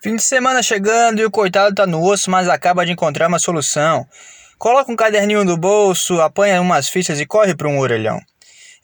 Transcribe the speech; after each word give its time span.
Fim 0.00 0.14
de 0.14 0.22
semana 0.22 0.62
chegando 0.62 1.18
e 1.18 1.24
o 1.24 1.30
coitado 1.30 1.74
tá 1.74 1.84
no 1.84 2.00
osso, 2.00 2.30
mas 2.30 2.48
acaba 2.48 2.86
de 2.86 2.92
encontrar 2.92 3.26
uma 3.26 3.40
solução. 3.40 4.06
Coloca 4.56 4.92
um 4.92 4.94
caderninho 4.94 5.42
no 5.42 5.56
bolso, 5.56 6.20
apanha 6.20 6.60
umas 6.60 6.88
fichas 6.88 7.18
e 7.18 7.26
corre 7.26 7.52
para 7.56 7.66
um 7.66 7.80
orelhão. 7.80 8.20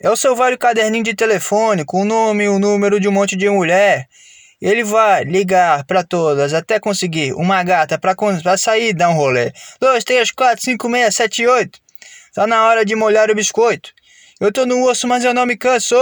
É 0.00 0.11
o 0.11 0.16
seu 0.16 0.35
velho 0.35 0.58
caderninho 0.58 1.04
de 1.04 1.14
telefone 1.14 1.85
com 1.85 2.03
o 2.03 2.04
nome 2.04 2.45
e 2.45 2.48
o 2.48 2.58
número 2.58 2.98
de 2.98 3.06
um 3.06 3.12
monte 3.12 3.37
de 3.37 3.48
mulher. 3.48 4.08
Ele 4.61 4.82
vai 4.82 5.22
ligar 5.22 5.84
para 5.84 6.02
todas 6.02 6.52
até 6.52 6.80
conseguir 6.80 7.32
uma 7.34 7.62
gata 7.62 7.96
para 7.96 8.16
sair 8.58 8.88
e 8.88 8.92
dar 8.92 9.10
um 9.10 9.14
rolê. 9.14 9.52
2, 9.78 10.02
3, 10.02 10.32
4, 10.32 10.64
5, 10.64 10.90
6, 10.90 11.14
7, 11.14 11.46
8. 11.46 11.78
Tá 12.34 12.44
na 12.44 12.66
hora 12.66 12.84
de 12.84 12.96
molhar 12.96 13.30
o 13.30 13.36
biscoito. 13.36 13.90
Eu 14.40 14.50
tô 14.50 14.66
no 14.66 14.84
osso, 14.84 15.06
mas 15.06 15.24
eu 15.24 15.32
não 15.32 15.46
me 15.46 15.56
canso. 15.56 15.94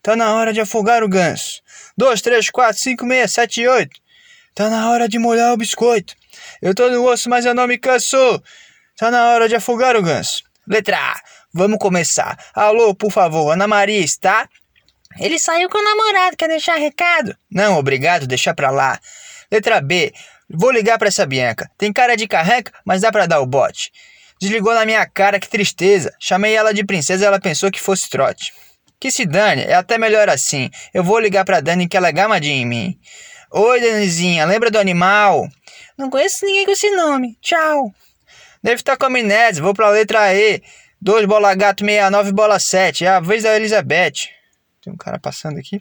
Tá 0.00 0.14
na 0.14 0.32
hora 0.34 0.52
de 0.52 0.60
afogar 0.60 1.02
o 1.02 1.08
ganso. 1.08 1.60
2, 1.98 2.22
3, 2.22 2.48
4, 2.48 2.80
5, 2.80 3.08
6, 3.08 3.32
7, 3.32 3.66
8. 3.66 4.05
Tá 4.56 4.70
na 4.70 4.88
hora 4.88 5.06
de 5.06 5.18
molhar 5.18 5.52
o 5.52 5.56
biscoito. 5.58 6.14
Eu 6.62 6.74
tô 6.74 6.88
no 6.88 7.04
osso, 7.04 7.28
mas 7.28 7.44
eu 7.44 7.54
não 7.54 7.66
me 7.66 7.76
canso. 7.76 8.16
Tá 8.96 9.10
na 9.10 9.28
hora 9.28 9.50
de 9.50 9.54
afogar 9.54 9.94
o 9.94 10.02
ganso. 10.02 10.42
Letra 10.66 10.96
A. 10.96 11.14
Vamos 11.52 11.78
começar. 11.78 12.38
Alô, 12.54 12.94
por 12.94 13.12
favor, 13.12 13.50
Ana 13.50 13.68
Maria 13.68 14.00
está? 14.00 14.48
Ele 15.20 15.38
saiu 15.38 15.68
com 15.68 15.76
o 15.76 15.84
namorado, 15.84 16.38
quer 16.38 16.48
deixar 16.48 16.76
recado? 16.76 17.36
Não, 17.50 17.76
obrigado, 17.76 18.26
deixa 18.26 18.54
pra 18.54 18.70
lá. 18.70 18.98
Letra 19.52 19.78
B. 19.82 20.10
Vou 20.48 20.70
ligar 20.70 20.96
pra 20.96 21.08
essa 21.08 21.26
Bianca. 21.26 21.70
Tem 21.76 21.92
cara 21.92 22.16
de 22.16 22.26
carreca, 22.26 22.72
mas 22.82 23.02
dá 23.02 23.12
pra 23.12 23.26
dar 23.26 23.40
o 23.40 23.46
bote. 23.46 23.92
Desligou 24.40 24.72
na 24.72 24.86
minha 24.86 25.04
cara, 25.04 25.38
que 25.38 25.50
tristeza. 25.50 26.14
Chamei 26.18 26.54
ela 26.54 26.72
de 26.72 26.82
princesa, 26.82 27.26
ela 27.26 27.38
pensou 27.38 27.70
que 27.70 27.80
fosse 27.80 28.08
trote. 28.08 28.54
Que 28.98 29.10
se 29.10 29.26
dane, 29.26 29.64
é 29.64 29.74
até 29.74 29.98
melhor 29.98 30.30
assim. 30.30 30.70
Eu 30.94 31.04
vou 31.04 31.18
ligar 31.18 31.44
pra 31.44 31.60
Dani 31.60 31.86
que 31.86 31.96
ela 31.96 32.08
é 32.08 32.12
gamadinha 32.12 32.56
em 32.56 32.64
mim. 32.64 32.98
Oi, 33.52 33.80
Danizinha, 33.80 34.44
lembra 34.44 34.70
do 34.70 34.78
animal? 34.78 35.48
Não 35.96 36.10
conheço 36.10 36.44
ninguém 36.44 36.64
com 36.64 36.72
esse 36.72 36.90
nome. 36.90 37.38
Tchau. 37.40 37.94
Deve 38.62 38.76
estar 38.76 38.96
com 38.96 39.06
amnésia, 39.06 39.62
vou 39.62 39.72
pra 39.72 39.88
letra 39.88 40.34
E. 40.34 40.60
2 41.00 41.26
bola 41.26 41.54
gato 41.54 41.84
69 41.84 42.32
bola 42.32 42.58
7. 42.58 43.04
É 43.04 43.08
a 43.08 43.20
vez 43.20 43.44
da 43.44 43.54
Elizabeth. 43.54 44.28
Tem 44.82 44.92
um 44.92 44.96
cara 44.96 45.18
passando 45.18 45.58
aqui. 45.58 45.80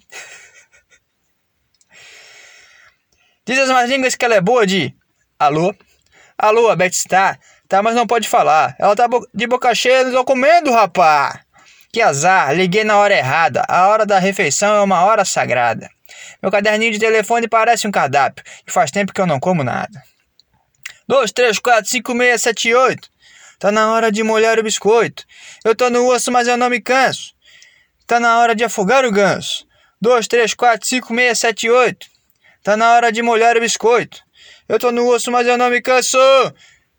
Diz 3.46 3.58
as 3.60 3.70
mais 3.70 3.90
línguas 3.90 4.16
que 4.16 4.24
ela 4.24 4.36
é 4.36 4.42
boa 4.42 4.68
de. 4.68 4.94
Alô? 5.40 5.74
Alô, 6.38 6.70
a 6.70 6.76
Beth 6.76 6.90
está. 6.90 7.40
Tá, 7.68 7.82
mas 7.82 7.96
não 7.96 8.06
pode 8.06 8.28
falar. 8.28 8.76
Ela 8.78 8.96
tá 8.96 9.08
de 9.34 9.48
boca 9.48 9.74
cheia, 9.74 10.04
não 10.04 10.12
tô 10.12 10.24
comendo, 10.26 10.72
rapá. 10.72 11.42
Que 11.92 12.02
azar, 12.02 12.54
liguei 12.54 12.84
na 12.84 12.98
hora 12.98 13.16
errada. 13.16 13.64
A 13.68 13.88
hora 13.88 14.06
da 14.06 14.20
refeição 14.20 14.76
é 14.76 14.82
uma 14.82 15.04
hora 15.04 15.26
sagrada. 15.26 15.90
Meu 16.42 16.52
caderninho 16.52 16.92
de 16.92 17.00
telefone 17.00 17.48
parece 17.48 17.88
um 17.88 17.92
cardápio 17.92 18.44
e 18.68 18.72
faz 18.72 18.92
tempo 18.92 19.14
que 19.14 19.22
eu 19.22 19.28
não 19.28 19.40
como 19.40 19.64
nada. 19.64 20.04
2, 21.08 21.32
3, 21.32 21.60
4, 21.60 21.90
5, 21.90 22.18
6, 22.18 22.42
7, 22.42 22.74
8. 22.74 23.10
Tá 23.60 23.72
na 23.72 23.92
hora 23.92 24.12
de 24.12 24.24
molhar 24.24 24.60
o 24.60 24.64
biscoito. 24.64 25.24
Eu 25.64 25.76
tô 25.76 25.90
no 25.90 26.08
osso, 26.08 26.32
mas 26.32 26.48
eu 26.48 26.58
não 26.58 26.70
me 26.70 26.82
canso. 26.82 27.34
Tá 28.08 28.20
na 28.20 28.40
hora 28.40 28.56
de 28.56 28.64
afogar 28.64 29.06
o 29.06 29.12
ganso. 29.12 29.66
2, 30.02 30.28
3, 30.28 30.54
4, 30.54 30.88
5, 30.88 31.16
6, 31.16 31.40
7, 31.40 31.70
8. 31.70 32.08
Tá 32.64 32.76
na 32.76 32.94
hora 32.94 33.12
de 33.12 33.22
molhar 33.22 33.56
o 33.56 33.60
biscoito. 33.60 34.24
Eu 34.68 34.80
tô 34.80 34.92
no 34.92 35.08
osso, 35.08 35.32
mas 35.32 35.46
eu 35.48 35.58
não 35.58 35.70
me 35.70 35.82
canso. 35.82 36.18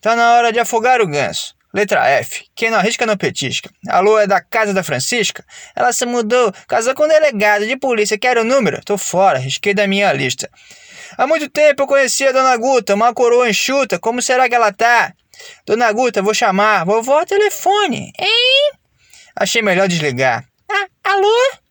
Tá 0.00 0.14
na 0.14 0.34
hora 0.34 0.52
de 0.52 0.60
afogar 0.60 1.00
o 1.00 1.06
ganso. 1.06 1.55
Letra 1.77 2.08
F. 2.08 2.46
Quem 2.55 2.70
não 2.70 2.78
arrisca 2.78 3.05
não 3.05 3.19
petisca. 3.19 3.69
Alô, 3.86 4.19
é 4.19 4.27
da 4.27 4.41
casa 4.41 4.72
da 4.72 4.82
Francisca? 4.82 5.44
Ela 5.74 5.92
se 5.92 6.06
mudou, 6.06 6.50
casou 6.66 6.94
com 6.94 7.05
um 7.05 7.08
delegado 7.08 7.66
de 7.66 7.77
polícia. 7.77 8.16
Quero 8.16 8.41
o 8.41 8.44
número? 8.44 8.80
Tô 8.82 8.96
fora, 8.96 9.38
risquei 9.38 9.74
da 9.74 9.86
minha 9.86 10.10
lista. 10.10 10.48
Há 11.19 11.27
muito 11.27 11.50
tempo 11.50 11.82
eu 11.82 11.86
conhecia 11.86 12.30
a 12.30 12.32
Dona 12.32 12.56
Guta, 12.56 12.94
uma 12.94 13.12
coroa 13.12 13.50
enxuta. 13.50 13.98
Como 13.98 14.22
será 14.22 14.48
que 14.48 14.54
ela 14.54 14.72
tá? 14.72 15.12
Dona 15.66 15.92
Guta, 15.92 16.22
vou 16.22 16.32
chamar. 16.32 16.86
Vovó, 16.86 17.22
telefone. 17.26 18.10
Hein? 18.19 18.72
Achei 19.38 19.60
melhor 19.60 19.87
desligar. 19.87 20.47
Ah, 20.70 20.87
alô? 21.04 21.66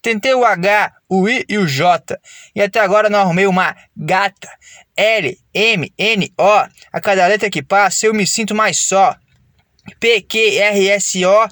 Tentei 0.00 0.34
o 0.34 0.44
H, 0.44 0.92
o 1.08 1.28
I 1.28 1.44
e 1.48 1.58
o 1.58 1.66
J. 1.66 2.18
E 2.54 2.62
até 2.62 2.80
agora 2.80 3.10
não 3.10 3.20
arrumei 3.20 3.46
uma 3.46 3.74
gata. 3.96 4.48
L, 4.96 5.38
M, 5.52 5.92
N, 5.98 6.32
O. 6.38 6.68
A 6.92 7.00
cada 7.00 7.26
letra 7.26 7.50
que 7.50 7.62
passa 7.62 8.06
eu 8.06 8.14
me 8.14 8.26
sinto 8.26 8.54
mais 8.54 8.78
só. 8.78 9.16
P, 9.98 10.22
Q, 10.22 10.58
R, 10.58 10.88
S, 10.90 11.24
O. 11.24 11.48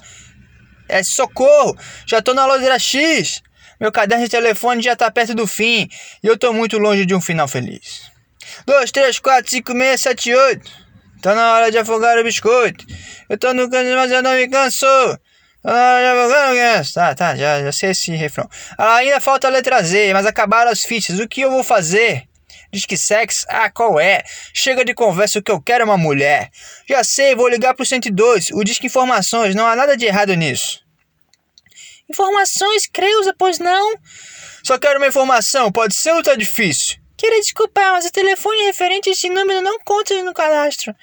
É 0.89 1.03
socorro! 1.03 1.77
Já 2.05 2.21
tô 2.21 2.33
na 2.33 2.45
loja 2.45 2.79
X. 2.79 3.41
Meu 3.79 3.91
caderno 3.91 4.23
de 4.23 4.29
telefone 4.29 4.81
já 4.81 4.95
tá 4.95 5.11
perto 5.11 5.35
do 5.35 5.45
fim. 5.45 5.87
E 6.23 6.27
eu 6.27 6.37
tô 6.37 6.53
muito 6.53 6.77
longe 6.77 7.05
de 7.05 7.13
um 7.13 7.21
final 7.21 7.47
feliz. 7.47 8.09
2, 8.65 8.91
3, 8.91 9.19
4, 9.19 9.51
5, 9.51 9.71
6, 9.71 10.01
7, 10.01 10.33
8. 10.33 10.87
Tá 11.21 11.35
na 11.35 11.53
hora 11.53 11.71
de 11.71 11.77
afogar 11.77 12.17
o 12.17 12.23
biscoito. 12.23 12.85
Eu 13.29 13.37
tô 13.37 13.53
no 13.53 13.69
canto, 13.69 13.89
mas 13.95 14.11
eu 14.11 14.23
não 14.23 14.33
me 14.33 14.47
canso. 14.47 14.85
Tá, 16.93 17.15
tá, 17.15 17.35
já, 17.35 17.61
já 17.61 17.71
sei 17.71 17.91
esse 17.91 18.11
refrão. 18.15 18.49
Ah, 18.77 18.95
ainda 18.95 19.19
falta 19.19 19.47
a 19.47 19.51
letra 19.51 19.81
Z, 19.81 20.13
mas 20.13 20.25
acabaram 20.25 20.71
as 20.71 20.83
fichas. 20.83 21.19
O 21.19 21.27
que 21.27 21.41
eu 21.41 21.51
vou 21.51 21.63
fazer? 21.63 22.27
Diz 22.71 22.85
que 22.85 22.97
sexo? 22.97 23.45
Ah, 23.49 23.69
qual 23.69 23.99
é? 23.99 24.23
Chega 24.53 24.83
de 24.83 24.93
conversa, 24.93 25.39
o 25.39 25.41
que 25.41 25.51
eu 25.51 25.61
quero 25.61 25.83
é 25.83 25.85
uma 25.85 25.97
mulher. 25.97 26.49
Já 26.87 27.03
sei, 27.03 27.35
vou 27.35 27.47
ligar 27.47 27.73
pro 27.73 27.85
102. 27.85 28.51
O 28.51 28.63
Disque 28.63 28.87
Informações, 28.87 29.55
não 29.55 29.65
há 29.65 29.75
nada 29.75 29.95
de 29.95 30.05
errado 30.05 30.33
nisso. 30.35 30.81
Informações, 32.09 32.87
Creuza, 32.87 33.33
pois 33.37 33.59
não? 33.59 33.97
Só 34.63 34.77
quero 34.77 34.99
uma 34.99 35.07
informação, 35.07 35.71
pode 35.71 35.95
ser 35.95 36.11
ou 36.11 36.23
tá 36.23 36.35
difícil? 36.35 36.97
Queria 37.17 37.41
desculpar, 37.41 37.93
mas 37.93 38.05
o 38.05 38.11
telefone 38.11 38.61
referente 38.67 39.09
a 39.09 39.11
esse 39.11 39.27
número 39.27 39.59
não 39.59 39.79
conta 39.83 40.21
no 40.23 40.33
cadastro. 40.35 40.95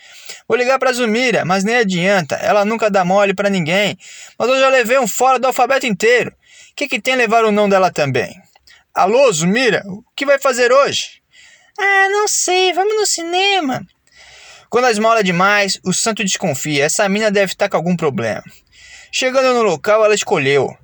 Vou 0.47 0.57
ligar 0.57 0.79
pra 0.79 0.93
Zumira, 0.93 1.45
mas 1.45 1.65
nem 1.65 1.77
adianta. 1.77 2.37
Ela 2.37 2.65
nunca 2.65 2.89
dá 2.89 3.05
mole 3.05 3.35
para 3.35 3.51
ninguém. 3.51 3.99
Mas 4.39 4.49
eu 4.49 4.61
já 4.61 4.69
levei 4.69 4.97
um 4.99 5.09
fora 5.09 5.41
do 5.41 5.49
alfabeto 5.49 5.87
inteiro. 5.87 6.31
O 6.31 6.75
que, 6.77 6.87
que 6.87 7.01
tem 7.01 7.17
levar 7.17 7.45
o 7.45 7.51
não 7.51 7.69
dela 7.69 7.91
também? 7.91 8.41
Alô, 8.95 9.31
Zumira, 9.33 9.83
o 9.87 10.05
que 10.15 10.25
vai 10.25 10.39
fazer 10.39 10.73
hoje? 10.73 11.21
Ah, 11.77 12.09
não 12.09 12.29
sei, 12.29 12.73
vamos 12.73 12.95
no 12.95 13.07
cinema. 13.07 13.85
Quando 14.71 14.85
a 14.85 14.93
esmola 14.93 15.19
é 15.19 15.25
demais, 15.25 15.81
o 15.85 15.93
santo 15.93 16.23
desconfia. 16.23 16.85
Essa 16.85 17.09
mina 17.09 17.29
deve 17.29 17.53
estar 17.53 17.69
com 17.69 17.77
algum 17.77 17.97
problema. 17.97 18.45
Chegando 19.11 19.53
no 19.55 19.63
local, 19.63 20.05
ela 20.05 20.15
escolheu. 20.15 20.77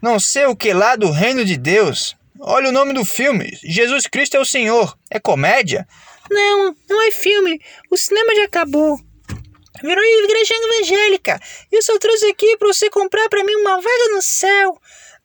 Não 0.00 0.18
sei 0.18 0.46
o 0.46 0.56
que 0.56 0.72
lá 0.72 0.96
do 0.96 1.10
reino 1.10 1.44
de 1.44 1.56
Deus. 1.58 2.16
Olha 2.46 2.68
o 2.68 2.72
nome 2.72 2.92
do 2.92 3.06
filme. 3.06 3.58
Jesus 3.62 4.06
Cristo 4.06 4.36
é 4.36 4.40
o 4.40 4.44
Senhor. 4.44 4.94
É 5.10 5.18
comédia? 5.18 5.88
Não, 6.30 6.76
não 6.90 7.02
é 7.02 7.10
filme. 7.10 7.58
O 7.90 7.96
cinema 7.96 8.34
já 8.34 8.44
acabou. 8.44 9.00
Virou 9.82 10.04
igreja 10.04 10.54
evangélica. 10.54 11.40
E 11.72 11.76
eu 11.76 11.82
só 11.82 11.98
trouxe 11.98 12.26
aqui 12.26 12.58
para 12.58 12.68
você 12.68 12.90
comprar 12.90 13.30
para 13.30 13.42
mim 13.42 13.54
uma 13.54 13.76
vaga 13.76 14.08
no 14.14 14.20
céu. 14.20 14.78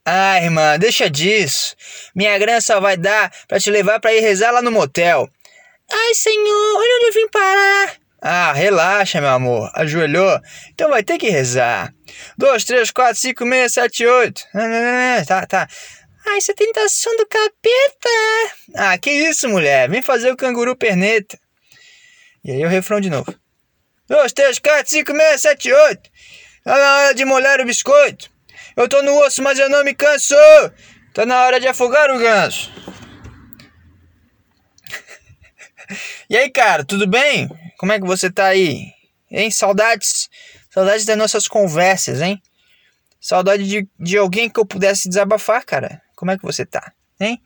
Ah, 0.05 0.41
irmã, 0.41 0.79
deixa 0.79 1.09
disso. 1.09 1.75
Minha 2.15 2.37
grana 2.39 2.61
só 2.61 2.79
vai 2.79 2.95
dar 2.95 3.29
para 3.49 3.59
te 3.59 3.69
levar 3.69 3.99
para 3.99 4.13
ir 4.13 4.21
rezar 4.21 4.51
lá 4.51 4.61
no 4.61 4.71
motel. 4.71 5.29
Ai, 5.91 6.13
senhor, 6.13 6.77
olha 6.77 6.95
onde 6.95 7.05
eu 7.07 7.13
vim 7.13 7.27
parar. 7.27 7.95
Ah, 8.21 8.53
relaxa, 8.53 9.19
meu 9.19 9.29
amor. 9.29 9.69
Ajoelhou? 9.73 10.39
Então 10.71 10.89
vai 10.89 11.03
ter 11.03 11.17
que 11.17 11.29
rezar. 11.29 11.93
Dois, 12.37 12.63
três, 12.63 12.91
quatro, 12.91 13.19
cinco, 13.19 13.43
seis, 13.45 13.73
sete, 13.73 14.05
oito. 14.05 14.41
Tá, 15.27 15.45
tá. 15.45 15.67
Ai, 16.27 16.37
isso 16.37 16.51
é 16.51 16.53
tentação 16.53 17.15
do 17.17 17.25
capeta! 17.25 18.09
Ah, 18.75 18.97
que 18.97 19.09
isso, 19.09 19.47
mulher? 19.47 19.89
Vem 19.89 20.01
fazer 20.01 20.31
o 20.31 20.37
canguru 20.37 20.75
perneta. 20.75 21.39
E 22.43 22.51
aí 22.51 22.65
o 22.65 22.69
refrão 22.69 22.99
de 22.99 23.09
novo. 23.09 23.33
Dois, 24.07 24.33
três, 24.33 24.59
quatro, 24.59 24.89
cinco, 24.89 25.11
seis, 25.15 25.41
sete, 25.41 25.71
oito. 25.71 26.09
Tá 26.63 26.77
na 26.77 26.97
hora 26.97 27.15
de 27.15 27.25
molhar 27.25 27.61
o 27.61 27.65
biscoito. 27.65 28.29
Eu 28.75 28.87
tô 28.87 29.01
no 29.01 29.17
osso, 29.19 29.41
mas 29.41 29.59
eu 29.59 29.69
não 29.69 29.83
me 29.83 29.93
canso. 29.93 30.35
Tá 31.13 31.25
na 31.25 31.43
hora 31.43 31.59
de 31.59 31.67
afogar 31.67 32.09
o 32.11 32.19
ganso. 32.19 32.71
e 36.29 36.37
aí, 36.37 36.49
cara, 36.49 36.83
tudo 36.83 37.07
bem? 37.07 37.49
Como 37.77 37.91
é 37.91 37.99
que 37.99 38.05
você 38.05 38.31
tá 38.31 38.47
aí? 38.47 38.93
Hein? 39.31 39.51
Saudades? 39.51 40.29
Saudades 40.69 41.05
das 41.05 41.17
nossas 41.17 41.47
conversas, 41.47 42.21
hein? 42.21 42.41
Saudade 43.19 43.67
de, 43.67 43.87
de 43.99 44.17
alguém 44.17 44.49
que 44.49 44.59
eu 44.59 44.65
pudesse 44.65 45.09
desabafar, 45.09 45.65
cara. 45.65 46.01
Como 46.19 46.31
é 46.31 46.37
que 46.37 46.43
você 46.43 46.65
tá? 46.65 46.91
Hein? 47.17 47.41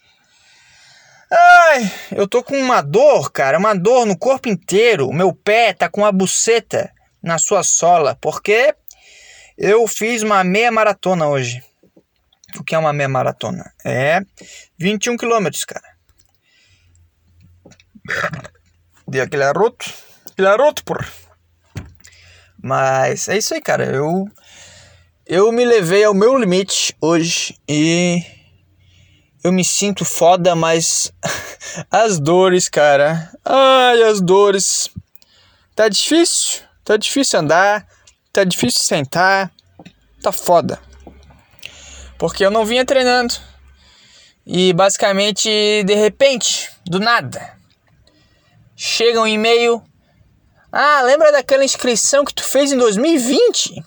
Ai, 1.31 1.93
eu 2.11 2.27
tô 2.27 2.41
com 2.41 2.59
uma 2.59 2.81
dor, 2.81 3.31
cara, 3.31 3.59
uma 3.59 3.75
dor 3.75 4.03
no 4.03 4.17
corpo 4.17 4.49
inteiro. 4.49 5.07
O 5.07 5.13
meu 5.13 5.31
pé 5.31 5.73
tá 5.73 5.87
com 5.87 6.01
uma 6.01 6.11
buceta 6.11 6.91
na 7.21 7.37
sua 7.37 7.61
sola, 7.61 8.17
porque 8.19 8.73
eu 9.55 9.87
fiz 9.87 10.23
uma 10.23 10.43
meia 10.43 10.71
maratona 10.71 11.27
hoje. 11.27 11.63
O 12.57 12.63
que 12.63 12.73
é 12.73 12.77
uma 12.79 12.91
meia 12.91 13.07
maratona? 13.07 13.71
É 13.85 14.21
21 14.79 15.17
quilômetros, 15.17 15.65
cara. 15.65 15.95
Dei 19.07 19.21
aquele 19.21 19.43
arroto. 19.43 19.85
Aquele 20.31 20.47
arroto, 20.47 20.83
por. 20.83 21.07
Mas 22.59 23.29
é 23.29 23.37
isso 23.37 23.53
aí, 23.53 23.61
cara. 23.61 23.85
Eu, 23.85 24.25
eu 25.27 25.51
me 25.51 25.63
levei 25.63 26.03
ao 26.03 26.15
meu 26.15 26.35
limite 26.39 26.95
hoje 26.99 27.55
e 27.69 28.41
eu 29.43 29.51
me 29.51 29.63
sinto 29.63 30.05
foda, 30.05 30.55
mas 30.55 31.11
As 31.89 32.19
dores, 32.19 32.69
cara. 32.69 33.31
Ai, 33.43 34.03
as 34.03 34.21
dores. 34.21 34.89
Tá 35.75 35.87
difícil. 35.89 36.61
Tá 36.83 36.97
difícil 36.97 37.39
andar. 37.39 37.87
Tá 38.31 38.43
difícil 38.43 38.83
sentar. 38.83 39.51
Tá 40.21 40.31
foda. 40.31 40.79
Porque 42.17 42.45
eu 42.45 42.51
não 42.51 42.65
vinha 42.65 42.85
treinando. 42.85 43.35
E 44.45 44.73
basicamente, 44.73 45.49
de 45.85 45.95
repente, 45.95 46.69
do 46.85 46.99
nada, 46.99 47.57
chega 48.75 49.21
um 49.21 49.27
e-mail. 49.27 49.81
Ah, 50.71 51.01
lembra 51.01 51.31
daquela 51.31 51.63
inscrição 51.63 52.25
que 52.25 52.33
tu 52.33 52.43
fez 52.43 52.71
em 52.71 52.77
2020? 52.77 53.81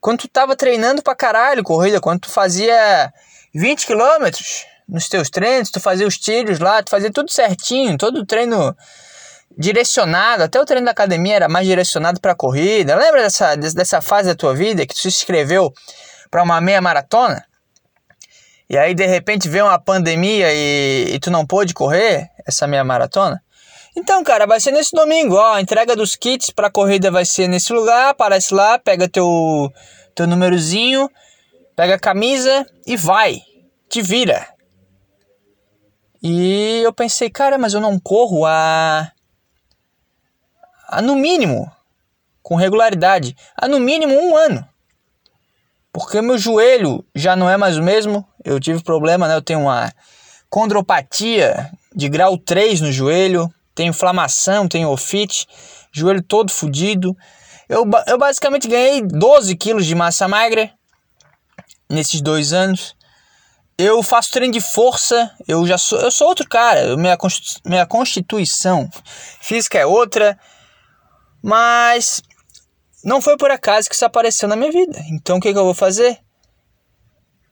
Quando 0.00 0.20
tu 0.20 0.28
tava 0.28 0.54
treinando 0.54 1.02
pra 1.02 1.16
caralho 1.16 1.64
corrida, 1.64 2.00
quando 2.00 2.20
tu 2.20 2.30
fazia 2.30 3.12
20 3.54 3.86
quilômetros 3.86 4.66
nos 4.88 5.08
teus 5.08 5.30
treinos, 5.30 5.70
tu 5.70 5.80
fazia 5.80 6.06
os 6.06 6.18
tiros 6.18 6.58
lá, 6.58 6.82
tu 6.82 6.90
fazia 6.90 7.10
tudo 7.10 7.30
certinho, 7.30 7.96
todo 7.96 8.20
o 8.20 8.26
treino 8.26 8.76
direcionado, 9.56 10.42
até 10.42 10.60
o 10.60 10.64
treino 10.64 10.84
da 10.84 10.92
academia 10.92 11.36
era 11.36 11.48
mais 11.48 11.66
direcionado 11.66 12.20
para 12.20 12.34
corrida. 12.34 12.96
Lembra 12.96 13.22
dessa, 13.22 13.56
dessa 13.56 14.00
fase 14.00 14.28
da 14.28 14.34
tua 14.34 14.54
vida 14.54 14.86
que 14.86 14.94
tu 14.94 15.00
se 15.00 15.08
inscreveu 15.08 15.72
para 16.30 16.42
uma 16.42 16.60
meia 16.60 16.80
maratona? 16.80 17.44
E 18.68 18.78
aí 18.78 18.94
de 18.94 19.06
repente 19.06 19.48
veio 19.48 19.66
uma 19.66 19.78
pandemia 19.78 20.52
e, 20.52 21.14
e 21.14 21.18
tu 21.20 21.30
não 21.30 21.46
pôde 21.46 21.74
correr 21.74 22.30
essa 22.46 22.66
meia 22.66 22.82
maratona? 22.82 23.42
Então, 23.94 24.24
cara, 24.24 24.46
vai 24.46 24.58
ser 24.58 24.70
nesse 24.70 24.96
domingo, 24.96 25.34
ó, 25.34 25.54
a 25.54 25.60
entrega 25.60 25.94
dos 25.94 26.16
kits 26.16 26.48
para 26.50 26.70
corrida 26.70 27.10
vai 27.10 27.26
ser 27.26 27.46
nesse 27.46 27.74
lugar, 27.74 28.08
aparece 28.08 28.54
lá, 28.54 28.78
pega 28.78 29.06
teu 29.06 29.70
teu 30.14 30.26
númerozinho, 30.26 31.10
pega 31.76 31.94
a 31.94 31.98
camisa 31.98 32.66
e 32.86 32.96
vai. 32.96 33.40
Te 33.90 34.00
vira. 34.00 34.46
E 36.22 36.80
eu 36.84 36.92
pensei, 36.92 37.28
cara, 37.28 37.58
mas 37.58 37.74
eu 37.74 37.80
não 37.80 37.98
corro 37.98 38.44
a, 38.46 39.10
a 40.88 41.02
no 41.02 41.16
mínimo 41.16 41.70
com 42.42 42.54
regularidade, 42.54 43.36
a 43.56 43.66
no 43.66 43.80
mínimo 43.80 44.14
um 44.14 44.36
ano. 44.36 44.66
Porque 45.92 46.22
meu 46.22 46.38
joelho 46.38 47.04
já 47.14 47.34
não 47.34 47.50
é 47.50 47.56
mais 47.56 47.76
o 47.76 47.82
mesmo. 47.82 48.26
Eu 48.44 48.58
tive 48.58 48.82
problema, 48.82 49.28
né? 49.28 49.34
Eu 49.34 49.42
tenho 49.42 49.60
uma 49.60 49.92
condropatia 50.48 51.70
de 51.94 52.08
grau 52.08 52.38
3 52.38 52.80
no 52.80 52.92
joelho, 52.92 53.52
tenho 53.74 53.90
inflamação, 53.90 54.68
tenho 54.68 54.90
ofite, 54.90 55.46
joelho 55.90 56.22
todo 56.22 56.50
fodido. 56.50 57.16
Eu, 57.68 57.88
eu 58.06 58.18
basicamente 58.18 58.68
ganhei 58.68 59.02
12 59.02 59.56
quilos 59.56 59.86
de 59.86 59.94
massa 59.94 60.28
magra 60.28 60.70
nesses 61.88 62.20
dois 62.20 62.52
anos. 62.52 62.94
Eu 63.78 64.02
faço 64.02 64.30
treino 64.30 64.52
de 64.52 64.60
força, 64.60 65.34
eu 65.48 65.66
já 65.66 65.78
sou, 65.78 65.98
eu 65.98 66.10
sou 66.10 66.28
outro 66.28 66.48
cara, 66.48 66.96
minha, 66.96 67.16
minha 67.64 67.86
constituição 67.86 68.88
física 69.40 69.78
é 69.78 69.86
outra, 69.86 70.38
mas 71.42 72.22
não 73.04 73.20
foi 73.20 73.36
por 73.36 73.50
acaso 73.50 73.88
que 73.88 73.94
isso 73.94 74.04
apareceu 74.04 74.48
na 74.48 74.56
minha 74.56 74.70
vida. 74.70 74.98
Então 75.10 75.38
o 75.38 75.40
que, 75.40 75.52
que 75.52 75.58
eu 75.58 75.64
vou 75.64 75.74
fazer? 75.74 76.18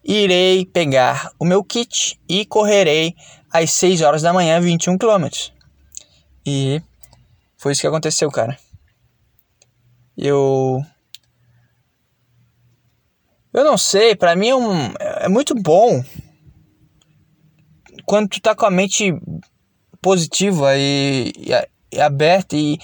Irei 0.04 0.64
pegar 0.64 1.32
o 1.38 1.44
meu 1.44 1.64
kit 1.64 2.20
e 2.28 2.46
correrei 2.46 3.14
às 3.52 3.72
6 3.72 4.02
horas 4.02 4.22
da 4.22 4.32
manhã, 4.32 4.60
21 4.60 4.96
km. 4.96 5.26
E 6.46 6.80
foi 7.58 7.72
isso 7.72 7.80
que 7.80 7.86
aconteceu, 7.86 8.30
cara. 8.30 8.58
Eu. 10.16 10.82
Eu 13.52 13.64
não 13.64 13.76
sei, 13.76 14.14
para 14.14 14.36
mim 14.36 14.50
é, 14.50 14.54
um, 14.54 14.92
é 15.20 15.28
muito 15.28 15.54
bom 15.54 16.02
quando 18.04 18.28
tu 18.28 18.40
tá 18.40 18.54
com 18.54 18.66
a 18.66 18.70
mente 18.70 19.12
positiva 20.00 20.76
e, 20.76 21.32
e, 21.36 21.96
e 21.96 22.00
aberta 22.00 22.56
e 22.56 22.78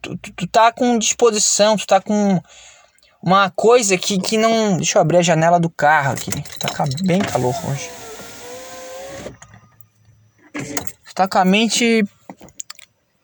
tu, 0.00 0.16
tu, 0.16 0.32
tu 0.32 0.46
tá 0.46 0.72
com 0.72 0.98
disposição, 0.98 1.76
tu 1.76 1.86
tá 1.86 2.00
com 2.00 2.40
uma 3.22 3.50
coisa 3.50 3.98
que, 3.98 4.18
que 4.20 4.36
não. 4.36 4.76
Deixa 4.76 4.98
eu 4.98 5.02
abrir 5.02 5.18
a 5.18 5.22
janela 5.22 5.60
do 5.60 5.68
carro 5.68 6.12
aqui. 6.12 6.30
Tá 6.58 6.84
bem 7.04 7.20
calor 7.20 7.54
hoje. 7.68 7.90
Tu 11.04 11.14
tá 11.14 11.28
com 11.28 11.38
a 11.38 11.44
mente 11.44 12.04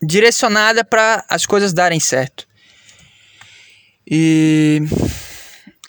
direcionada 0.02 0.84
para 0.84 1.24
as 1.28 1.46
coisas 1.46 1.72
darem 1.72 2.00
certo. 2.00 2.46
E 4.06 4.82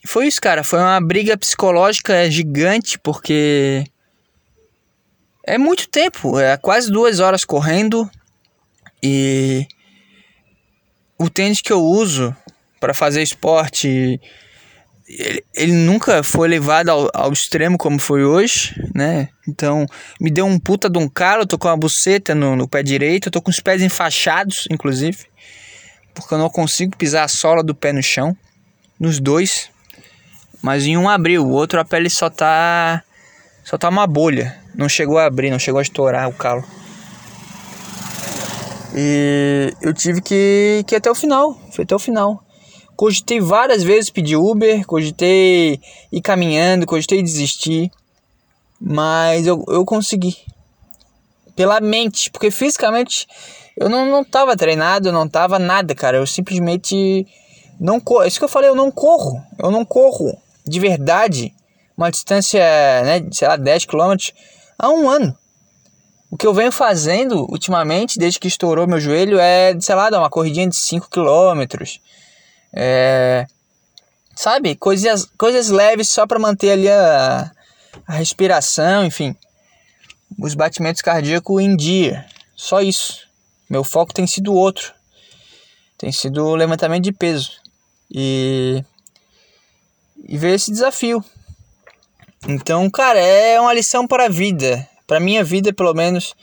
foi 0.06 0.28
isso, 0.28 0.42
cara. 0.42 0.64
Foi 0.64 0.80
uma 0.80 1.00
briga 1.02 1.38
psicológica 1.38 2.30
gigante, 2.30 2.98
porque 3.00 3.84
é 5.46 5.58
muito 5.58 5.88
tempo, 5.90 6.40
é 6.40 6.56
quase 6.58 6.92
duas 6.92 7.20
horas 7.20 7.44
correndo 7.44 8.10
e 9.02 9.66
o 11.18 11.30
tênis 11.30 11.62
que 11.62 11.72
eu 11.72 11.82
uso 11.82 12.36
para 12.80 12.94
fazer 12.94 13.22
esporte 13.22 14.20
ele, 15.10 15.44
ele, 15.56 15.72
nunca 15.72 16.22
foi 16.22 16.48
levado 16.48 16.90
ao, 16.90 17.10
ao, 17.14 17.34
extremo 17.34 17.80
como 17.80 17.98
foi 17.98 18.24
hoje, 18.24 18.76
né? 18.94 19.30
Então, 19.48 19.88
me 20.22 20.30
deu 20.30 20.46
um 20.46 20.60
puta 20.60 20.88
de 20.88 21.00
um 21.00 21.10
calo, 21.10 21.48
tô 21.48 21.58
com 21.58 21.68
uma 21.68 21.76
buceta 21.76 22.36
no, 22.36 22.56
no 22.56 22.68
pé 22.68 22.84
direito, 22.84 23.32
tô 23.32 23.42
com 23.42 23.50
os 23.50 23.60
pés 23.60 23.82
enfaixados, 23.82 24.68
inclusive, 24.70 25.26
porque 26.14 26.32
eu 26.32 26.38
não 26.38 26.50
consigo 26.50 26.96
pisar 26.96 27.24
a 27.24 27.28
sola 27.28 27.64
do 27.64 27.74
pé 27.74 27.92
no 27.92 28.04
chão, 28.04 28.38
nos 29.00 29.20
dois. 29.20 29.72
Mas 30.62 30.86
em 30.86 30.98
um 30.98 31.08
abriu, 31.08 31.46
o 31.46 31.52
outro 31.52 31.80
a 31.80 31.86
pele 31.86 32.10
só 32.10 32.30
tá 32.30 33.04
só 33.64 33.78
tá 33.78 33.88
uma 33.88 34.08
bolha, 34.08 34.58
não 34.76 34.90
chegou 34.90 35.18
a 35.18 35.26
abrir, 35.26 35.52
não 35.52 35.60
chegou 35.60 35.80
a 35.80 35.84
estourar 35.84 36.28
o 36.28 36.34
calo. 36.34 36.64
E 38.96 39.74
eu 39.82 39.94
tive 39.94 40.22
que, 40.22 40.84
que 40.88 40.96
ir 40.96 40.98
até 40.98 41.10
o 41.10 41.16
final, 41.16 41.58
foi 41.72 41.84
até 41.84 41.96
o 41.96 42.00
final. 42.00 42.44
Cogitei 42.96 43.40
várias 43.40 43.84
vezes 43.84 44.10
pedir 44.10 44.36
Uber, 44.36 44.86
cogitei 44.86 45.80
ir 46.12 46.22
caminhando, 46.22 46.86
cogitei 46.86 47.22
desistir, 47.22 47.92
mas 48.82 49.48
eu, 49.48 49.64
eu 49.68 49.86
consegui. 49.86 50.36
Pela 51.56 51.80
mente, 51.80 52.32
porque 52.32 52.50
fisicamente 52.52 53.28
eu 53.78 53.88
não, 53.88 54.06
não 54.10 54.24
tava 54.24 54.58
treinado, 54.58 55.12
não 55.12 55.28
tava 55.28 55.60
nada, 55.60 55.94
cara. 55.94 56.18
Eu 56.18 56.28
simplesmente 56.28 57.26
não 57.80 58.00
corro. 58.00 58.26
Isso 58.26 58.40
que 58.40 58.46
eu 58.46 58.50
falei, 58.50 58.70
eu 58.70 58.76
não 58.76 58.92
corro. 58.92 59.42
Eu 59.58 59.70
não 59.70 59.86
corro 59.86 60.38
de 60.70 60.80
verdade 60.80 61.54
uma 61.98 62.10
distância, 62.10 62.62
né, 63.04 63.28
sei 63.32 63.48
lá, 63.48 63.58
10 63.58 63.86
km 63.86 64.16
há 64.78 64.90
um 64.90 65.10
ano. 65.10 65.38
O 66.32 66.38
que 66.38 66.48
eu 66.48 66.54
venho 66.54 66.72
fazendo 66.72 67.46
ultimamente, 67.52 68.18
desde 68.18 68.40
que 68.40 68.48
estourou 68.48 68.88
meu 68.88 69.00
joelho, 69.00 69.38
é, 69.40 69.78
sei 69.82 69.96
lá, 69.96 70.10
dar 70.10 70.20
uma 70.20 70.30
corridinha 70.30 70.70
de 70.70 70.76
5 70.76 71.10
km 71.10 72.00
é, 72.74 73.48
sabe? 74.36 74.76
Coisas, 74.76 75.26
coisas 75.38 75.70
leves 75.70 76.10
só 76.10 76.26
para 76.26 76.40
manter 76.40 76.72
ali 76.72 76.90
a, 76.90 77.52
a 78.08 78.14
respiração, 78.14 79.04
enfim. 79.04 79.36
Os 80.38 80.54
batimentos 80.54 81.02
cardíacos 81.02 81.62
em 81.62 81.76
dia. 81.76 82.26
Só 82.56 82.82
isso. 82.82 83.28
Meu 83.70 83.84
foco 83.84 84.14
tem 84.14 84.28
sido 84.28 84.54
outro. 84.54 84.94
Tem 85.98 86.12
sido 86.12 86.56
levantamento 86.56 87.04
de 87.04 87.12
peso. 87.12 87.52
E, 88.10 88.84
e 90.28 90.38
ver 90.38 90.56
esse 90.56 90.72
desafio. 90.72 91.24
Então, 92.48 92.90
cara, 92.90 93.20
é 93.20 93.60
uma 93.60 93.74
lição 93.74 94.08
para 94.08 94.26
a 94.26 94.30
vida. 94.30 94.88
Para 95.06 95.20
minha 95.20 95.44
vida, 95.44 95.74
pelo 95.74 95.94
menos. 95.94 96.34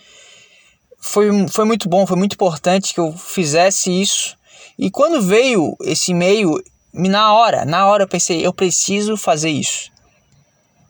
Foi, 0.99 1.29
foi 1.49 1.65
muito 1.65 1.89
bom, 1.89 2.07
foi 2.07 2.17
muito 2.17 2.35
importante 2.35 2.93
que 2.93 3.01
eu 3.01 3.13
fizesse 3.13 3.91
isso 3.91 4.37
e 4.79 4.91
quando 4.91 5.23
veio 5.23 5.75
esse 5.81 6.11
e-mail, 6.11 6.63
na 6.93 7.33
hora, 7.33 7.65
na 7.65 7.87
hora 7.87 8.05
eu 8.05 8.09
pensei, 8.09 8.47
eu 8.47 8.53
preciso 8.53 9.17
fazer 9.17 9.49
isso. 9.49 9.91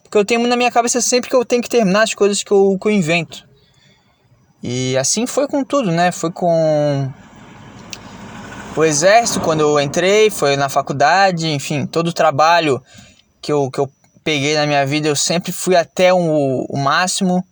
Porque 0.02 0.18
eu 0.18 0.24
tenho 0.24 0.46
na 0.46 0.56
minha 0.56 0.70
cabeça 0.72 1.00
sempre 1.00 1.30
que 1.30 1.36
eu 1.36 1.44
tenho 1.44 1.62
que 1.62 1.68
terminar 1.68 2.02
as 2.02 2.14
coisas 2.14 2.42
que 2.42 2.50
eu, 2.50 2.76
que 2.80 2.88
eu 2.88 2.92
invento. 2.92 3.46
E 4.62 4.96
assim 4.96 5.26
foi 5.26 5.46
com 5.46 5.62
tudo, 5.62 5.92
né? 5.92 6.10
Foi 6.10 6.32
com 6.32 7.12
o 8.76 8.84
exército 8.84 9.40
quando 9.40 9.60
eu 9.60 9.80
entrei, 9.80 10.30
foi 10.30 10.56
na 10.56 10.68
faculdade, 10.68 11.48
enfim, 11.48 11.86
todo 11.86 12.08
o 12.08 12.12
trabalho 12.12 12.82
que 13.40 13.50
eu, 13.50 13.70
que 13.70 13.80
eu 13.80 13.90
peguei 14.22 14.54
na 14.54 14.66
minha 14.66 14.84
vida, 14.84 15.08
eu 15.08 15.16
sempre 15.16 15.50
fui 15.50 15.74
até 15.74 16.12
o, 16.12 16.66
máximo. 16.76 17.44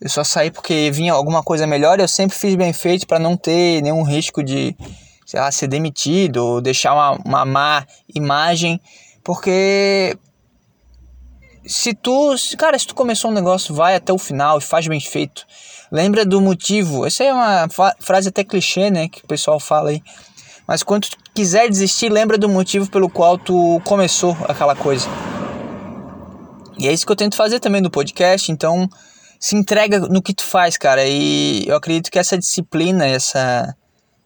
Eu 0.00 0.08
só 0.08 0.22
saí 0.22 0.50
porque 0.50 0.90
vinha 0.92 1.12
alguma 1.12 1.42
coisa 1.42 1.66
melhor, 1.66 1.98
eu 1.98 2.08
sempre 2.08 2.36
fiz 2.36 2.54
bem 2.54 2.72
feito 2.72 3.06
para 3.06 3.18
não 3.18 3.36
ter 3.36 3.82
nenhum 3.82 4.02
risco 4.02 4.42
de 4.42 4.76
sei 5.24 5.40
lá, 5.40 5.50
ser 5.50 5.66
demitido 5.66 6.36
ou 6.36 6.60
deixar 6.60 6.92
uma, 6.92 7.12
uma 7.24 7.44
má 7.44 7.86
imagem, 8.14 8.80
porque 9.24 10.16
se 11.64 11.94
tu, 11.94 12.34
cara, 12.58 12.78
se 12.78 12.86
tu 12.86 12.94
começou 12.94 13.30
um 13.30 13.34
negócio, 13.34 13.74
vai 13.74 13.94
até 13.94 14.12
o 14.12 14.18
final 14.18 14.58
e 14.58 14.60
faz 14.60 14.86
bem 14.86 15.00
feito. 15.00 15.46
Lembra 15.90 16.24
do 16.24 16.40
motivo. 16.40 17.06
Essa 17.06 17.24
é 17.24 17.32
uma 17.32 17.68
frase 18.00 18.28
até 18.28 18.44
clichê, 18.44 18.90
né, 18.90 19.08
que 19.08 19.24
o 19.24 19.26
pessoal 19.26 19.58
fala 19.60 19.90
aí. 19.90 20.02
Mas 20.72 20.82
quando 20.82 21.06
tu 21.06 21.18
quiser 21.34 21.68
desistir, 21.68 22.08
lembra 22.10 22.38
do 22.38 22.48
motivo 22.48 22.90
pelo 22.90 23.10
qual 23.10 23.36
tu 23.36 23.78
começou 23.84 24.34
aquela 24.48 24.74
coisa. 24.74 25.06
E 26.78 26.88
é 26.88 26.92
isso 26.94 27.04
que 27.04 27.12
eu 27.12 27.16
tento 27.16 27.36
fazer 27.36 27.60
também 27.60 27.82
no 27.82 27.90
podcast, 27.90 28.50
então 28.50 28.88
se 29.38 29.54
entrega 29.54 29.98
no 29.98 30.22
que 30.22 30.32
tu 30.32 30.42
faz, 30.42 30.78
cara. 30.78 31.06
E 31.06 31.68
eu 31.68 31.76
acredito 31.76 32.10
que 32.10 32.18
essa 32.18 32.38
disciplina, 32.38 33.04
essa, 33.06 33.76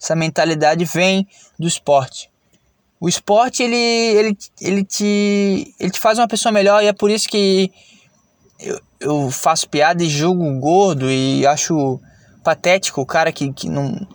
essa 0.01 0.15
mentalidade 0.15 0.85
vem 0.85 1.27
do 1.59 1.67
esporte. 1.67 2.31
O 3.01 3.09
esporte, 3.09 3.65
ele, 3.65 3.75
ele, 3.75 4.39
ele, 4.61 4.85
te, 4.85 5.75
ele 5.81 5.91
te 5.91 5.99
faz 5.99 6.17
uma 6.17 6.29
pessoa 6.29 6.53
melhor 6.53 6.81
e 6.81 6.87
é 6.87 6.93
por 6.93 7.11
isso 7.11 7.29
que 7.29 7.73
eu, 8.61 8.81
eu 9.01 9.31
faço 9.33 9.69
piada 9.69 10.01
e 10.01 10.09
julgo 10.09 10.61
gordo 10.61 11.11
e 11.11 11.45
acho 11.45 12.01
patético 12.45 13.01
o 13.01 13.07
cara 13.07 13.33
que, 13.33 13.53
que 13.53 13.69
não... 13.69 14.07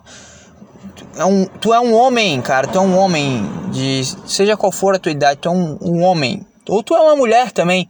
É 1.16 1.26
um, 1.26 1.46
tu 1.46 1.74
é 1.74 1.80
um 1.80 1.94
homem, 1.94 2.42
cara, 2.42 2.68
tu 2.68 2.78
é 2.78 2.82
um 2.82 2.98
homem 2.98 3.44
de... 3.72 4.04
Seja 4.26 4.56
qual 4.56 4.72
for 4.72 4.96
a 4.96 5.00
tua 5.00 5.12
idade, 5.12 5.42
tu 5.42 5.50
é 5.50 5.52
um, 5.52 5.78
um 5.82 6.04
homem. 6.04 6.46
Ou 6.68 6.82
tu 6.82 6.96
é 6.96 7.02
uma 7.02 7.16
mulher 7.16 7.52
também. 7.52 7.90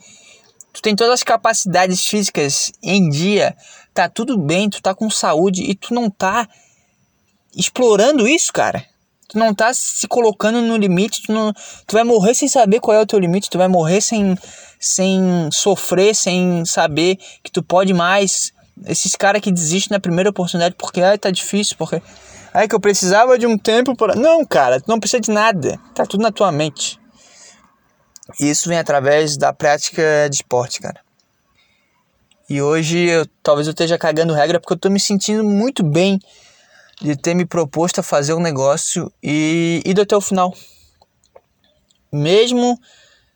Tu 0.73 0.81
tem 0.81 0.95
todas 0.95 1.13
as 1.13 1.23
capacidades 1.23 2.05
físicas 2.05 2.71
em 2.81 3.09
dia. 3.09 3.55
Tá 3.93 4.07
tudo 4.07 4.37
bem, 4.37 4.69
tu 4.69 4.81
tá 4.81 4.95
com 4.95 5.09
saúde 5.09 5.63
e 5.63 5.75
tu 5.75 5.93
não 5.93 6.09
tá 6.09 6.47
explorando 7.55 8.27
isso, 8.27 8.51
cara. 8.53 8.85
Tu 9.27 9.37
não 9.37 9.53
tá 9.53 9.73
se 9.73 10.07
colocando 10.07 10.61
no 10.61 10.75
limite, 10.75 11.23
tu, 11.23 11.31
não, 11.31 11.53
tu 11.53 11.93
vai 11.93 12.03
morrer 12.03 12.33
sem 12.33 12.47
saber 12.47 12.79
qual 12.79 12.97
é 12.97 13.01
o 13.01 13.05
teu 13.05 13.19
limite, 13.19 13.49
tu 13.49 13.57
vai 13.57 13.67
morrer 13.67 14.01
sem, 14.01 14.37
sem 14.79 15.49
sofrer, 15.51 16.13
sem 16.15 16.65
saber 16.65 17.17
que 17.43 17.51
tu 17.51 17.63
pode 17.63 17.93
mais. 17.93 18.51
Esses 18.85 19.15
caras 19.15 19.41
que 19.41 19.51
desistem 19.51 19.95
na 19.95 19.99
primeira 19.99 20.29
oportunidade 20.29 20.75
porque 20.77 21.01
ai, 21.01 21.17
tá 21.17 21.31
difícil, 21.31 21.75
porque 21.77 22.01
ai 22.53 22.67
que 22.67 22.75
eu 22.75 22.79
precisava 22.79 23.37
de 23.37 23.45
um 23.45 23.57
tempo 23.57 23.95
para 23.95 24.15
Não, 24.15 24.45
cara, 24.45 24.79
tu 24.79 24.87
não 24.87 24.99
precisa 24.99 25.21
de 25.21 25.31
nada. 25.31 25.79
Tá 25.93 26.05
tudo 26.05 26.21
na 26.21 26.31
tua 26.31 26.51
mente. 26.51 26.99
E 28.39 28.49
isso 28.49 28.69
vem 28.69 28.77
através 28.77 29.37
da 29.37 29.51
prática 29.51 30.27
de 30.29 30.37
esporte, 30.37 30.81
cara. 30.81 30.99
E 32.49 32.61
hoje 32.61 32.99
eu, 33.07 33.25
talvez 33.41 33.67
eu 33.67 33.71
esteja 33.71 33.97
cagando 33.97 34.33
regra 34.33 34.59
porque 34.59 34.73
eu 34.73 34.79
tô 34.79 34.89
me 34.89 34.99
sentindo 34.99 35.43
muito 35.43 35.83
bem 35.83 36.19
de 37.01 37.15
ter 37.15 37.33
me 37.33 37.45
proposto 37.45 37.99
a 37.99 38.03
fazer 38.03 38.33
um 38.33 38.39
negócio 38.39 39.11
e 39.23 39.81
ido 39.85 40.01
até 40.01 40.15
o 40.15 40.21
final. 40.21 40.53
Mesmo 42.11 42.79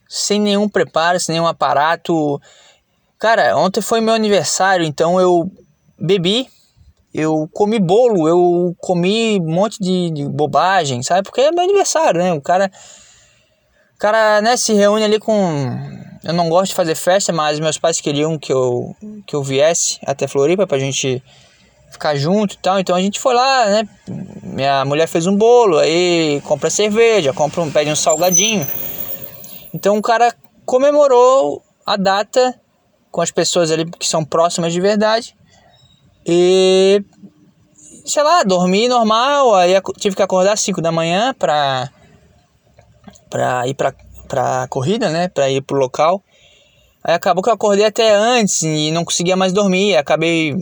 sem 0.08 0.40
nenhum 0.40 0.70
preparo, 0.70 1.20
sem 1.20 1.34
nenhum 1.34 1.48
aparato. 1.48 2.40
Cara, 3.18 3.58
ontem 3.58 3.82
foi 3.82 4.02
meu 4.02 4.14
aniversário, 4.14 4.86
então 4.86 5.20
eu 5.20 5.50
bebi, 5.98 6.48
eu 7.16 7.50
comi 7.54 7.80
bolo, 7.80 8.28
eu 8.28 8.76
comi 8.80 9.40
um 9.40 9.54
monte 9.54 9.80
de, 9.80 10.12
de 10.12 10.26
bobagem, 10.26 11.02
sabe? 11.02 11.24
Porque 11.24 11.42
é 11.42 11.52
meu 11.52 11.64
aniversário, 11.64 12.22
né? 12.22 12.34
O 12.34 12.42
cara, 12.42 12.70
o 13.96 13.98
cara 13.98 14.42
né, 14.42 14.58
se 14.58 14.74
reúne 14.74 15.06
ali 15.06 15.20
com. 15.20 15.34
Eu 16.24 16.34
não 16.34 16.50
gosto 16.50 16.70
de 16.70 16.76
fazer 16.76 16.96
festa, 16.96 17.32
mas 17.32 17.60
meus 17.60 17.78
pais 17.78 18.02
queriam 18.02 18.38
que 18.38 18.52
eu, 18.52 18.96
que 19.28 19.36
eu 19.36 19.44
viesse 19.44 20.00
até 20.06 20.28
Floripa 20.28 20.66
pra 20.66 20.80
gente 20.80 21.24
ficar 21.92 22.16
junto 22.16 22.56
e 22.56 22.58
tal. 22.58 22.80
Então 22.80 22.96
a 22.96 23.02
gente 23.02 23.20
foi 23.20 23.34
lá, 23.34 23.66
né? 23.68 23.88
Minha 24.44 24.84
mulher 24.84 25.08
fez 25.08 25.28
um 25.28 25.38
bolo, 25.38 25.78
aí 25.78 26.42
compra 26.46 26.70
cerveja, 26.70 27.32
compra 27.32 27.62
um, 27.62 27.72
pede 27.72 27.92
um 27.92 27.96
salgadinho. 27.96 28.68
Então 29.74 29.98
o 29.98 30.02
cara 30.02 30.34
comemorou 30.66 31.62
a 31.86 31.96
data 31.96 32.60
com 33.12 33.22
as 33.22 33.32
pessoas 33.32 33.72
ali 33.72 33.86
que 33.92 34.08
são 34.08 34.26
próximas 34.26 34.74
de 34.74 34.82
verdade. 34.82 35.36
E 36.26 37.04
sei 38.06 38.24
lá, 38.24 38.44
dormi 38.44 38.88
normal, 38.88 39.56
aí 39.56 39.74
tive 39.98 40.16
que 40.16 40.22
acordar 40.22 40.54
às 40.54 40.62
5 40.62 40.82
da 40.82 40.92
manhã 40.92 41.34
pra, 41.38 41.90
pra 43.30 43.68
ir 43.68 43.74
pra, 43.74 43.94
pra 44.28 44.68
corrida, 44.70 45.10
né? 45.10 45.28
Pra 45.28 45.50
ir 45.50 45.62
pro 45.62 45.78
local. 45.78 46.24
Aí 47.04 47.14
acabou 47.14 47.44
que 47.44 47.50
eu 47.50 47.54
acordei 47.54 47.86
até 47.86 48.14
antes 48.14 48.64
e 48.64 48.92
não 48.92 49.06
conseguia 49.06 49.36
mais 49.36 49.54
dormir. 49.54 49.96
Acabei 49.96 50.56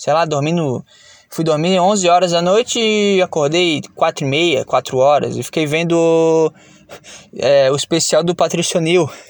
sei 0.00 0.14
lá, 0.14 0.24
dormindo. 0.24 0.82
Fui 1.28 1.44
dormir 1.44 1.78
11 1.78 2.08
horas 2.08 2.32
da 2.32 2.42
noite 2.42 2.80
e 2.80 3.22
acordei 3.22 3.82
4 3.94 4.24
e 4.24 4.28
meia, 4.28 4.64
4 4.64 4.96
horas. 4.96 5.36
E 5.36 5.42
fiquei 5.42 5.66
vendo 5.66 6.52
é, 7.38 7.70
o 7.70 7.76
especial 7.76 8.24
do 8.24 8.34
Patricio 8.34 8.80
Neal. 8.80 9.08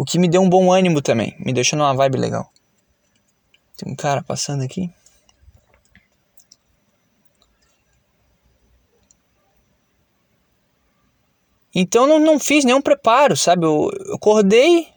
O 0.00 0.04
que 0.04 0.16
me 0.16 0.28
deu 0.28 0.40
um 0.40 0.48
bom 0.48 0.72
ânimo 0.72 1.02
também. 1.02 1.34
Me 1.40 1.52
deixou 1.52 1.76
numa 1.76 1.92
vibe 1.92 2.18
legal. 2.18 2.48
Tem 3.78 3.90
um 3.90 3.96
cara 3.96 4.22
passando 4.22 4.62
aqui. 4.62 4.90
Então 11.74 12.06
não, 12.06 12.18
não 12.18 12.38
fiz 12.38 12.64
nenhum 12.64 12.82
preparo, 12.82 13.36
sabe? 13.36 13.64
Eu, 13.64 13.90
eu 14.06 14.16
acordei, 14.16 14.88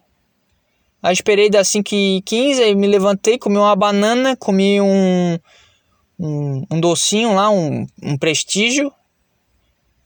Aí 1.03 1.13
esperei 1.13 1.49
das 1.49 1.67
5 1.69 1.95
e 1.95 2.21
15 2.21 2.61
aí 2.61 2.75
me 2.75 2.85
levantei, 2.85 3.37
comi 3.39 3.57
uma 3.57 3.75
banana, 3.75 4.35
comi 4.35 4.79
um, 4.79 5.39
um, 6.19 6.63
um 6.69 6.79
docinho 6.79 7.33
lá, 7.33 7.49
um, 7.49 7.87
um 8.03 8.15
prestígio. 8.17 8.93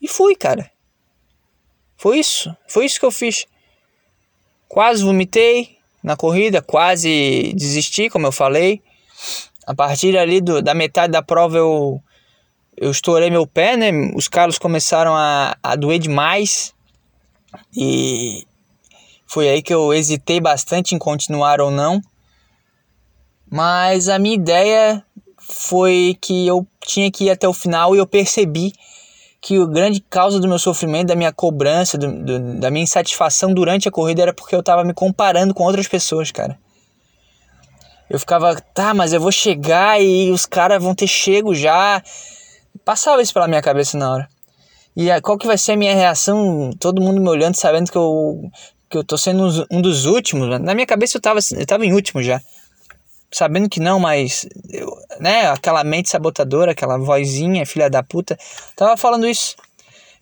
E 0.01 0.07
fui, 0.07 0.35
cara. 0.35 0.71
Foi 1.97 2.19
isso. 2.19 2.55
Foi 2.67 2.85
isso 2.85 2.97
que 2.97 3.05
eu 3.05 3.11
fiz. 3.11 3.45
Quase 4.69 5.03
vomitei 5.03 5.74
na 6.05 6.15
corrida, 6.15 6.61
quase 6.61 7.51
desisti, 7.55 8.11
como 8.11 8.27
eu 8.27 8.31
falei. 8.31 8.79
A 9.65 9.73
partir 9.73 10.15
ali 10.15 10.39
do, 10.39 10.61
da 10.61 10.75
metade 10.75 11.11
da 11.11 11.23
prova 11.23 11.57
eu, 11.57 11.99
eu 12.77 12.91
estourei 12.91 13.31
meu 13.31 13.47
pé, 13.47 13.75
né? 13.75 13.89
Os 14.15 14.27
calos 14.27 14.59
começaram 14.59 15.15
a, 15.15 15.57
a 15.63 15.75
doer 15.75 15.97
demais. 15.97 16.75
E 17.75 18.45
foi 19.25 19.49
aí 19.49 19.63
que 19.63 19.73
eu 19.73 19.91
hesitei 19.91 20.39
bastante 20.39 20.93
em 20.93 20.99
continuar 20.99 21.59
ou 21.59 21.71
não. 21.71 21.99
Mas 23.51 24.07
a 24.07 24.19
minha 24.19 24.35
ideia 24.35 25.03
foi 25.39 26.15
que 26.21 26.45
eu 26.45 26.67
tinha 26.85 27.09
que 27.09 27.25
ir 27.25 27.29
até 27.31 27.47
o 27.47 27.53
final 27.53 27.95
e 27.95 27.97
eu 27.97 28.05
percebi 28.05 28.73
que 29.45 29.61
a 29.61 29.65
grande 29.67 29.99
causa 30.09 30.39
do 30.39 30.47
meu 30.47 30.57
sofrimento, 30.57 31.09
da 31.09 31.15
minha 31.15 31.31
cobrança, 31.31 31.99
do, 31.99 32.11
do, 32.11 32.59
da 32.59 32.71
minha 32.71 32.83
insatisfação 32.83 33.53
durante 33.53 33.87
a 33.87 33.91
corrida 33.91 34.23
era 34.23 34.33
porque 34.33 34.55
eu 34.55 34.59
estava 34.59 34.83
me 34.83 34.91
comparando 34.91 35.53
com 35.53 35.63
outras 35.63 35.87
pessoas, 35.87 36.31
cara. 36.31 36.57
Eu 38.09 38.19
ficava, 38.19 38.59
tá, 38.73 38.91
mas 38.91 39.13
eu 39.13 39.21
vou 39.21 39.31
chegar 39.31 40.01
e 40.01 40.31
os 40.31 40.47
caras 40.47 40.81
vão 40.81 40.95
ter 40.95 41.05
chego 41.05 41.53
já. 41.53 42.01
Passava 42.83 43.21
isso 43.21 43.35
pela 43.35 43.47
minha 43.47 43.61
cabeça 43.61 43.95
na 43.99 44.11
hora. 44.11 44.27
E 44.97 45.09
qual 45.21 45.37
que 45.37 45.45
vai 45.45 45.59
ser 45.59 45.73
a 45.73 45.77
minha 45.77 45.93
reação? 45.93 46.71
Todo 46.79 46.99
mundo 46.99 47.21
me 47.21 47.29
olhando, 47.29 47.55
sabendo 47.55 47.91
que 47.91 47.97
eu 47.97 48.49
que 48.89 48.97
eu 48.97 49.03
tô 49.03 49.15
sendo 49.15 49.67
um 49.69 49.79
dos 49.79 50.05
últimos. 50.05 50.59
Na 50.59 50.73
minha 50.73 50.87
cabeça 50.87 51.17
eu 51.17 51.21
tava, 51.21 51.39
eu 51.55 51.65
tava 51.67 51.85
em 51.85 51.93
último 51.93 52.23
já. 52.23 52.41
Sabendo 53.35 53.67
que 53.67 53.81
não, 53.81 53.99
mas. 53.99 54.47
Eu, 54.69 54.89
né, 55.19 55.49
aquela 55.49 55.83
mente 55.83 56.09
sabotadora, 56.09 56.71
aquela 56.71 56.97
vozinha, 56.97 57.65
filha 57.65 57.89
da 57.89 58.01
puta, 58.01 58.39
tava 58.77 58.95
falando 58.95 59.27
isso. 59.27 59.57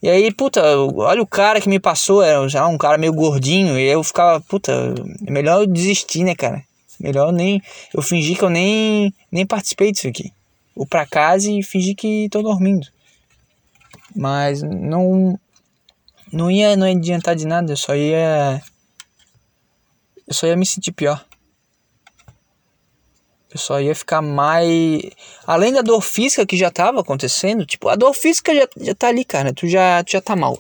E 0.02 0.10
aí, 0.10 0.34
puta, 0.34 0.64
olha 0.96 1.22
o 1.22 1.28
cara 1.28 1.62
que 1.62 1.70
me 1.70 1.80
passou, 1.80 2.24
era 2.24 2.50
já 2.50 2.66
um 2.66 2.76
cara 2.76 2.98
meio 2.98 3.14
gordinho, 3.14 3.78
e 3.78 3.84
eu 3.84 4.04
ficava, 4.04 4.42
puta, 4.42 4.96
é 5.28 5.30
melhor 5.30 5.62
eu 5.62 5.68
desistir, 5.68 6.24
né, 6.24 6.34
cara? 6.34 6.64
Melhor 7.00 7.32
nem. 7.32 7.62
Eu 7.94 8.02
fingi 8.02 8.34
que 8.36 8.44
eu 8.44 8.50
nem, 8.50 9.14
nem 9.32 9.46
participei 9.46 9.92
disso 9.92 10.08
aqui. 10.08 10.34
Ou 10.76 10.88
pra 10.88 11.06
casa 11.06 11.52
e 11.52 11.62
fingi 11.62 11.94
que 11.94 12.28
tô 12.32 12.42
dormindo. 12.42 12.88
Mas 14.16 14.64
não 14.64 15.40
não 16.32 16.50
ia, 16.50 16.76
não 16.76 16.88
ia 16.88 16.98
adiantar 16.98 17.36
de 17.36 17.46
nada, 17.46 17.74
eu 17.74 17.78
só 17.78 17.96
ia. 17.96 18.60
Eu 20.28 20.34
só 20.34 20.48
ia 20.48 20.58
me 20.58 20.66
sentir 20.66 20.94
pior. 20.94 21.24
Só 23.58 23.80
ia 23.80 23.96
ficar 23.96 24.22
mais. 24.22 25.02
Além 25.46 25.74
da 25.74 25.82
dor 25.82 26.02
física 26.02 26.46
que 26.46 26.58
já 26.58 26.72
tava 26.72 27.02
acontecendo, 27.02 27.66
tipo, 27.66 27.90
a 27.90 27.96
dor 27.96 28.14
física 28.14 28.54
já, 28.54 28.68
já 28.78 28.96
tá 28.96 29.08
ali, 29.08 29.24
cara. 29.24 29.54
Tu 29.54 29.68
já, 29.68 30.04
tu 30.04 30.12
já 30.12 30.22
tá 30.22 30.36
mal. 30.36 30.58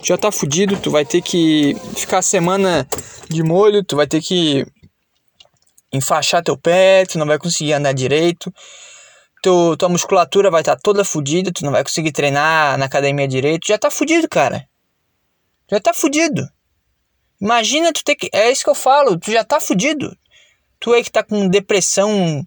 Tu 0.00 0.06
já 0.06 0.18
tá 0.18 0.30
fudido, 0.32 0.76
tu 0.76 0.90
vai 0.90 1.04
ter 1.04 1.22
que 1.22 1.74
ficar 1.96 2.18
a 2.18 2.22
semana 2.22 2.86
de 3.28 3.42
molho, 3.42 3.84
tu 3.84 3.96
vai 3.96 4.06
ter 4.06 4.20
que 4.20 4.66
enfaixar 5.92 6.42
teu 6.42 6.56
pé, 6.56 7.06
tu 7.06 7.18
não 7.18 7.26
vai 7.26 7.38
conseguir 7.38 7.72
andar 7.74 7.92
direito. 7.92 8.52
Tu, 9.42 9.76
tua 9.76 9.88
musculatura 9.88 10.50
vai 10.50 10.62
estar 10.62 10.76
tá 10.76 10.80
toda 10.82 11.04
fudida, 11.04 11.52
tu 11.52 11.64
não 11.64 11.72
vai 11.72 11.84
conseguir 11.84 12.12
treinar 12.12 12.78
na 12.78 12.86
academia 12.86 13.28
direito. 13.28 13.66
Já 13.66 13.78
tá 13.78 13.90
fudido, 13.90 14.28
cara 14.28 14.66
já 15.70 15.80
tá 15.80 15.94
fudido. 15.94 16.48
Imagina 17.40 17.92
tu 17.92 18.02
ter 18.04 18.14
que. 18.14 18.28
É 18.32 18.50
isso 18.50 18.64
que 18.64 18.70
eu 18.70 18.74
falo, 18.74 19.18
tu 19.18 19.30
já 19.30 19.44
tá 19.44 19.60
fudido. 19.60 20.16
Tu 20.80 20.92
aí 20.92 21.02
que 21.02 21.10
tá 21.10 21.22
com 21.22 21.48
depressão 21.48 22.44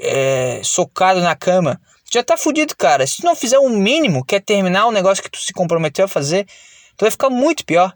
é, 0.00 0.60
socado 0.62 1.20
na 1.20 1.34
cama. 1.34 1.80
Já 2.12 2.22
tá 2.22 2.36
fudido, 2.36 2.76
cara. 2.76 3.06
Se 3.06 3.18
tu 3.18 3.24
não 3.24 3.34
fizer 3.34 3.58
o 3.58 3.68
mínimo, 3.68 4.24
que 4.24 4.36
é 4.36 4.40
terminar 4.40 4.86
o 4.86 4.92
negócio 4.92 5.22
que 5.22 5.30
tu 5.30 5.38
se 5.38 5.52
comprometeu 5.52 6.04
a 6.04 6.08
fazer, 6.08 6.46
tu 6.96 7.02
vai 7.04 7.10
ficar 7.10 7.30
muito 7.30 7.64
pior. 7.64 7.92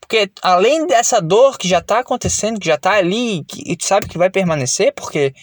Porque 0.00 0.30
além 0.42 0.86
dessa 0.86 1.20
dor 1.20 1.58
que 1.58 1.68
já 1.68 1.80
tá 1.80 1.98
acontecendo, 1.98 2.60
que 2.60 2.66
já 2.66 2.78
tá 2.78 2.92
ali, 2.92 3.44
e 3.56 3.76
tu 3.76 3.84
sabe 3.84 4.08
que 4.08 4.16
vai 4.16 4.30
permanecer, 4.30 4.92
porque 4.94 5.34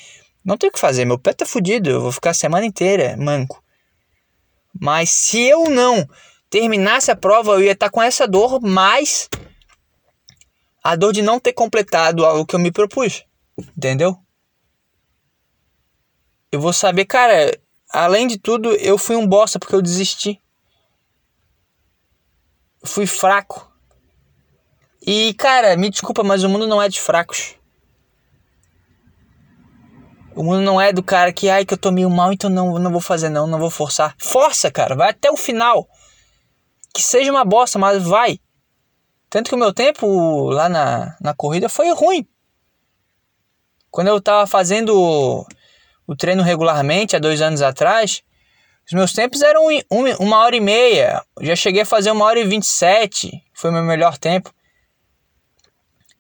não 0.44 0.58
tem 0.58 0.70
o 0.70 0.74
que 0.74 0.80
fazer, 0.80 1.06
meu 1.06 1.20
pé 1.20 1.34
tá 1.34 1.46
fudido, 1.46 1.90
eu 1.90 2.02
vou 2.02 2.12
ficar 2.12 2.32
a 2.32 2.34
semana 2.34 2.66
inteira 2.66 3.16
manco. 3.18 3.62
Mas 4.80 5.10
se 5.10 5.40
eu 5.42 5.70
não 5.70 6.08
terminasse 6.50 7.12
a 7.12 7.16
prova, 7.16 7.54
eu 7.54 7.64
ia 7.64 7.74
estar 7.74 7.90
com 7.90 8.02
essa 8.02 8.28
dor, 8.28 8.62
mais 8.62 9.30
a 10.86 10.96
dor 10.96 11.12
de 11.12 11.24
não 11.24 11.40
ter 11.40 11.52
completado 11.54 12.24
o 12.24 12.46
que 12.46 12.56
eu 12.56 12.60
me 12.60 12.72
propus. 12.72 13.26
Entendeu? 13.76 14.16
eu 16.56 16.62
vou 16.62 16.72
saber, 16.72 17.06
cara, 17.06 17.58
além 17.90 18.28
de 18.28 18.38
tudo, 18.38 18.72
eu 18.76 18.98
fui 18.98 19.16
um 19.16 19.28
bosta 19.28 19.60
porque 19.60 19.76
eu 19.76 19.82
desisti. 19.82 20.40
Eu 22.82 22.88
fui 22.88 23.06
fraco. 23.06 23.70
E, 25.06 25.34
cara, 25.34 25.76
me 25.76 25.90
desculpa, 25.90 26.24
mas 26.24 26.44
o 26.44 26.50
mundo 26.50 26.66
não 26.66 26.82
é 26.82 26.88
de 26.88 27.02
fracos. 27.02 27.56
O 30.36 30.44
mundo 30.44 30.62
não 30.62 30.80
é 30.80 30.94
do 30.94 31.04
cara 31.04 31.34
que, 31.34 31.50
ai, 31.50 31.66
que 31.66 31.74
eu 31.74 31.78
tô 31.78 31.92
meio 31.92 32.10
mal, 32.10 32.32
então 32.32 32.50
não, 32.50 32.80
não 32.80 32.92
vou 32.92 33.02
fazer 33.02 33.30
não, 33.30 33.48
não 33.48 33.60
vou 33.60 33.70
forçar. 33.70 34.16
Força, 34.18 34.72
cara, 34.72 34.96
vai 34.96 35.10
até 35.10 35.30
o 35.32 35.38
final. 35.38 35.88
Que 36.94 37.02
seja 37.02 37.32
uma 37.32 37.44
bosta, 37.44 37.78
mas 37.78 38.04
vai. 38.04 38.40
Tanto 39.30 39.50
que 39.50 39.56
o 39.56 39.60
meu 39.60 39.74
tempo 39.74 40.50
lá 40.50 40.70
na, 40.70 41.18
na 41.20 41.34
corrida 41.34 41.68
foi 41.68 41.92
ruim. 41.94 42.28
Quando 43.92 44.08
eu 44.08 44.22
tava 44.22 44.46
fazendo 44.46 45.46
o, 46.08 46.16
treino 46.16 46.44
regularmente, 46.44 47.16
há 47.16 47.20
dois 47.20 47.42
anos 47.42 47.62
atrás, 47.62 48.22
os 48.86 48.94
meus 48.94 49.14
tempos 49.14 49.42
eram 49.42 49.68
um, 49.68 50.06
uma 50.20 50.40
hora 50.40 50.56
e 50.56 50.60
meia. 50.60 51.24
Já 51.42 51.56
cheguei 51.56 51.82
a 51.82 51.86
fazer 51.86 52.12
uma 52.12 52.26
hora 52.26 52.40
e 52.40 52.46
vinte 52.46 52.64
e 52.64 52.68
sete. 52.68 53.44
Foi 53.54 53.70
o 53.70 53.74
meu 53.74 53.84
melhor 53.84 54.18
tempo. 54.18 54.54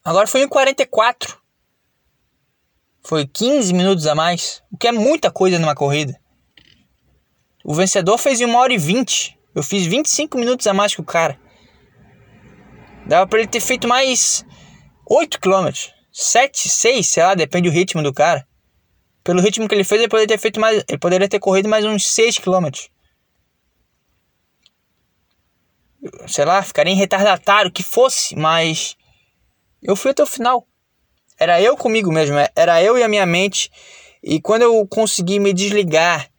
Agora 0.04 0.28
foi 0.28 0.42
em 0.42 0.48
44. 0.48 1.38
Foi 3.04 3.28
15 3.28 3.74
minutos 3.74 4.08
a 4.08 4.16
mais, 4.16 4.64
o 4.72 4.78
que 4.78 4.88
é 4.88 4.92
muita 4.92 5.30
coisa 5.30 5.60
numa 5.60 5.76
corrida. 5.76 6.20
O 7.64 7.74
vencedor 7.74 8.18
fez 8.18 8.40
em 8.42 8.46
1 8.46 8.56
hora 8.56 8.74
e 8.74 8.78
20. 8.78 9.38
Eu 9.54 9.62
fiz 9.62 9.86
25 9.86 10.38
minutos 10.38 10.66
a 10.66 10.74
mais 10.74 10.96
que 10.96 11.02
o 11.02 11.04
cara. 11.04 11.40
Dava 13.06 13.28
para 13.28 13.40
ele 13.40 13.48
ter 13.48 13.60
feito 13.60 13.88
mais 13.88 14.46
8 15.08 15.40
km. 15.40 15.70
7, 16.12 16.70
6, 16.70 17.10
sei 17.10 17.24
lá, 17.24 17.36
depende 17.36 17.70
do 17.70 17.74
ritmo 17.74 18.02
do 18.02 18.14
cara. 18.14 18.48
Pelo 19.24 19.42
ritmo 19.42 19.68
que 19.68 19.76
ele 19.76 19.84
fez, 19.84 20.00
ele 20.00 20.10
poderia 20.10 20.28
ter 20.28 20.40
feito 20.40 20.60
mais, 20.60 20.84
ele 20.88 20.98
poderia 20.98 21.28
ter 21.28 21.40
corrido 21.40 21.68
mais 21.68 21.84
uns 21.84 22.08
6 22.08 22.40
km. 22.40 22.70
Sei 26.28 26.46
lá, 26.46 26.62
ficaria 26.62 26.94
em 26.94 26.96
retardatário 26.96 27.72
que 27.72 27.84
fosse, 27.84 28.36
mas 28.36 28.96
eu 29.82 29.96
fui 29.96 30.12
até 30.12 30.24
o 30.24 30.28
final. 30.28 30.66
Era 31.38 31.62
eu 31.62 31.76
comigo 31.76 32.12
mesmo, 32.12 32.38
é, 32.38 32.50
era 32.56 32.82
eu 32.82 32.98
e 32.98 33.04
a 33.04 33.08
minha 33.08 33.26
mente. 33.26 33.72
E 34.24 34.40
quando 34.40 34.62
eu 34.62 34.88
consegui 34.88 35.40
me 35.40 35.54
desligar 35.54 36.30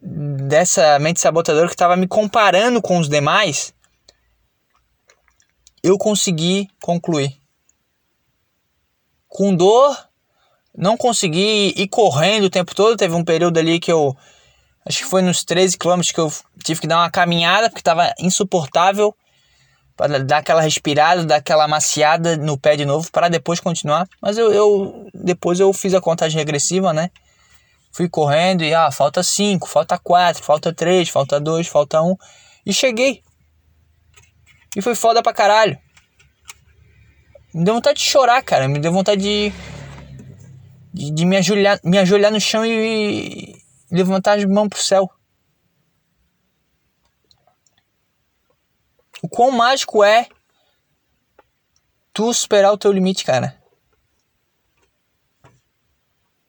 dessa 0.00 0.98
mente 0.98 1.20
sabotadora 1.20 1.66
que 1.66 1.74
estava 1.74 1.96
me 1.96 2.06
comparando 2.06 2.80
com 2.82 2.98
os 2.98 3.08
demais, 3.08 3.74
eu 5.86 5.96
consegui 5.96 6.68
concluir. 6.82 7.36
Com 9.28 9.54
dor, 9.54 9.96
não 10.76 10.96
consegui 10.96 11.72
ir 11.76 11.86
correndo 11.86 12.44
o 12.44 12.50
tempo 12.50 12.74
todo. 12.74 12.96
Teve 12.96 13.14
um 13.14 13.24
período 13.24 13.58
ali 13.58 13.78
que 13.78 13.92
eu. 13.92 14.16
Acho 14.84 14.98
que 14.98 15.04
foi 15.04 15.22
nos 15.22 15.44
13 15.44 15.78
quilômetros 15.78 16.12
que 16.12 16.20
eu 16.20 16.32
tive 16.64 16.80
que 16.80 16.86
dar 16.86 16.98
uma 16.98 17.10
caminhada 17.10 17.68
porque 17.68 17.80
estava 17.80 18.12
insuportável 18.18 19.14
para 19.96 20.22
dar 20.22 20.38
aquela 20.38 20.60
respirada, 20.60 21.24
dar 21.24 21.36
aquela 21.36 21.66
maciada 21.68 22.36
no 22.36 22.58
pé 22.58 22.76
de 22.76 22.84
novo 22.84 23.10
para 23.10 23.28
depois 23.28 23.60
continuar. 23.60 24.08
Mas 24.20 24.36
eu, 24.38 24.52
eu 24.52 25.08
depois 25.14 25.60
eu 25.60 25.72
fiz 25.72 25.94
a 25.94 26.00
contagem 26.00 26.38
regressiva, 26.38 26.92
né? 26.92 27.10
Fui 27.92 28.08
correndo 28.08 28.62
e 28.62 28.74
ah, 28.74 28.90
falta 28.90 29.22
5, 29.22 29.68
falta 29.68 29.98
4, 29.98 30.42
falta 30.42 30.72
3, 30.72 31.08
falta 31.08 31.40
2, 31.40 31.66
falta 31.68 32.02
1 32.02 32.10
um, 32.10 32.16
e 32.64 32.72
cheguei. 32.72 33.22
E 34.74 34.82
foi 34.82 34.94
foda 34.94 35.22
pra 35.22 35.32
caralho. 35.32 35.78
Me 37.54 37.64
deu 37.64 37.74
vontade 37.74 37.98
de 37.98 38.04
chorar, 38.04 38.42
cara. 38.42 38.68
Me 38.68 38.78
deu 38.78 38.92
vontade 38.92 39.22
de 39.22 39.52
de, 40.96 41.10
de 41.10 41.26
me 41.26 41.36
ajoelhar, 41.36 41.78
me 41.84 41.98
ajoelhar 41.98 42.32
no 42.32 42.40
chão 42.40 42.64
e, 42.64 43.52
e 43.52 43.94
levantar 43.94 44.38
as 44.38 44.44
mãos 44.46 44.68
pro 44.68 44.82
céu. 44.82 45.10
O 49.22 49.28
quão 49.28 49.50
mágico 49.50 50.02
é 50.02 50.26
tu 52.14 52.32
superar 52.32 52.72
o 52.72 52.78
teu 52.78 52.90
limite, 52.92 53.26
cara. 53.26 53.62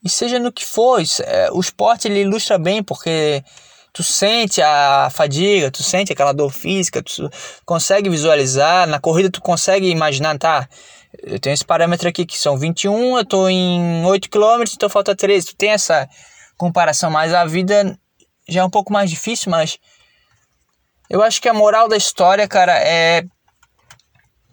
E 0.02 0.10
seja 0.10 0.40
no 0.40 0.54
que 0.54 0.64
for, 0.64 1.02
é, 1.26 1.52
o 1.52 1.60
esporte 1.60 2.08
ele 2.08 2.22
ilustra 2.22 2.58
bem 2.58 2.82
porque 2.82 3.44
tu 3.98 4.04
sente 4.04 4.62
a 4.62 5.10
fadiga, 5.12 5.72
tu 5.72 5.82
sente 5.82 6.14
aquela 6.14 6.32
dor 6.32 6.52
física, 6.52 7.02
tu 7.02 7.28
consegue 7.66 8.12
visualizar, 8.12 8.86
na 8.86 9.00
corrida 9.00 9.28
tu 9.28 9.42
consegue 9.42 9.90
imaginar, 9.90 10.38
tá? 10.38 10.70
Eu 11.24 11.40
tenho 11.40 11.56
esse 11.56 11.66
parâmetro 11.66 12.08
aqui 12.08 12.24
que 12.24 12.38
são 12.38 12.60
21, 12.60 13.18
eu 13.18 13.26
tô 13.26 13.50
em 13.50 14.06
8 14.06 14.30
km, 14.30 14.64
então 14.72 14.88
falta 14.88 15.16
13. 15.16 15.48
Tu 15.48 15.56
tem 15.56 15.72
essa 15.72 16.08
comparação, 16.56 17.10
mas 17.10 17.34
a 17.34 17.44
vida 17.44 17.98
já 18.48 18.62
é 18.62 18.64
um 18.64 18.70
pouco 18.70 18.94
mais 18.94 19.10
difícil, 19.10 19.50
mas 19.50 19.80
eu 21.10 21.24
acho 21.24 21.42
que 21.42 21.50
a 21.50 21.54
moral 21.54 21.88
da 21.88 21.98
história, 21.98 22.48
cara, 22.48 22.78
é. 22.78 23.24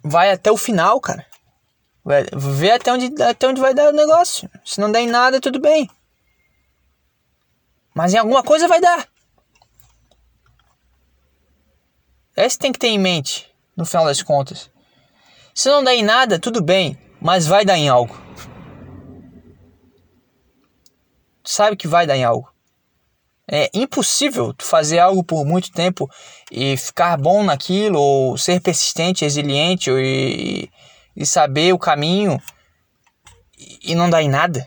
Vai 0.02 0.30
até 0.30 0.50
o 0.50 0.56
final, 0.56 0.98
cara. 1.02 1.26
Ver 2.34 2.72
até 2.72 2.90
onde, 2.90 3.22
até 3.22 3.46
onde 3.46 3.60
vai 3.60 3.74
dar 3.74 3.90
o 3.90 3.96
negócio. 3.96 4.48
Se 4.64 4.80
não 4.80 4.90
der 4.90 5.00
em 5.00 5.06
nada, 5.06 5.38
tudo 5.38 5.60
bem. 5.60 5.88
Mas 7.94 8.14
em 8.14 8.18
alguma 8.18 8.42
coisa 8.42 8.66
vai 8.66 8.80
dar. 8.80 9.06
Esse 12.36 12.58
tem 12.58 12.72
que 12.72 12.78
ter 12.78 12.88
em 12.88 12.98
mente, 12.98 13.48
no 13.76 13.84
final 13.84 14.06
das 14.06 14.22
contas. 14.22 14.70
Se 15.54 15.68
não 15.68 15.84
der 15.84 15.94
em 15.94 16.02
nada, 16.02 16.38
tudo 16.38 16.62
bem, 16.62 16.98
mas 17.20 17.46
vai 17.46 17.64
dar 17.64 17.76
em 17.76 17.88
algo. 17.88 18.24
sabe 21.44 21.76
que 21.76 21.86
vai 21.86 22.06
dar 22.06 22.16
em 22.16 22.24
algo. 22.24 22.52
É 23.46 23.68
impossível 23.74 24.54
tu 24.54 24.64
fazer 24.64 24.98
algo 24.98 25.22
por 25.22 25.44
muito 25.44 25.70
tempo 25.70 26.10
e 26.50 26.76
ficar 26.78 27.18
bom 27.18 27.44
naquilo, 27.44 28.00
ou 28.00 28.38
ser 28.38 28.60
persistente, 28.60 29.22
resiliente, 29.22 29.90
e, 29.90 30.70
e 31.14 31.26
saber 31.26 31.74
o 31.74 31.78
caminho 31.78 32.40
e 33.82 33.94
não 33.94 34.08
dar 34.08 34.22
em 34.22 34.30
nada. 34.30 34.66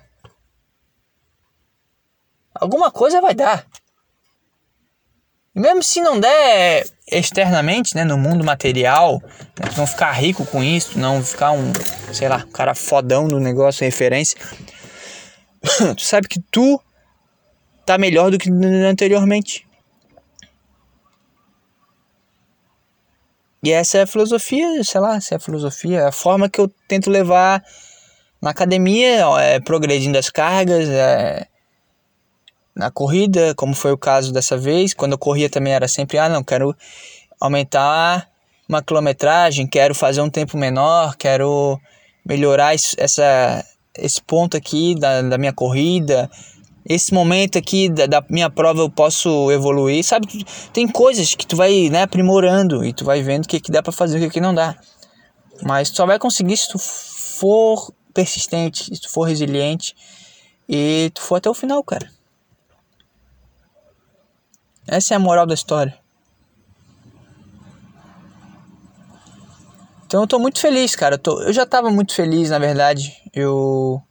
Alguma 2.53 2.91
coisa 2.91 3.19
vai 3.19 3.34
dar. 3.34 3.65
Mesmo 5.57 5.81
se 5.81 5.99
não 6.01 6.19
der 6.19 6.85
externamente, 7.11 7.95
né, 7.95 8.03
no 8.03 8.15
mundo 8.15 8.43
material, 8.43 9.19
né, 9.59 9.71
não 9.75 9.87
ficar 9.87 10.11
rico 10.11 10.45
com 10.45 10.63
isso, 10.63 10.99
não 10.99 11.23
ficar 11.23 11.51
um, 11.51 11.73
sei 12.13 12.29
lá, 12.29 12.45
um 12.47 12.51
cara 12.51 12.75
fodão 12.75 13.27
no 13.27 13.39
negócio, 13.39 13.83
referência, 13.83 14.37
tu 15.97 16.01
sabe 16.01 16.27
que 16.27 16.39
tu 16.39 16.79
tá 17.83 17.97
melhor 17.97 18.29
do 18.29 18.37
que 18.37 18.51
anteriormente. 18.87 19.65
E 23.63 23.71
essa 23.71 23.97
é 23.97 24.01
a 24.03 24.07
filosofia, 24.07 24.83
sei 24.83 25.01
lá, 25.01 25.15
essa 25.15 25.33
é 25.33 25.37
a 25.37 25.39
filosofia, 25.39 26.07
a 26.07 26.11
forma 26.11 26.47
que 26.47 26.61
eu 26.61 26.71
tento 26.87 27.09
levar 27.09 27.63
na 28.39 28.51
academia, 28.51 29.25
é, 29.39 29.59
progredindo 29.59 30.19
as 30.19 30.29
cargas, 30.29 30.87
é, 30.87 31.47
na 32.77 32.91
corrida, 32.91 33.55
como 33.55 33.73
foi 33.73 33.91
o 33.91 33.97
caso 33.97 34.31
dessa 34.31 34.55
vez. 34.55 34.93
Quando 34.93 35.13
eu 35.13 35.17
corria 35.17 35.49
também 35.49 35.73
era 35.73 35.87
sempre, 35.87 36.17
ah, 36.17 36.29
não, 36.29 36.43
quero 36.43 36.75
aumentar 37.39 38.29
uma 38.69 38.81
quilometragem, 38.81 39.67
quero 39.67 39.95
fazer 39.95 40.21
um 40.21 40.29
tempo 40.29 40.57
menor, 40.57 41.15
quero 41.17 41.79
melhorar 42.25 42.75
essa, 42.75 43.65
esse 43.97 44.21
ponto 44.21 44.55
aqui 44.55 44.93
da, 44.95 45.21
da 45.21 45.37
minha 45.37 45.53
corrida, 45.53 46.29
esse 46.85 47.13
momento 47.13 47.57
aqui 47.57 47.89
da, 47.89 48.05
da, 48.05 48.23
minha 48.29 48.49
prova 48.49 48.81
eu 48.81 48.89
posso 48.89 49.51
evoluir, 49.51 50.03
sabe? 50.03 50.45
Tem 50.71 50.87
coisas 50.87 51.33
que 51.33 51.47
tu 51.47 51.55
vai 51.55 51.89
né, 51.89 52.03
aprimorando 52.03 52.85
e 52.85 52.93
tu 52.93 53.03
vai 53.03 53.21
vendo 53.21 53.45
o 53.45 53.47
que, 53.47 53.59
que 53.59 53.71
dá 53.71 53.81
para 53.81 53.91
fazer 53.91 54.17
e 54.17 54.21
o 54.21 54.27
que, 54.27 54.35
que 54.35 54.41
não 54.41 54.53
dá. 54.53 54.75
Mas 55.63 55.89
tu 55.89 55.97
só 55.97 56.05
vai 56.05 56.19
conseguir 56.19 56.57
se 56.57 56.69
tu 56.69 56.77
for 56.77 57.91
persistente, 58.13 58.83
se 58.83 59.01
tu 59.01 59.09
for 59.09 59.23
resiliente 59.23 59.95
e 60.67 61.09
tu 61.13 61.21
for 61.21 61.35
até 61.35 61.49
o 61.49 61.53
final, 61.53 61.83
cara. 61.83 62.16
Essa 64.88 65.13
é 65.13 65.17
a 65.17 65.19
moral 65.19 65.45
da 65.45 65.54
história. 65.54 65.97
Então 70.06 70.21
eu 70.21 70.28
tô 70.28 70.39
muito 70.39 70.60
feliz, 70.60 70.95
cara. 70.95 71.15
Eu, 71.15 71.19
tô, 71.19 71.41
eu 71.41 71.52
já 71.52 71.65
tava 71.65 71.91
muito 71.91 72.13
feliz, 72.13 72.50
na 72.50 72.58
verdade. 72.58 73.21
Eu. 73.34 74.02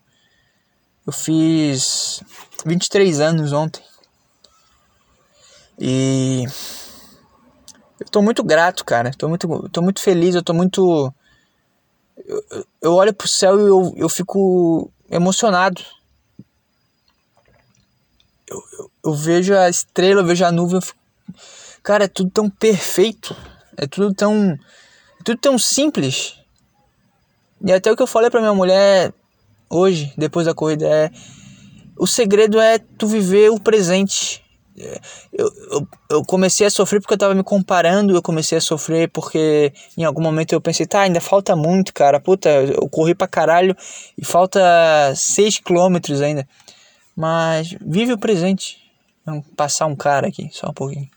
Eu 1.07 1.12
fiz 1.12 2.23
23 2.65 3.21
anos 3.21 3.53
ontem. 3.53 3.83
E 5.79 6.45
eu 7.99 8.07
tô 8.11 8.21
muito 8.21 8.45
grato, 8.45 8.85
cara. 8.85 9.11
Tô 9.17 9.29
muito, 9.29 9.69
tô 9.71 9.81
muito 9.81 10.01
feliz, 10.01 10.35
eu 10.35 10.43
tô 10.43 10.53
muito. 10.53 11.12
Eu, 12.27 12.67
eu 12.83 12.93
olho 12.93 13.15
pro 13.15 13.29
céu 13.29 13.59
e 13.59 13.62
eu, 13.62 13.95
eu 13.97 14.09
fico 14.09 14.91
emocionado. 15.11 15.83
Eu, 18.48 18.62
eu, 18.78 18.90
eu 19.04 19.14
vejo 19.14 19.54
a 19.54 19.68
estrela, 19.68 20.20
eu 20.20 20.26
vejo 20.26 20.44
a 20.44 20.52
nuvem. 20.52 20.80
Fico... 20.80 20.98
Cara, 21.82 22.04
é 22.04 22.09
tudo 22.09 22.30
tão 22.30 22.48
perfeito. 22.48 23.37
É 23.76 23.87
tudo 23.87 24.14
tão. 24.14 24.59
É 25.20 25.22
tudo 25.24 25.38
tão 25.38 25.59
simples. 25.59 26.38
E 27.64 27.72
até 27.72 27.90
o 27.90 27.96
que 27.96 28.02
eu 28.02 28.06
falei 28.06 28.30
pra 28.30 28.40
minha 28.40 28.54
mulher 28.54 29.12
hoje, 29.68 30.12
depois 30.16 30.46
da 30.46 30.54
corrida, 30.54 30.87
é 30.87 31.11
o 31.98 32.06
segredo 32.06 32.61
é 32.61 32.78
tu 32.78 33.06
viver 33.06 33.50
o 33.50 33.59
presente. 33.59 34.44
Eu, 35.32 35.50
eu, 35.70 35.88
eu, 36.11 36.24
comecei 36.24 36.66
a 36.66 36.70
sofrer 36.70 37.00
porque 37.00 37.14
eu 37.14 37.18
tava 37.18 37.35
me 37.35 37.42
comparando, 37.42 38.14
eu 38.14 38.20
comecei 38.20 38.59
a 38.59 38.61
sofrer 38.61 39.09
porque 39.09 39.72
em 39.96 40.04
algum 40.04 40.20
momento 40.20 40.52
eu 40.52 40.61
pensei, 40.61 40.85
tá, 40.85 41.00
ainda 41.00 41.18
falta 41.18 41.56
muito, 41.56 41.94
cara, 41.94 42.20
puta, 42.20 42.50
eu 42.50 42.87
corri 42.90 43.14
pra 43.14 43.26
caralho 43.26 43.74
e 44.18 44.24
falta 44.24 44.61
6 45.14 45.61
quilômetros 45.61 46.20
ainda. 46.20 46.46
Mas 47.16 47.74
vive 47.81 48.12
o 48.12 48.18
presente. 48.18 48.79
Vamos 49.24 49.46
passar 49.57 49.87
um 49.87 49.96
cara 49.96 50.29
aqui, 50.29 50.50
só 50.52 50.68
um 50.68 50.74
pouquinho. 50.74 51.11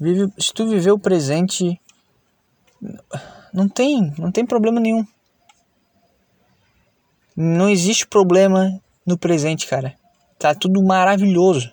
Vive, 0.00 0.32
se 0.38 0.52
tu 0.52 0.66
viver 0.66 0.90
o 0.90 0.98
presente, 0.98 1.80
não 3.52 3.68
tem, 3.68 4.12
não 4.18 4.32
tem 4.32 4.44
problema 4.44 4.80
nenhum. 4.80 5.06
Não 7.36 7.68
existe 7.68 8.06
problema 8.06 8.80
no 9.06 9.18
presente, 9.18 9.66
cara. 9.66 9.94
Tá 10.38 10.54
tudo 10.54 10.82
maravilhoso. 10.82 11.72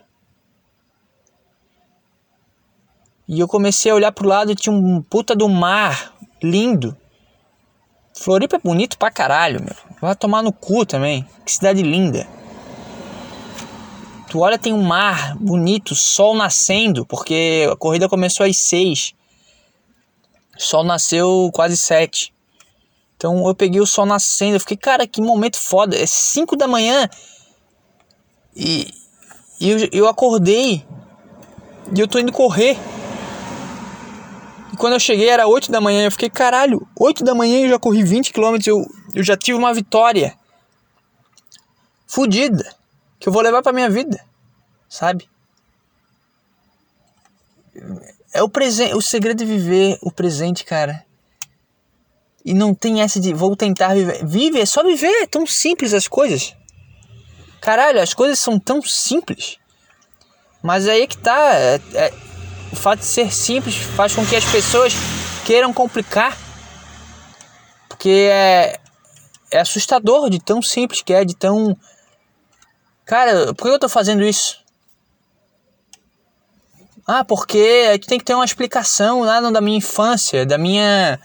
E 3.28 3.40
eu 3.40 3.48
comecei 3.48 3.92
a 3.92 3.96
olhar 3.96 4.12
pro 4.12 4.28
lado 4.28 4.52
e 4.52 4.56
tinha 4.56 4.76
um 4.76 5.02
puta 5.02 5.36
do 5.36 5.48
mar 5.48 6.14
lindo. 6.44 6.98
Floripa 8.14 8.58
é 8.58 8.60
bonito 8.60 8.98
pra 8.98 9.10
caralho, 9.10 9.62
meu. 9.62 9.76
Vai 10.02 10.16
tomar 10.16 10.42
no 10.42 10.52
cu 10.52 10.86
também. 10.86 11.26
Que 11.46 11.52
cidade 11.52 11.82
linda. 11.82 12.28
Tu 14.30 14.40
olha, 14.40 14.58
tem 14.58 14.74
um 14.74 14.84
mar 14.84 15.36
bonito, 15.38 15.94
sol 15.94 16.36
nascendo, 16.36 17.06
porque 17.06 17.68
a 17.72 17.76
corrida 17.76 18.08
começou 18.08 18.46
às 18.46 18.58
seis. 18.58 19.14
Sol 20.58 20.84
nasceu 20.84 21.50
quase 21.54 21.76
sete. 21.76 22.34
Então 23.18 23.48
eu 23.48 23.54
peguei 23.54 23.80
o 23.80 23.86
sol 23.86 24.06
nascendo, 24.06 24.56
eu 24.56 24.60
fiquei, 24.60 24.78
cara, 24.78 25.06
que 25.06 25.22
momento 25.22 25.58
foda. 25.58 25.96
É 25.96 26.06
5 26.06 26.56
da 26.56 26.68
manhã 26.68 27.10
e, 28.56 28.92
e 29.60 29.70
eu, 29.70 29.90
eu 29.92 30.08
acordei 30.08 30.84
e 31.96 32.00
eu 32.00 32.08
tô 32.08 32.18
indo 32.18 32.32
correr. 32.32 32.78
Quando 34.82 34.94
eu 34.94 35.00
cheguei 35.00 35.30
era 35.30 35.46
8 35.46 35.72
da 35.72 35.80
manhã, 35.80 36.04
eu 36.04 36.12
fiquei, 36.12 36.28
caralho, 36.28 36.88
8 37.00 37.24
da 37.24 37.36
manhã 37.36 37.60
eu 37.60 37.70
já 37.70 37.78
corri 37.78 38.04
20 38.04 38.34
km, 38.34 38.58
eu, 38.66 38.84
eu 39.14 39.24
já 39.24 39.38
tive 39.38 39.56
uma 39.56 39.72
vitória. 39.72 40.36
Fudida. 42.08 42.68
Que 43.20 43.30
eu 43.30 43.32
vou 43.32 43.44
levar 43.44 43.62
pra 43.62 43.72
minha 43.72 43.92
vida. 43.92 44.20
Sabe? 44.90 45.30
É 48.34 48.42
o 48.42 48.50
presente, 48.50 48.96
o 48.96 49.02
segredo 49.04 49.38
de 49.38 49.46
viver 49.46 50.00
o 50.02 50.12
presente, 50.12 50.66
cara. 50.66 51.06
E 52.44 52.52
não 52.52 52.74
tem 52.74 53.04
essa 53.04 53.20
de 53.20 53.36
vou 53.36 53.56
tentar 53.56 53.94
viver. 53.94 54.26
Vive, 54.26 54.62
é 54.62 54.66
só 54.66 54.84
viver, 54.84 55.14
é 55.22 55.28
tão 55.28 55.46
simples 55.46 55.94
as 55.94 56.08
coisas. 56.08 56.56
Caralho, 57.62 58.02
as 58.02 58.16
coisas 58.16 58.40
são 58.40 58.60
tão 58.60 58.82
simples. 58.82 59.60
Mas 60.64 60.88
aí 60.88 61.04
é 61.04 61.08
que 61.08 61.20
tá. 61.20 61.54
É, 61.54 61.80
é, 61.94 62.31
o 62.72 62.76
fato 62.76 63.00
de 63.00 63.06
ser 63.06 63.34
simples 63.34 63.76
faz 63.76 64.16
com 64.16 64.26
que 64.26 64.36
as 64.36 64.46
pessoas 64.46 64.94
queiram 65.46 65.74
complicar. 65.74 66.38
Porque 67.90 68.30
é, 68.32 68.80
é 69.52 69.60
assustador 69.60 70.30
de 70.30 70.40
tão 70.40 70.62
simples 70.62 71.02
que 71.02 71.14
é, 71.14 71.26
de 71.26 71.36
tão. 71.36 71.78
Cara, 73.06 73.54
por 73.54 73.66
que 73.66 73.70
eu 73.70 73.80
tô 73.80 73.90
fazendo 73.90 74.24
isso? 74.24 74.62
Ah, 77.06 77.26
porque 77.26 78.00
tem 78.08 78.18
que 78.18 78.26
ter 78.26 78.36
uma 78.36 78.46
explicação 78.46 79.22
lá 79.22 79.42
da 79.42 79.60
minha 79.60 79.78
infância, 79.78 80.46
da 80.46 80.58
minha 80.58 81.20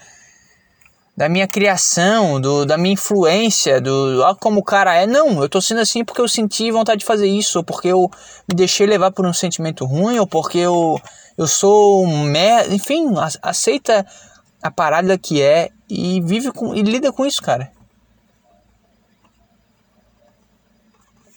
da 1.17 1.27
minha 1.27 1.47
criação, 1.47 2.39
do, 2.39 2.63
da 2.63 2.77
minha 2.77 2.93
influência, 2.93 3.81
do 3.81 4.23
ah, 4.23 4.35
como 4.35 4.59
o 4.59 4.63
cara 4.63 4.93
é. 4.93 5.07
Não, 5.07 5.41
eu 5.41 5.49
tô 5.49 5.59
sendo 5.59 5.81
assim 5.81 6.05
porque 6.05 6.21
eu 6.21 6.27
senti 6.27 6.69
vontade 6.69 6.99
de 6.99 7.05
fazer 7.05 7.27
isso, 7.27 7.57
ou 7.57 7.63
porque 7.63 7.87
eu 7.87 8.07
me 8.47 8.55
deixei 8.55 8.85
levar 8.85 9.11
por 9.11 9.25
um 9.25 9.33
sentimento 9.33 9.83
ruim, 9.83 10.19
ou 10.19 10.27
porque 10.27 10.59
eu, 10.59 11.01
eu 11.37 11.47
sou 11.47 12.03
um 12.03 12.23
merda. 12.23 12.73
Enfim, 12.73 13.13
aceita 13.41 14.05
a 14.61 14.71
parada 14.71 15.17
que 15.17 15.41
é 15.41 15.69
e 15.89 16.19
vive 16.21 16.51
com 16.51 16.73
e 16.73 16.81
lida 16.81 17.11
com 17.11 17.25
isso, 17.25 17.41
cara. 17.41 17.71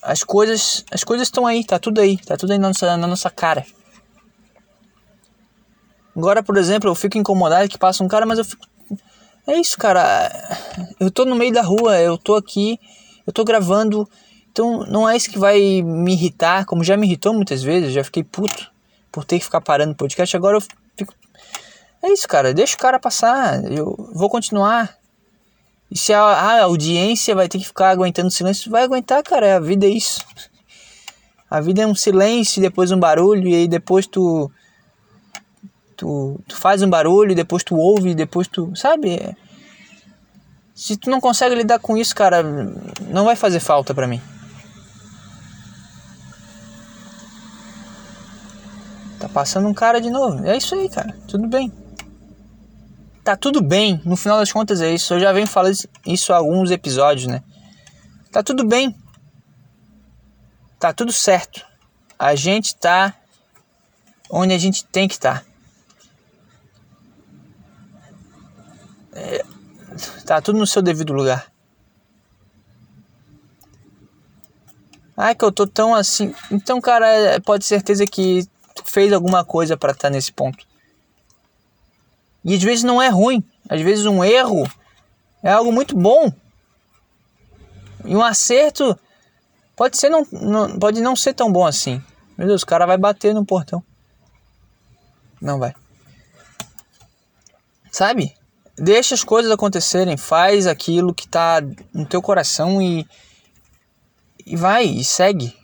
As 0.02 0.24
coisas, 0.24 0.84
as 0.90 1.04
coisas 1.04 1.28
estão 1.28 1.46
aí, 1.46 1.62
tá 1.62 1.78
tudo 1.78 2.00
aí, 2.00 2.16
tá 2.16 2.36
tudo 2.36 2.52
aí 2.52 2.58
na 2.58 2.68
nossa, 2.68 2.96
na 2.96 3.06
nossa 3.06 3.28
cara. 3.28 3.66
Agora, 6.16 6.42
por 6.42 6.56
exemplo, 6.56 6.88
eu 6.88 6.94
fico 6.94 7.18
incomodado 7.18 7.68
que 7.68 7.78
passa 7.78 8.02
um 8.02 8.08
cara, 8.08 8.24
mas 8.24 8.38
eu 8.38 8.44
fico 8.44 8.66
é 9.46 9.58
isso, 9.58 9.76
cara. 9.76 10.30
Eu 10.98 11.10
tô 11.10 11.24
no 11.24 11.34
meio 11.34 11.52
da 11.52 11.62
rua, 11.62 11.98
eu 11.98 12.16
tô 12.16 12.36
aqui, 12.36 12.78
eu 13.26 13.32
tô 13.32 13.44
gravando. 13.44 14.08
Então 14.50 14.86
não 14.86 15.08
é 15.08 15.16
isso 15.16 15.30
que 15.30 15.38
vai 15.38 15.82
me 15.82 16.12
irritar, 16.12 16.64
como 16.64 16.84
já 16.84 16.96
me 16.96 17.06
irritou 17.06 17.34
muitas 17.34 17.62
vezes, 17.62 17.92
já 17.92 18.02
fiquei 18.02 18.24
puto 18.24 18.69
por 19.11 19.25
ter 19.25 19.38
que 19.38 19.44
ficar 19.44 19.61
parando 19.61 19.92
o 19.92 19.96
podcast. 19.96 20.37
Agora 20.37 20.57
eu 20.57 20.62
fico. 20.96 21.14
É 22.03 22.12
isso, 22.12 22.27
cara. 22.27 22.55
Deixa 22.55 22.75
o 22.75 22.79
cara 22.79 22.99
passar. 22.99 23.62
Eu 23.70 23.94
vou 24.14 24.31
continuar. 24.31 24.96
E 25.90 25.99
se 25.99 26.12
a, 26.12 26.20
a 26.20 26.62
audiência 26.62 27.35
vai 27.35 27.49
ter 27.49 27.59
que 27.59 27.66
ficar 27.66 27.90
aguentando 27.90 28.31
silêncio, 28.31 28.70
vai 28.70 28.85
aguentar, 28.85 29.23
cara. 29.23 29.57
A 29.57 29.61
vida 29.61 29.87
é 29.87 29.90
isso. 29.90 30.25
A 31.51 31.61
vida 31.61 31.83
é 31.83 31.87
um 31.87 31.96
silêncio, 31.96 32.62
depois 32.62 32.92
um 32.92 33.01
barulho, 33.01 33.49
e 33.49 33.55
aí 33.55 33.68
depois 33.68 34.07
tu 34.07 34.51
tu, 35.96 36.40
tu 36.46 36.57
faz 36.57 36.83
um 36.83 36.88
barulho, 36.88 37.35
depois 37.35 37.62
tu 37.64 37.77
ouve, 37.77 38.14
depois 38.14 38.46
tu. 38.46 38.75
Sabe? 38.75 39.37
Se 40.75 40.96
tu 40.96 41.11
não 41.11 41.20
consegue 41.20 41.55
lidar 41.55 41.79
com 41.79 41.96
isso, 41.96 42.14
cara, 42.14 42.42
não 43.09 43.25
vai 43.25 43.37
fazer 43.37 43.61
falta 43.61 43.92
pra 43.92 44.07
mim. 44.07 44.20
Tá 49.20 49.28
passando 49.28 49.68
um 49.68 49.74
cara 49.74 50.00
de 50.00 50.09
novo. 50.09 50.46
É 50.46 50.56
isso 50.56 50.74
aí, 50.74 50.88
cara. 50.88 51.14
Tudo 51.28 51.46
bem. 51.46 51.70
Tá 53.22 53.37
tudo 53.37 53.61
bem. 53.61 54.00
No 54.02 54.16
final 54.16 54.38
das 54.38 54.50
contas 54.50 54.80
é 54.80 54.90
isso. 54.90 55.12
Eu 55.12 55.20
já 55.20 55.30
venho 55.30 55.46
falando 55.46 55.76
isso 56.06 56.33
há 56.33 56.37
alguns 56.38 56.70
episódios, 56.70 57.26
né? 57.26 57.42
Tá 58.33 58.42
tudo 58.42 58.66
bem. 58.66 58.96
Tá 60.78 60.94
tudo 60.94 61.12
certo. 61.12 61.62
A 62.18 62.35
gente 62.35 62.74
tá 62.74 63.14
onde 64.30 64.54
a 64.54 64.59
gente 64.59 64.87
tem 64.87 65.06
que 65.06 65.14
estar. 65.14 65.40
Tá. 65.40 65.50
É, 69.12 69.44
tá 70.24 70.40
tudo 70.40 70.59
no 70.59 70.66
seu 70.66 70.80
devido 70.80 71.12
lugar. 71.12 71.52
Ai, 75.14 75.35
que 75.35 75.44
eu 75.44 75.52
tô 75.52 75.66
tão 75.66 75.94
assim. 75.94 76.35
Então, 76.50 76.80
cara, 76.80 77.06
é, 77.06 77.38
pode 77.38 77.64
ter 77.64 77.68
certeza 77.68 78.06
que 78.06 78.48
fez 78.90 79.12
alguma 79.12 79.44
coisa 79.44 79.76
para 79.76 79.92
estar 79.92 80.09
tá 80.09 80.11
nesse 80.11 80.33
ponto. 80.33 80.66
E 82.44 82.55
às 82.55 82.62
vezes 82.62 82.85
não 82.85 83.00
é 83.00 83.09
ruim. 83.09 83.44
Às 83.68 83.81
vezes 83.81 84.07
um 84.07 84.24
erro 84.24 84.68
é 85.42 85.53
algo 85.53 85.72
muito 85.72 85.96
bom. 85.96 86.33
E 88.05 88.16
um 88.16 88.22
acerto 88.22 88.98
pode 89.76 89.96
ser 89.96 90.09
não, 90.09 90.26
não 90.33 90.79
pode 90.79 91.00
não 91.00 91.14
ser 91.14 91.35
tão 91.35 91.53
bom 91.53 91.66
assim. 91.66 92.03
Meu 92.37 92.46
Deus, 92.46 92.62
o 92.62 92.66
cara 92.66 92.87
vai 92.87 92.96
bater 92.96 93.35
no 93.35 93.44
portão. 93.44 93.83
Não 95.40 95.59
vai. 95.59 95.74
Sabe? 97.90 98.35
Deixa 98.76 99.14
as 99.14 99.22
coisas 99.22 99.50
acontecerem, 99.50 100.16
faz 100.16 100.66
aquilo 100.66 101.14
que 101.14 101.29
tá 101.29 101.61
no 101.92 102.07
teu 102.07 102.22
coração 102.22 102.81
e 102.81 103.07
e 104.46 104.57
vai 104.57 104.85
e 104.85 105.05
segue. 105.05 105.55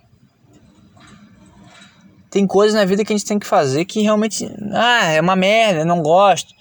Tem 2.37 2.47
coisas 2.47 2.75
na 2.75 2.85
vida 2.85 3.03
que 3.03 3.15
a 3.15 3.17
gente 3.17 3.27
tem 3.27 3.39
que 3.39 3.47
fazer 3.47 3.87
que 3.87 4.03
realmente, 4.03 4.47
ah, 4.75 5.07
é 5.07 5.23
uma 5.23 5.35
merda, 5.35 5.87
não 5.87 6.03
gosto. 6.03 6.53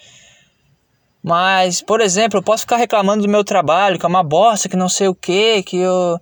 Mas, 1.21 1.81
por 1.81 1.99
exemplo, 1.99 2.39
eu 2.39 2.41
posso 2.41 2.61
ficar 2.61 2.77
reclamando 2.77 3.23
do 3.23 3.29
meu 3.29 3.43
trabalho, 3.43 3.99
que 3.99 4.05
é 4.05 4.07
uma 4.07 4.23
bosta, 4.23 4.69
que 4.69 4.77
não 4.77 4.87
sei 4.87 5.09
o 5.09 5.13
que, 5.13 5.63
que 5.63 5.75
eu. 5.75 6.17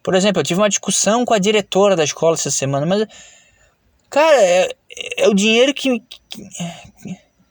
Por 0.00 0.14
exemplo, 0.14 0.38
eu 0.38 0.44
tive 0.44 0.60
uma 0.60 0.68
discussão 0.68 1.24
com 1.24 1.34
a 1.34 1.40
diretora 1.40 1.96
da 1.96 2.04
escola 2.04 2.34
essa 2.34 2.52
semana, 2.52 2.86
mas. 2.86 3.04
Cara, 4.08 4.40
é, 4.40 4.68
é 5.16 5.28
o 5.28 5.34
dinheiro 5.34 5.74
que, 5.74 5.98
que, 5.98 6.20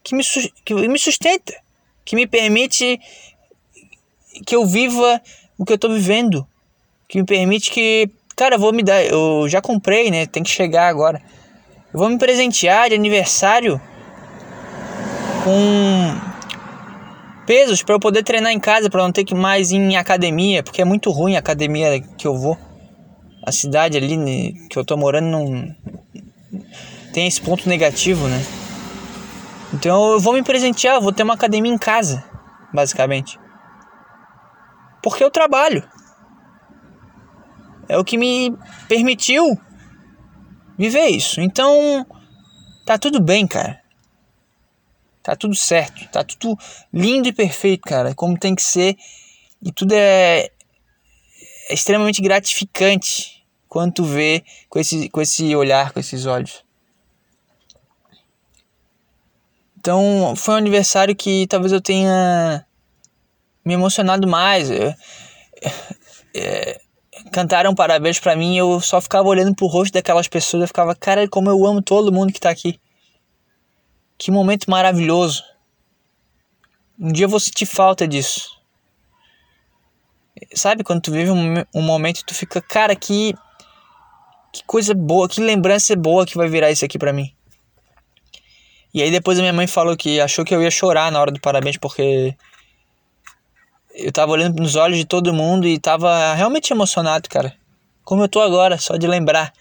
que, 0.01 0.15
me, 0.15 0.23
que 0.63 0.73
me 0.87 0.97
sustenta 0.97 1.53
que 2.07 2.15
me 2.15 2.25
permite 2.25 3.01
que 4.45 4.55
eu 4.55 4.65
viva 4.65 5.21
o 5.57 5.65
que 5.65 5.73
eu 5.73 5.77
tô 5.77 5.89
vivendo, 5.89 6.47
que 7.05 7.19
me 7.19 7.25
permite 7.25 7.69
que, 7.69 8.09
cara, 8.37 8.55
eu 8.55 8.59
vou 8.59 8.71
me 8.71 8.83
dar, 8.83 9.03
eu 9.03 9.49
já 9.49 9.59
comprei, 9.59 10.11
né? 10.11 10.27
Tem 10.27 10.43
que 10.43 10.49
chegar 10.49 10.87
agora. 10.87 11.19
Eu 11.91 11.99
vou 11.99 12.07
me 12.07 12.19
presentear 12.19 12.87
de 12.87 12.95
aniversário 12.95 13.81
com 15.43 16.15
pesos 17.47 17.81
para 17.81 17.95
eu 17.95 17.99
poder 17.99 18.23
treinar 18.23 18.51
em 18.51 18.59
casa, 18.59 18.89
para 18.89 19.01
não 19.01 19.11
ter 19.11 19.23
que 19.23 19.33
mais 19.33 19.71
ir 19.71 19.77
em 19.77 19.97
academia, 19.97 20.61
porque 20.61 20.81
é 20.81 20.85
muito 20.85 21.09
ruim 21.09 21.35
a 21.35 21.39
academia 21.39 21.99
que 22.15 22.27
eu 22.27 22.37
vou. 22.37 22.57
A 23.43 23.51
cidade 23.51 23.97
ali 23.97 24.15
né, 24.15 24.51
que 24.69 24.77
eu 24.77 24.85
tô 24.85 24.95
morando 24.95 25.27
não 25.27 25.75
tem 27.13 27.25
esse 27.25 27.41
ponto 27.41 27.67
negativo, 27.67 28.27
né? 28.27 28.45
Então 29.73 30.11
eu 30.11 30.19
vou 30.19 30.33
me 30.33 30.43
presentear, 30.43 31.01
vou 31.01 31.11
ter 31.11 31.23
uma 31.23 31.33
academia 31.33 31.73
em 31.73 31.77
casa. 31.77 32.23
basicamente. 32.71 33.39
Porque 35.01 35.23
eu 35.23 35.31
trabalho. 35.31 35.83
É 37.89 37.97
o 37.97 38.03
que 38.03 38.17
me 38.17 38.55
permitiu 38.87 39.57
viver 40.77 41.07
isso. 41.07 41.41
Então, 41.41 42.05
tá 42.85 42.97
tudo 42.97 43.19
bem, 43.19 43.47
cara. 43.47 43.81
Tá 45.23 45.35
tudo 45.35 45.55
certo, 45.55 46.07
tá 46.09 46.23
tudo 46.23 46.57
lindo 46.93 47.27
e 47.27 47.33
perfeito, 47.33 47.81
cara, 47.81 48.15
como 48.15 48.37
tem 48.37 48.55
que 48.55 48.61
ser. 48.61 48.95
E 49.61 49.71
tudo 49.71 49.91
é, 49.93 50.49
é 51.69 51.73
extremamente 51.73 52.21
gratificante 52.21 53.45
quando 53.67 53.95
tu 53.95 54.03
vê 54.05 54.43
com 54.69 54.79
esse, 54.79 55.09
com 55.09 55.21
esse 55.21 55.53
olhar, 55.55 55.91
com 55.91 55.99
esses 55.99 56.25
olhos. 56.25 56.63
Então, 59.77 60.33
foi 60.35 60.53
um 60.53 60.57
aniversário 60.57 61.15
que 61.15 61.45
talvez 61.47 61.71
eu 61.71 61.81
tenha 61.81 62.65
me 63.65 63.73
emocionado 63.73 64.27
mais. 64.27 64.69
É, 66.39 66.79
cantaram 67.37 67.75
parabéns 67.75 68.19
para 68.19 68.35
mim, 68.35 68.57
eu 68.57 68.81
só 68.81 68.99
ficava 68.99 69.27
olhando 69.27 69.53
pro 69.53 69.67
rosto 69.67 69.93
daquelas 69.93 70.27
pessoas, 70.27 70.61
eu 70.61 70.67
ficava, 70.67 70.95
cara, 70.95 71.29
como 71.29 71.47
eu 71.51 71.67
amo 71.67 71.83
todo 71.83 72.11
mundo 72.11 72.33
que 72.33 72.39
tá 72.39 72.49
aqui. 72.49 72.79
Que 74.17 74.31
momento 74.31 74.65
maravilhoso. 74.67 75.43
Um 76.99 77.11
dia 77.11 77.25
eu 77.25 77.29
vou 77.29 77.39
sentir 77.39 77.67
falta 77.67 78.07
disso. 78.07 78.59
Sabe 80.55 80.83
quando 80.83 80.99
tu 81.01 81.11
vive 81.11 81.29
um, 81.29 81.63
um 81.75 81.81
momento 81.83 82.25
tu 82.25 82.33
fica, 82.33 82.59
cara, 82.59 82.95
que 82.95 83.35
que 84.51 84.63
coisa 84.65 84.95
boa, 84.95 85.29
que 85.29 85.39
lembrança 85.39 85.95
boa 85.95 86.25
que 86.25 86.37
vai 86.37 86.49
virar 86.49 86.71
isso 86.71 86.85
aqui 86.85 86.97
para 86.97 87.13
mim. 87.13 87.31
E 88.91 89.03
aí 89.03 89.11
depois 89.11 89.37
a 89.37 89.41
minha 89.43 89.53
mãe 89.53 89.67
falou 89.67 89.95
que 89.95 90.19
achou 90.19 90.43
que 90.43 90.55
eu 90.55 90.63
ia 90.63 90.71
chorar 90.71 91.11
na 91.11 91.21
hora 91.21 91.31
do 91.31 91.39
parabéns 91.39 91.77
porque 91.77 92.35
eu 93.99 94.11
tava 94.11 94.31
olhando 94.31 94.61
nos 94.61 94.75
olhos 94.75 94.97
de 94.99 95.05
todo 95.05 95.33
mundo 95.33 95.67
e 95.67 95.79
tava 95.79 96.35
realmente 96.35 96.71
emocionado, 96.71 97.27
cara. 97.27 97.57
Como 98.03 98.21
eu 98.21 98.29
tô 98.29 98.39
agora, 98.39 98.77
só 98.77 98.95
de 98.95 99.07
lembrar. 99.07 99.51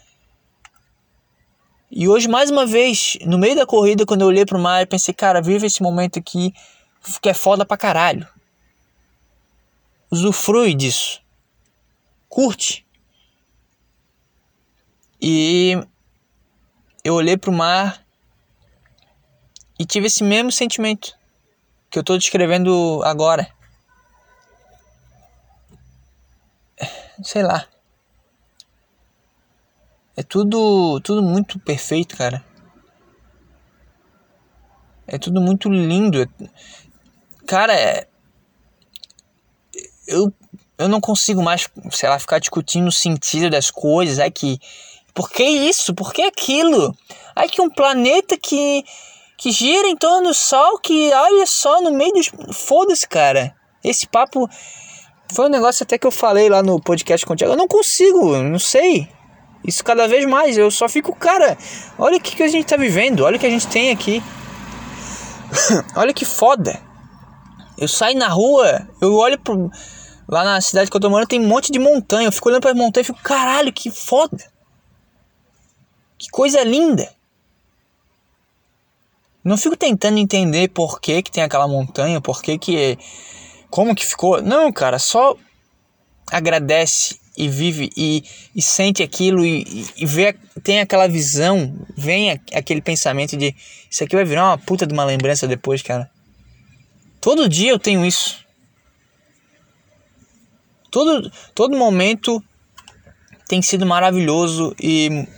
E 1.90 2.06
hoje, 2.06 2.28
mais 2.28 2.50
uma 2.50 2.66
vez, 2.66 3.16
no 3.24 3.38
meio 3.38 3.56
da 3.56 3.64
corrida, 3.64 4.04
quando 4.04 4.20
eu 4.20 4.26
olhei 4.26 4.44
pro 4.44 4.58
mar, 4.58 4.82
eu 4.82 4.86
pensei, 4.86 5.14
cara, 5.14 5.40
vive 5.40 5.66
esse 5.66 5.82
momento 5.82 6.18
aqui 6.18 6.52
que 7.22 7.28
é 7.30 7.34
foda 7.34 7.64
pra 7.64 7.78
caralho. 7.78 8.28
Usufrui 10.10 10.74
disso. 10.74 11.22
Curte. 12.28 12.84
E 15.20 15.82
eu 17.02 17.14
olhei 17.14 17.38
pro 17.38 17.52
mar 17.52 18.04
e 19.78 19.86
tive 19.86 20.08
esse 20.08 20.22
mesmo 20.22 20.52
sentimento 20.52 21.16
que 21.90 21.98
eu 21.98 22.04
tô 22.04 22.18
descrevendo 22.18 23.00
agora. 23.02 23.55
Sei 27.22 27.42
lá. 27.42 27.66
É 30.16 30.22
tudo, 30.22 30.98
tudo 31.00 31.22
muito 31.22 31.58
perfeito, 31.58 32.16
cara. 32.16 32.42
É 35.06 35.18
tudo 35.18 35.40
muito 35.40 35.68
lindo. 35.68 36.28
Cara, 37.46 37.74
é... 37.74 38.08
eu, 40.08 40.32
eu 40.78 40.88
não 40.88 41.00
consigo 41.00 41.42
mais, 41.42 41.68
sei 41.90 42.08
lá, 42.08 42.18
ficar 42.18 42.38
discutindo 42.38 42.88
o 42.88 42.92
sentido 42.92 43.50
das 43.50 43.70
coisas. 43.70 44.18
É 44.18 44.30
que. 44.30 44.58
Por 45.14 45.30
que 45.30 45.44
isso? 45.44 45.94
Por 45.94 46.12
que 46.12 46.22
aquilo? 46.22 46.96
Ai 47.34 47.48
que 47.48 47.60
um 47.60 47.70
planeta 47.70 48.36
que. 48.36 48.84
que 49.36 49.52
gira 49.52 49.86
em 49.86 49.96
torno 49.96 50.28
do 50.28 50.34
Sol, 50.34 50.78
que 50.78 51.12
olha 51.12 51.46
só 51.46 51.80
no 51.82 51.92
meio 51.92 52.12
dos. 52.12 52.30
Foda-se, 52.52 53.06
cara. 53.06 53.54
Esse 53.84 54.06
papo. 54.06 54.48
Foi 55.32 55.46
um 55.46 55.50
negócio 55.50 55.82
até 55.82 55.98
que 55.98 56.06
eu 56.06 56.10
falei 56.10 56.48
lá 56.48 56.62
no 56.62 56.80
podcast 56.80 57.26
com 57.26 57.34
o 57.34 57.36
Thiago. 57.36 57.54
Eu 57.54 57.58
não 57.58 57.68
consigo, 57.68 58.36
não 58.36 58.58
sei. 58.58 59.08
Isso 59.64 59.84
cada 59.84 60.06
vez 60.06 60.24
mais. 60.24 60.56
Eu 60.56 60.70
só 60.70 60.88
fico, 60.88 61.14
cara, 61.14 61.58
olha 61.98 62.16
o 62.16 62.20
que, 62.20 62.36
que 62.36 62.42
a 62.42 62.48
gente 62.48 62.66
tá 62.66 62.76
vivendo, 62.76 63.24
olha 63.24 63.36
o 63.36 63.40
que 63.40 63.46
a 63.46 63.50
gente 63.50 63.66
tem 63.66 63.90
aqui. 63.90 64.22
olha 65.96 66.14
que 66.14 66.24
foda. 66.24 66.80
Eu 67.76 67.88
saio 67.88 68.16
na 68.16 68.28
rua, 68.28 68.88
eu 69.00 69.14
olho 69.14 69.38
pro. 69.38 69.70
Lá 70.28 70.42
na 70.42 70.60
cidade 70.60 70.90
que 70.90 70.96
eu 70.96 71.00
tô 71.00 71.08
morando 71.08 71.28
tem 71.28 71.40
um 71.40 71.46
monte 71.46 71.70
de 71.70 71.78
montanha. 71.78 72.26
Eu 72.26 72.32
fico 72.32 72.48
olhando 72.48 72.62
pra 72.62 72.74
montanha 72.74 73.02
e 73.02 73.06
fico, 73.06 73.22
caralho, 73.22 73.72
que 73.72 73.90
foda. 73.90 74.44
Que 76.18 76.28
coisa 76.30 76.62
linda. 76.64 77.08
Não 79.44 79.56
fico 79.56 79.76
tentando 79.76 80.18
entender 80.18 80.68
por 80.68 81.00
que, 81.00 81.22
que 81.22 81.30
tem 81.30 81.44
aquela 81.44 81.68
montanha, 81.68 82.20
por 82.20 82.42
que, 82.42 82.58
que. 82.58 82.98
Como 83.76 83.94
que 83.94 84.06
ficou. 84.06 84.40
Não, 84.40 84.72
cara, 84.72 84.98
só 84.98 85.36
agradece 86.32 87.20
e 87.36 87.46
vive 87.46 87.90
e, 87.94 88.24
e 88.54 88.62
sente 88.62 89.02
aquilo 89.02 89.44
e, 89.44 89.86
e 89.98 90.06
vê, 90.06 90.34
tem 90.64 90.80
aquela 90.80 91.06
visão, 91.06 91.76
vem 91.94 92.40
aquele 92.54 92.80
pensamento 92.80 93.36
de 93.36 93.54
isso 93.90 94.02
aqui 94.02 94.16
vai 94.16 94.24
virar 94.24 94.46
uma 94.46 94.56
puta 94.56 94.86
de 94.86 94.94
uma 94.94 95.04
lembrança 95.04 95.46
depois, 95.46 95.82
cara. 95.82 96.10
Todo 97.20 97.50
dia 97.50 97.70
eu 97.70 97.78
tenho 97.78 98.02
isso. 98.06 98.38
Todo, 100.90 101.30
todo 101.54 101.76
momento 101.76 102.42
tem 103.46 103.60
sido 103.60 103.84
maravilhoso 103.84 104.74
e, 104.82 105.28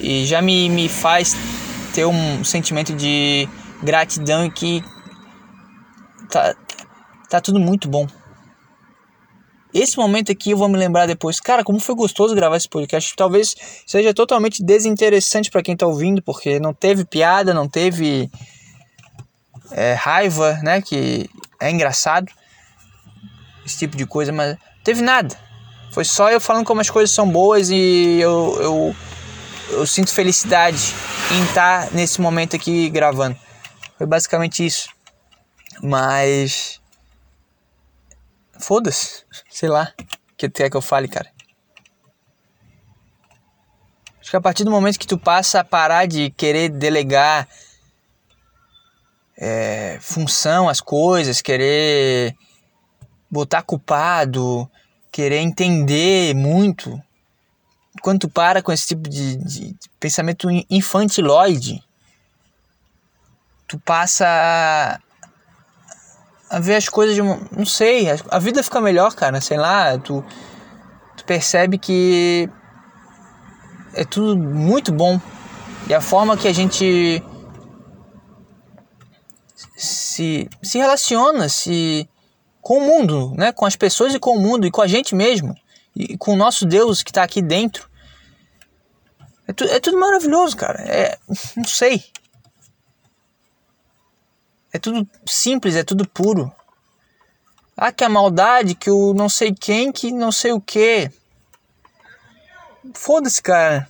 e 0.00 0.26
já 0.26 0.42
me, 0.42 0.68
me 0.68 0.88
faz 0.88 1.36
ter 1.94 2.06
um 2.06 2.42
sentimento 2.42 2.92
de 2.92 3.48
gratidão 3.84 4.46
e 4.46 4.50
que 4.50 4.82
tá, 6.28 6.56
tá 7.32 7.40
tudo 7.40 7.58
muito 7.58 7.88
bom. 7.88 8.06
Esse 9.72 9.96
momento 9.96 10.30
aqui 10.30 10.50
eu 10.50 10.56
vou 10.58 10.68
me 10.68 10.76
lembrar 10.76 11.06
depois. 11.06 11.40
Cara, 11.40 11.64
como 11.64 11.80
foi 11.80 11.94
gostoso 11.94 12.34
gravar 12.34 12.58
esse 12.58 12.68
podcast. 12.68 13.16
Talvez 13.16 13.56
seja 13.86 14.12
totalmente 14.12 14.62
desinteressante 14.62 15.50
para 15.50 15.62
quem 15.62 15.74
tá 15.74 15.86
ouvindo, 15.86 16.20
porque 16.20 16.60
não 16.60 16.74
teve 16.74 17.06
piada, 17.06 17.54
não 17.54 17.66
teve 17.66 18.30
é, 19.70 19.94
raiva, 19.94 20.58
né? 20.62 20.82
Que 20.82 21.26
é 21.58 21.70
engraçado. 21.70 22.30
Esse 23.64 23.78
tipo 23.78 23.96
de 23.96 24.04
coisa, 24.04 24.30
mas 24.30 24.58
teve 24.84 25.00
nada. 25.00 25.34
Foi 25.90 26.04
só 26.04 26.30
eu 26.30 26.40
falando 26.40 26.66
como 26.66 26.82
as 26.82 26.90
coisas 26.90 27.14
são 27.14 27.26
boas 27.26 27.70
e 27.70 28.18
eu, 28.20 28.58
eu, 28.60 28.96
eu 29.70 29.86
sinto 29.86 30.12
felicidade 30.12 30.92
em 31.30 31.44
estar 31.44 31.86
tá 31.86 31.94
nesse 31.94 32.20
momento 32.20 32.56
aqui 32.56 32.90
gravando. 32.90 33.36
Foi 33.96 34.06
basicamente 34.06 34.66
isso. 34.66 34.90
Mas 35.82 36.81
Foda-se. 38.62 39.24
Sei 39.50 39.68
lá. 39.68 39.92
O 39.98 40.36
que 40.36 40.48
quer 40.48 40.70
que 40.70 40.76
eu 40.76 40.80
fale, 40.80 41.08
cara? 41.08 41.28
Acho 44.20 44.30
que 44.30 44.36
a 44.36 44.40
partir 44.40 44.62
do 44.62 44.70
momento 44.70 45.00
que 45.00 45.06
tu 45.06 45.18
passa 45.18 45.60
a 45.60 45.64
parar 45.64 46.06
de 46.06 46.30
querer 46.30 46.68
delegar 46.68 47.48
é, 49.36 49.98
função 50.00 50.68
às 50.68 50.80
coisas, 50.80 51.42
querer 51.42 52.36
botar 53.28 53.62
culpado, 53.62 54.70
querer 55.10 55.38
entender 55.38 56.32
muito. 56.32 57.02
Quando 58.00 58.20
tu 58.20 58.28
para 58.28 58.62
com 58.62 58.70
esse 58.70 58.86
tipo 58.86 59.08
de, 59.08 59.36
de 59.38 59.76
pensamento 59.98 60.48
infantiloide, 60.70 61.82
tu 63.66 63.76
passa 63.80 65.00
a 66.52 66.60
ver 66.60 66.74
as 66.74 66.86
coisas 66.86 67.14
de 67.14 67.22
uma. 67.22 67.40
Não 67.50 67.64
sei, 67.64 68.06
a 68.28 68.38
vida 68.38 68.62
fica 68.62 68.78
melhor, 68.78 69.14
cara. 69.14 69.40
Sei 69.40 69.56
lá, 69.56 69.96
tu, 69.96 70.22
tu 71.16 71.24
percebe 71.24 71.78
que 71.78 72.46
é 73.94 74.04
tudo 74.04 74.36
muito 74.36 74.92
bom. 74.92 75.18
E 75.88 75.94
a 75.94 76.00
forma 76.00 76.36
que 76.36 76.46
a 76.46 76.52
gente 76.52 77.22
se, 79.74 80.48
se 80.62 80.78
relaciona 80.78 81.48
se 81.48 82.06
com 82.60 82.78
o 82.78 82.80
mundo, 82.82 83.32
né? 83.34 83.50
com 83.50 83.64
as 83.64 83.74
pessoas 83.74 84.14
e 84.14 84.18
com 84.18 84.36
o 84.36 84.40
mundo, 84.40 84.66
e 84.66 84.70
com 84.70 84.82
a 84.82 84.86
gente 84.86 85.14
mesmo, 85.14 85.54
e 85.96 86.16
com 86.18 86.34
o 86.34 86.36
nosso 86.36 86.66
Deus 86.66 87.02
que 87.02 87.10
está 87.10 87.22
aqui 87.22 87.40
dentro. 87.40 87.90
É, 89.48 89.52
tu, 89.54 89.64
é 89.64 89.80
tudo 89.80 89.98
maravilhoso, 89.98 90.54
cara. 90.54 90.82
É, 90.82 91.18
não 91.56 91.64
sei. 91.64 92.04
É 94.72 94.78
tudo 94.78 95.06
simples, 95.26 95.76
é 95.76 95.84
tudo 95.84 96.08
puro. 96.08 96.50
Ah, 97.76 97.92
que 97.92 98.04
a 98.04 98.08
maldade, 98.08 98.74
que 98.74 98.90
o 98.90 99.12
não 99.12 99.28
sei 99.28 99.54
quem, 99.54 99.92
que 99.92 100.12
não 100.12 100.32
sei 100.32 100.52
o 100.52 100.60
que. 100.60 101.10
Foda-se, 102.94 103.42
cara. 103.42 103.88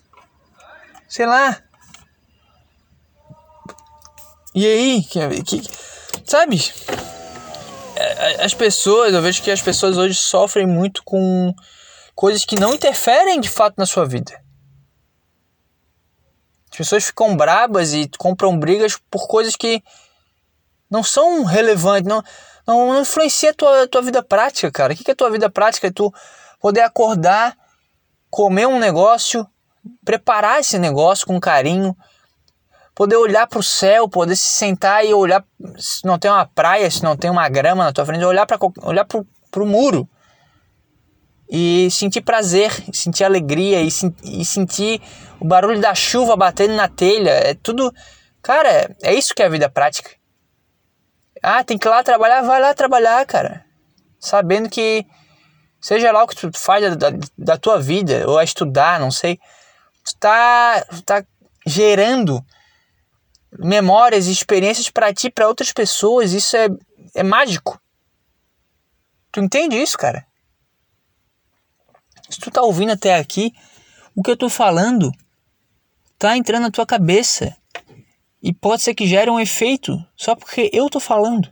Sei 1.09 1.27
lá. 1.27 1.62
E 4.55 4.66
aí, 4.66 5.05
que, 5.05 5.42
que, 5.42 5.62
sabe? 6.25 6.59
É, 7.97 8.45
as 8.45 8.55
pessoas, 8.55 9.14
eu 9.14 9.23
vejo 9.23 9.42
que 9.42 9.51
as 9.51 9.62
pessoas 9.62 9.97
hoje 9.97 10.14
sofrem 10.14 10.66
muito 10.66 11.03
com 11.05 11.55
coisas 12.14 12.45
que 12.45 12.57
não 12.57 12.75
interferem 12.75 13.40
de 13.40 13.49
fato 13.49 13.75
na 13.79 13.87
sua 13.87 14.05
vida. 14.05 14.42
As 16.71 16.77
pessoas 16.77 17.05
ficam 17.05 17.37
brabas 17.37 17.92
e 17.92 18.09
compram 18.18 18.59
brigas 18.59 18.99
por 19.11 19.27
coisas 19.27 19.57
que 19.57 19.83
não 20.93 21.03
são 21.03 21.43
relevantes, 21.43 22.07
não, 22.07 22.23
Não, 22.67 22.93
não 22.93 23.01
influencia 23.01 23.51
a 23.51 23.55
tua, 23.55 23.89
tua 23.89 24.03
vida 24.03 24.23
prática, 24.23 24.71
cara. 24.71 24.93
O 24.93 24.97
que, 24.97 25.03
que 25.03 25.11
é 25.11 25.15
a 25.15 25.17
tua 25.17 25.31
vida 25.31 25.51
prática? 25.51 25.87
É 25.87 25.91
tu 25.91 26.13
poder 26.61 26.83
acordar, 26.83 27.57
comer 28.31 28.69
um 28.69 28.79
negócio, 28.79 29.45
preparar 30.05 30.61
esse 30.61 30.79
negócio 30.79 31.27
com 31.27 31.41
carinho, 31.41 31.97
poder 32.95 33.17
olhar 33.17 33.47
para 33.47 33.59
o 33.59 33.63
céu, 33.63 34.07
poder 34.07 34.37
se 34.37 34.45
sentar 34.45 35.05
e 35.05 35.15
olhar, 35.15 35.43
se 35.79 36.05
não 36.05 36.19
tem 36.19 36.31
uma 36.31 36.47
praia, 36.47 36.91
se 36.91 37.03
não 37.03 37.17
tem 37.17 37.31
uma 37.31 37.49
grama 37.49 37.85
na 37.85 37.93
tua 37.93 38.05
frente, 38.05 38.25
olhar 38.25 38.47
para 38.47 38.59
olhar 38.83 39.07
pro 39.07 39.67
muro 39.67 40.07
e 41.51 41.91
sentir 41.91 42.21
prazer, 42.21 42.71
sentir 42.93 43.25
alegria 43.25 43.81
e, 43.81 43.89
e 44.23 44.45
sentir 44.45 45.01
o 45.41 45.45
barulho 45.45 45.81
da 45.81 45.95
chuva 45.95 46.37
batendo 46.37 46.75
na 46.75 46.87
telha, 46.87 47.31
é 47.31 47.55
tudo, 47.55 47.93
cara, 48.41 48.95
é 49.03 49.15
isso 49.15 49.35
que 49.35 49.43
é 49.43 49.47
a 49.47 49.51
vida 49.51 49.69
prática. 49.69 50.22
Ah, 51.43 51.65
tem 51.65 51.77
que 51.77 51.89
ir 51.89 51.91
lá 51.91 52.03
trabalhar, 52.05 52.43
vai 52.43 52.61
lá 52.61 52.73
trabalhar, 52.73 53.27
cara. 53.27 53.65
Sabendo 54.21 54.71
que 54.71 55.05
seja 55.81 56.13
lá 56.13 56.23
o 56.23 56.29
que 56.29 56.37
tu 56.37 56.51
faz 56.57 56.97
da, 56.97 57.09
da 57.37 57.59
tua 57.59 57.81
vida, 57.81 58.25
ou 58.29 58.39
a 58.39 58.45
estudar, 58.45 59.01
não 59.01 59.11
sei, 59.11 59.41
tu 60.05 60.17
tá, 60.21 60.87
tá 61.05 61.25
gerando 61.67 62.45
memórias 63.59 64.27
e 64.27 64.33
experiências 64.33 64.89
para 64.89 65.13
ti, 65.13 65.29
para 65.29 65.49
outras 65.49 65.73
pessoas. 65.73 66.33
Isso 66.33 66.57
é, 66.57 66.69
é 67.15 67.23
mágico. 67.23 67.81
Tu 69.33 69.41
entende 69.41 69.77
isso, 69.77 69.99
cara? 69.99 70.27
Se 72.31 72.39
tu 72.39 72.51
tá 72.51 72.63
ouvindo 72.63 72.93
até 72.93 73.17
aqui, 73.17 73.53
o 74.15 74.23
que 74.23 74.31
eu 74.31 74.37
tô 74.37 74.49
falando 74.49 75.11
tá 76.19 76.37
entrando 76.37 76.63
na 76.63 76.71
tua 76.71 76.87
cabeça. 76.87 77.57
E 78.43 78.53
pode 78.53 78.83
ser 78.83 78.95
que 78.95 79.07
gere 79.07 79.31
um 79.31 79.39
efeito 79.39 80.05
só 80.17 80.35
porque 80.35 80.69
eu 80.73 80.91
tô 80.91 80.99
falando. 80.99 81.49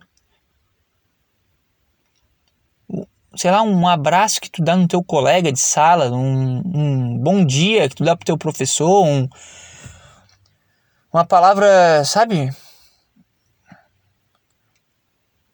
Sei 3.37 3.49
lá, 3.49 3.63
um 3.63 3.87
abraço 3.87 4.41
que 4.41 4.51
tu 4.51 4.61
dá 4.61 4.75
no 4.75 4.89
teu 4.89 5.05
colega 5.05 5.53
de 5.53 5.61
sala, 5.61 6.11
um, 6.11 6.63
um 6.65 7.19
bom 7.19 7.45
dia 7.45 7.89
que 7.89 7.95
tu 7.95 8.05
dá 8.05 8.17
pro 8.17 8.27
teu 8.27 8.37
professor, 8.37 9.05
um, 9.05 9.29
uma 11.13 11.25
palavra, 11.25 12.05
sabe? 12.05 12.51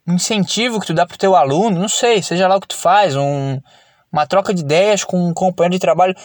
Um 0.06 0.14
incentivo 0.14 0.80
que 0.80 0.86
tu 0.86 0.94
dá 0.94 1.04
pro 1.04 1.18
teu 1.18 1.36
aluno, 1.36 1.78
não 1.78 1.88
sei, 1.88 2.22
seja 2.22 2.48
lá 2.48 2.56
o 2.56 2.60
que 2.62 2.68
tu 2.68 2.76
faz, 2.76 3.14
um, 3.14 3.60
uma 4.10 4.26
troca 4.26 4.54
de 4.54 4.62
ideias 4.62 5.04
com 5.04 5.28
um 5.28 5.34
companheiro 5.34 5.74
de 5.74 5.80
trabalho, 5.80 6.16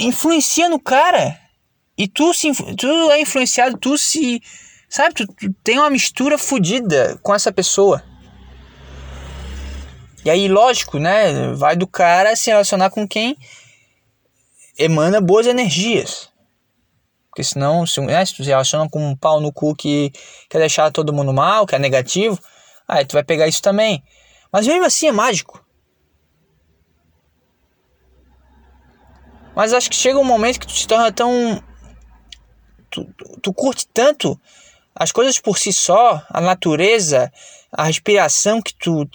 influencia 0.00 0.68
no 0.68 0.80
cara. 0.80 1.43
E 1.96 2.08
tu, 2.08 2.34
se, 2.34 2.52
tu 2.76 2.86
é 3.12 3.20
influenciado, 3.20 3.78
tu 3.78 3.96
se. 3.96 4.42
Sabe, 4.88 5.14
tu, 5.14 5.26
tu 5.26 5.52
tem 5.62 5.78
uma 5.78 5.90
mistura 5.90 6.36
fodida 6.38 7.18
com 7.22 7.34
essa 7.34 7.52
pessoa. 7.52 8.02
E 10.24 10.30
aí, 10.30 10.48
lógico, 10.48 10.98
né? 10.98 11.52
Vai 11.54 11.76
do 11.76 11.86
cara 11.86 12.34
se 12.34 12.50
relacionar 12.50 12.90
com 12.90 13.06
quem 13.06 13.36
emana 14.78 15.20
boas 15.20 15.46
energias. 15.46 16.32
Porque 17.28 17.42
senão, 17.42 17.84
se, 17.86 18.00
né, 18.00 18.24
se 18.24 18.34
tu 18.34 18.44
se 18.44 18.48
relaciona 18.48 18.88
com 18.88 19.04
um 19.04 19.16
pau 19.16 19.40
no 19.40 19.52
cu 19.52 19.74
que 19.74 20.12
quer 20.48 20.58
deixar 20.58 20.90
todo 20.92 21.12
mundo 21.12 21.32
mal, 21.32 21.66
que 21.66 21.74
é 21.74 21.78
negativo, 21.78 22.38
aí 22.86 23.04
tu 23.04 23.14
vai 23.14 23.24
pegar 23.24 23.48
isso 23.48 23.60
também. 23.60 24.04
Mas 24.52 24.66
mesmo 24.66 24.86
assim 24.86 25.08
é 25.08 25.12
mágico. 25.12 25.64
Mas 29.54 29.72
acho 29.72 29.90
que 29.90 29.96
chega 29.96 30.18
um 30.18 30.24
momento 30.24 30.60
que 30.60 30.66
tu 30.66 30.72
se 30.72 30.86
torna 30.86 31.12
tão. 31.12 31.62
Tu, 33.02 33.38
tu, 33.42 33.52
curte 33.52 33.86
tanto 33.92 34.40
as 34.94 35.10
coisas 35.10 35.38
por 35.38 35.58
si 35.58 35.72
só, 35.72 36.22
a 36.28 36.40
natureza, 36.40 37.32
a 37.72 37.84
respiração 37.84 38.62
que 38.62 38.74
tu. 38.74 39.08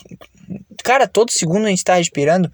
Cara, 0.83 1.07
todo 1.07 1.31
segundo 1.31 1.65
a 1.65 1.69
gente 1.69 1.83
tá 1.83 1.95
respirando. 1.95 2.51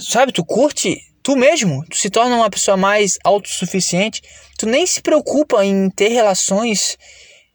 Sabe, 0.00 0.32
tu 0.32 0.44
curte 0.44 1.00
tu 1.22 1.36
mesmo, 1.36 1.84
tu 1.88 1.96
se 1.96 2.10
torna 2.10 2.36
uma 2.36 2.50
pessoa 2.50 2.76
mais 2.76 3.18
autossuficiente, 3.24 4.20
tu 4.58 4.66
nem 4.66 4.86
se 4.86 5.00
preocupa 5.00 5.64
em 5.64 5.88
ter 5.88 6.08
relações 6.08 6.98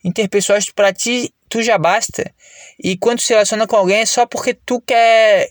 interpessoais 0.04 0.66
para 0.72 0.92
ti, 0.92 1.32
tu 1.48 1.62
já 1.62 1.78
basta. 1.78 2.34
E 2.82 2.98
quando 2.98 3.20
se 3.20 3.34
relaciona 3.34 3.68
com 3.68 3.76
alguém 3.76 4.00
é 4.00 4.06
só 4.06 4.26
porque 4.26 4.54
tu 4.54 4.82
quer 4.82 5.50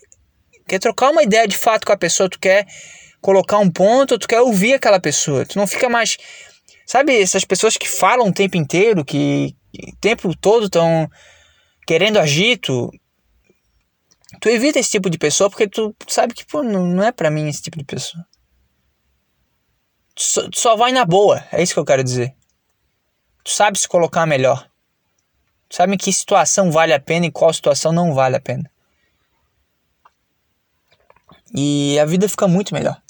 quer 0.66 0.78
trocar 0.78 1.10
uma 1.10 1.22
ideia 1.22 1.46
de 1.46 1.56
fato 1.56 1.86
com 1.86 1.92
a 1.92 1.96
pessoa, 1.96 2.28
tu 2.28 2.38
quer 2.38 2.66
colocar 3.20 3.58
um 3.58 3.70
ponto, 3.70 4.18
tu 4.18 4.28
quer 4.28 4.40
ouvir 4.40 4.74
aquela 4.74 5.00
pessoa. 5.00 5.46
Tu 5.46 5.58
não 5.58 5.66
fica 5.66 5.88
mais 5.88 6.16
sabe 6.90 7.20
essas 7.20 7.44
pessoas 7.44 7.76
que 7.76 7.88
falam 7.88 8.28
o 8.28 8.32
tempo 8.32 8.56
inteiro, 8.56 9.04
que 9.04 9.54
o 9.74 9.96
tempo 9.96 10.36
todo 10.36 10.66
estão 10.66 11.08
querendo 11.86 12.18
agito, 12.18 12.90
Tu 14.40 14.50
evita 14.50 14.78
esse 14.78 14.90
tipo 14.90 15.08
de 15.08 15.16
pessoa 15.16 15.48
porque 15.48 15.66
tu 15.66 15.94
sabe 16.06 16.34
que 16.34 16.44
pô, 16.44 16.62
não 16.62 17.02
é 17.02 17.10
para 17.10 17.30
mim 17.30 17.48
esse 17.48 17.62
tipo 17.62 17.78
de 17.78 17.84
pessoa. 17.84 18.26
Tu 20.14 20.22
só, 20.22 20.50
tu 20.50 20.58
só 20.58 20.76
vai 20.76 20.92
na 20.92 21.04
boa, 21.04 21.42
é 21.50 21.62
isso 21.62 21.72
que 21.72 21.80
eu 21.80 21.84
quero 21.84 22.04
dizer. 22.04 22.36
Tu 23.42 23.50
sabe 23.50 23.78
se 23.78 23.88
colocar 23.88 24.26
melhor. 24.26 24.68
Tu 25.68 25.76
sabe 25.76 25.94
em 25.94 25.98
que 25.98 26.12
situação 26.12 26.70
vale 26.70 26.92
a 26.92 27.00
pena 27.00 27.26
e 27.26 27.32
qual 27.32 27.52
situação 27.52 27.90
não 27.90 28.12
vale 28.12 28.36
a 28.36 28.40
pena. 28.40 28.70
E 31.54 31.98
a 31.98 32.04
vida 32.04 32.28
fica 32.28 32.46
muito 32.46 32.74
melhor. 32.74 33.00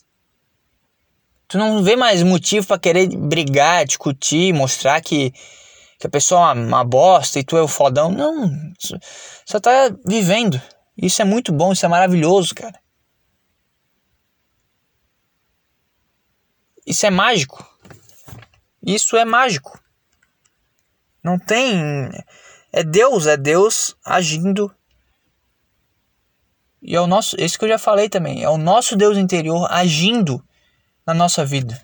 Tu 1.49 1.57
não 1.57 1.83
vê 1.83 1.97
mais 1.97 2.23
motivo 2.23 2.67
para 2.67 2.79
querer 2.79 3.09
brigar, 3.09 3.87
discutir, 3.87 4.53
mostrar 4.53 5.01
que, 5.01 5.33
que 5.99 6.07
a 6.07 6.11
pessoa 6.11 6.51
é 6.51 6.53
uma, 6.53 6.85
bosta 6.85 7.39
e 7.39 7.45
tu 7.45 7.57
é 7.57 7.63
o 7.63 7.67
fodão. 7.67 8.13
Não, 8.13 8.53
só 9.47 9.59
tá 9.59 9.91
vivendo. 10.05 10.61
Isso 10.95 11.23
é 11.23 11.25
muito 11.25 11.51
bom, 11.51 11.73
isso 11.73 11.87
é 11.87 11.89
maravilhoso, 11.89 12.55
cara. 12.55 12.79
Isso 16.87 17.07
é 17.07 17.11
mágico. 17.11 17.67
Isso 18.83 19.17
é 19.17 19.25
mágico. 19.25 19.81
Não 21.25 21.39
tem. 21.39 22.11
É 22.71 22.85
Deus, 22.85 23.27
é 23.27 23.39
Deus 23.39 23.97
agindo. 24.05 24.75
E 26.83 26.95
é 26.95 27.01
o 27.01 27.07
nosso. 27.07 27.37
Esse 27.39 27.59
que 27.59 27.65
eu 27.65 27.69
já 27.71 27.79
falei 27.79 28.11
também. 28.11 28.43
É 28.43 28.51
o 28.51 28.59
nosso 28.59 28.97
Deus 28.97 29.17
interior 29.17 29.67
agindo 29.71 30.45
na 31.09 31.15
nossa 31.15 31.43
vida. 31.43 31.83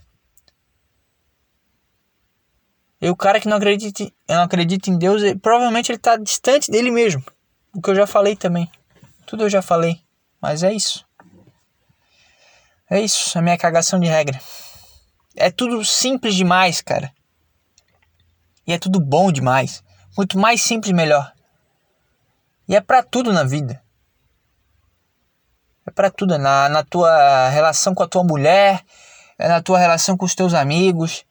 E 3.00 3.08
o 3.08 3.16
cara 3.16 3.40
que 3.40 3.48
não 3.48 3.56
acredita, 3.56 4.04
não 4.28 4.42
acredita 4.42 4.90
em 4.90 4.98
Deus, 4.98 5.22
provavelmente 5.40 5.90
ele 5.90 5.96
está 5.96 6.18
distante 6.18 6.70
dele 6.70 6.90
mesmo. 6.90 7.24
O 7.74 7.80
que 7.80 7.88
eu 7.88 7.94
já 7.94 8.06
falei 8.06 8.36
também. 8.36 8.70
Tudo 9.24 9.44
eu 9.44 9.48
já 9.48 9.62
falei, 9.62 9.98
mas 10.42 10.62
é 10.62 10.74
isso. 10.74 11.06
É 12.90 13.00
isso, 13.00 13.38
a 13.38 13.40
minha 13.40 13.56
cagação 13.56 13.98
de 13.98 14.06
regra. 14.06 14.38
É 15.34 15.50
tudo 15.50 15.82
simples 15.86 16.34
demais, 16.34 16.82
cara. 16.82 17.10
E 18.66 18.74
é 18.74 18.78
tudo 18.78 19.00
bom 19.00 19.32
demais. 19.32 19.82
Quanto 20.14 20.38
mais 20.38 20.60
simples, 20.60 20.92
melhor. 20.92 21.32
E 22.68 22.76
é 22.76 22.80
para 22.82 23.02
tudo 23.02 23.32
na 23.32 23.42
vida. 23.42 23.82
É 25.86 25.90
para 25.90 26.10
tudo, 26.10 26.36
na, 26.36 26.68
na 26.68 26.84
tua 26.84 27.48
relação 27.48 27.94
com 27.94 28.02
a 28.02 28.08
tua 28.08 28.22
mulher, 28.22 28.84
é 29.38 29.48
na 29.48 29.62
tua 29.62 29.78
relação 29.78 30.16
com 30.16 30.24
os 30.24 30.34
teus 30.34 30.54
amigos. 30.54 31.24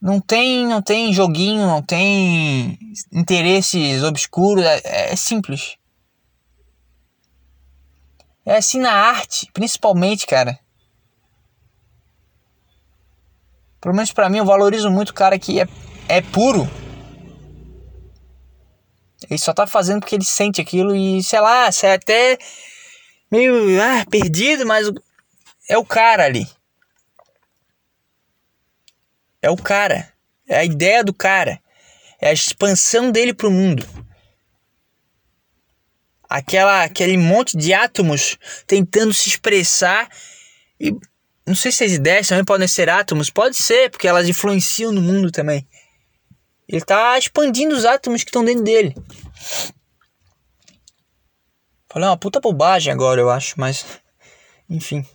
Não 0.00 0.20
tem, 0.20 0.66
não 0.66 0.80
tem 0.80 1.12
joguinho, 1.12 1.66
não 1.66 1.82
tem 1.82 2.78
interesses 3.12 4.02
obscuros, 4.02 4.64
é, 4.64 5.12
é 5.12 5.16
simples. 5.16 5.76
É 8.46 8.56
assim 8.56 8.80
na 8.80 8.92
arte, 8.92 9.50
principalmente, 9.52 10.26
cara. 10.26 10.58
Pelo 13.80 13.94
menos 13.94 14.12
pra 14.12 14.28
mim, 14.28 14.38
eu 14.38 14.44
valorizo 14.44 14.90
muito 14.90 15.10
o 15.10 15.14
cara 15.14 15.38
que 15.38 15.60
é, 15.60 15.68
é 16.08 16.20
puro. 16.20 16.68
Ele 19.28 19.38
só 19.38 19.52
tá 19.52 19.66
fazendo 19.66 20.00
porque 20.00 20.14
ele 20.14 20.24
sente 20.24 20.60
aquilo 20.60 20.94
e, 20.94 21.22
sei 21.22 21.40
lá, 21.40 21.70
você 21.70 21.88
é 21.88 21.94
até 21.94 22.38
meio 23.30 23.80
ah, 23.82 24.04
perdido, 24.10 24.64
mas 24.64 24.90
é 25.68 25.76
o 25.76 25.84
cara 25.84 26.24
ali. 26.24 26.46
É 29.42 29.50
o 29.50 29.56
cara. 29.56 30.12
É 30.46 30.58
a 30.58 30.64
ideia 30.64 31.04
do 31.04 31.14
cara. 31.14 31.60
É 32.20 32.30
a 32.30 32.32
expansão 32.32 33.10
dele 33.10 33.32
pro 33.32 33.50
mundo 33.50 33.86
aquela, 36.28 36.84
aquele 36.84 37.16
monte 37.16 37.56
de 37.56 37.72
átomos 37.72 38.36
tentando 38.66 39.14
se 39.14 39.28
expressar 39.28 40.08
e 40.78 40.94
não 41.46 41.54
sei 41.54 41.72
se 41.72 41.82
as 41.82 41.92
ideias 41.92 42.28
também 42.28 42.44
podem 42.44 42.68
ser 42.68 42.90
átomos, 42.90 43.30
pode 43.30 43.56
ser, 43.56 43.90
porque 43.90 44.06
elas 44.06 44.28
influenciam 44.28 44.92
no 44.92 45.00
mundo 45.00 45.30
também. 45.30 45.66
Ele 46.68 46.82
está 46.82 47.16
expandindo 47.16 47.74
os 47.74 47.86
átomos 47.86 48.22
que 48.22 48.28
estão 48.28 48.44
dentro 48.44 48.62
dele. 48.62 48.94
Falei 51.88 52.06
uma 52.06 52.18
puta 52.18 52.38
bobagem 52.38 52.92
agora, 52.92 53.18
eu 53.18 53.30
acho, 53.30 53.58
mas 53.58 53.86
enfim. 54.68 55.06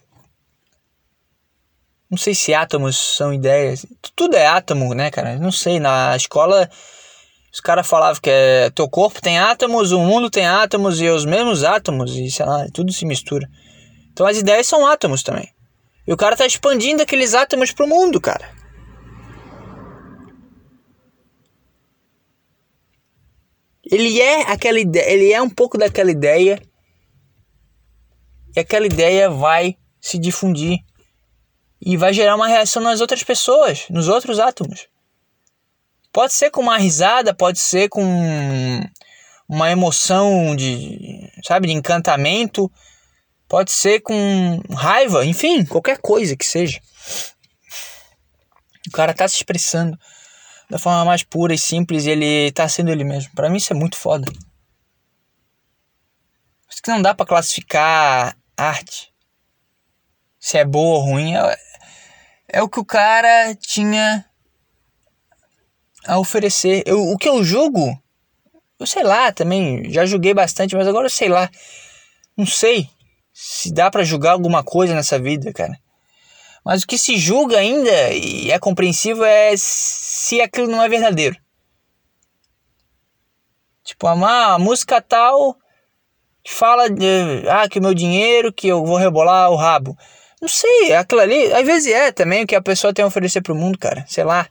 Não 2.13 2.17
sei 2.17 2.35
se 2.35 2.53
átomos 2.53 2.95
são 3.17 3.33
ideias. 3.33 3.87
Tudo 4.15 4.35
é 4.35 4.45
átomo, 4.45 4.93
né, 4.93 5.09
cara? 5.09 5.35
Não 5.39 5.51
sei. 5.51 5.79
Na 5.79 6.15
escola 6.15 6.69
Os 7.51 7.59
caras 7.59 7.87
falavam 7.87 8.21
que 8.21 8.29
é, 8.29 8.69
teu 8.69 8.87
corpo 8.87 9.19
tem 9.19 9.39
átomos, 9.39 9.91
o 9.91 9.99
mundo 9.99 10.29
tem 10.29 10.45
átomos 10.45 11.01
e 11.01 11.09
os 11.09 11.25
mesmos 11.25 11.63
átomos, 11.63 12.15
e 12.15 12.29
sei 12.29 12.45
lá, 12.45 12.67
tudo 12.71 12.93
se 12.93 13.03
mistura. 13.03 13.49
Então 14.11 14.27
as 14.27 14.37
ideias 14.37 14.67
são 14.67 14.85
átomos 14.85 15.23
também. 15.23 15.51
E 16.05 16.13
o 16.13 16.15
cara 16.15 16.35
tá 16.35 16.45
expandindo 16.45 17.01
aqueles 17.01 17.33
átomos 17.33 17.71
pro 17.71 17.87
mundo, 17.87 18.21
cara. 18.21 18.47
Ele 23.83 24.21
é 24.21 24.51
aquela 24.51 24.79
ideia, 24.79 25.09
ele 25.09 25.33
é 25.33 25.41
um 25.41 25.49
pouco 25.49 25.79
daquela 25.79 26.11
ideia. 26.11 26.61
E 28.55 28.59
aquela 28.59 28.85
ideia 28.85 29.31
vai 29.31 29.77
se 29.99 30.19
difundir 30.19 30.77
e 31.85 31.97
vai 31.97 32.13
gerar 32.13 32.35
uma 32.35 32.47
reação 32.47 32.81
nas 32.81 33.01
outras 33.01 33.23
pessoas, 33.23 33.85
nos 33.89 34.07
outros 34.07 34.39
átomos. 34.39 34.87
Pode 36.11 36.33
ser 36.33 36.49
com 36.49 36.61
uma 36.61 36.77
risada, 36.77 37.33
pode 37.33 37.59
ser 37.59 37.89
com 37.89 38.03
uma 39.49 39.69
emoção 39.69 40.55
de, 40.55 41.29
sabe, 41.43 41.67
de 41.67 41.73
encantamento, 41.73 42.71
pode 43.47 43.71
ser 43.71 43.99
com 43.99 44.61
raiva, 44.71 45.25
enfim, 45.25 45.65
qualquer 45.65 45.97
coisa 45.97 46.37
que 46.37 46.45
seja. 46.45 46.79
O 48.87 48.91
cara 48.91 49.13
tá 49.13 49.27
se 49.27 49.35
expressando 49.35 49.97
da 50.69 50.79
forma 50.79 51.03
mais 51.03 51.23
pura 51.23 51.53
e 51.53 51.57
simples 51.57 52.05
e 52.05 52.11
ele 52.11 52.51
tá 52.51 52.67
sendo 52.69 52.91
ele 52.91 53.03
mesmo. 53.03 53.31
Para 53.35 53.49
mim 53.49 53.57
isso 53.57 53.73
é 53.73 53.75
muito 53.75 53.97
foda. 53.97 54.31
Acho 56.69 56.81
que 56.81 56.91
não 56.91 57.01
dá 57.01 57.13
para 57.13 57.25
classificar 57.25 58.37
arte. 58.55 59.13
Se 60.39 60.57
é 60.57 60.65
boa 60.65 60.97
ou 60.97 61.05
ruim, 61.05 61.35
é, 61.35 61.57
é 62.53 62.61
o 62.61 62.69
que 62.69 62.79
o 62.79 62.85
cara 62.85 63.55
tinha 63.55 64.23
a 66.05 66.19
oferecer. 66.19 66.83
Eu, 66.85 67.01
o 67.01 67.17
que 67.17 67.27
eu 67.27 67.43
julgo, 67.43 67.99
eu 68.79 68.85
sei 68.85 69.03
lá 69.03 69.31
também, 69.31 69.91
já 69.91 70.05
julguei 70.05 70.35
bastante, 70.35 70.75
mas 70.75 70.87
agora 70.87 71.07
eu 71.07 71.09
sei 71.09 71.27
lá. 71.27 71.49
Não 72.37 72.45
sei 72.45 72.87
se 73.33 73.73
dá 73.73 73.89
para 73.89 74.03
julgar 74.03 74.33
alguma 74.33 74.63
coisa 74.63 74.93
nessa 74.93 75.17
vida, 75.17 75.51
cara. 75.51 75.77
Mas 76.63 76.83
o 76.83 76.87
que 76.87 76.97
se 76.97 77.17
julga 77.17 77.57
ainda 77.57 78.13
e 78.13 78.51
é 78.51 78.59
compreensível 78.59 79.25
é 79.25 79.53
se 79.57 80.39
aquilo 80.39 80.67
não 80.67 80.81
é 80.81 80.87
verdadeiro. 80.87 81.35
Tipo, 83.83 84.07
a, 84.07 84.59
música 84.59 85.01
tal 85.01 85.57
fala 86.47 86.89
de, 86.89 87.47
ah, 87.49 87.67
que 87.67 87.79
o 87.79 87.81
meu 87.81 87.93
dinheiro, 87.93 88.53
que 88.53 88.67
eu 88.67 88.85
vou 88.85 88.95
rebolar 88.95 89.49
o 89.49 89.55
rabo. 89.55 89.97
Não 90.43 90.49
sei, 90.49 90.93
aquilo 90.93 91.21
ali, 91.21 91.53
às 91.53 91.65
vezes 91.65 91.93
é 91.93 92.11
também 92.11 92.43
o 92.43 92.45
que 92.45 92.53
a 92.53 92.61
pessoa 92.61 92.93
tem 92.93 93.01
a 93.01 93.07
oferecer 93.07 93.41
pro 93.41 93.55
mundo, 93.55 93.79
cara. 93.79 94.05
Sei 94.09 94.25
lá. 94.25 94.45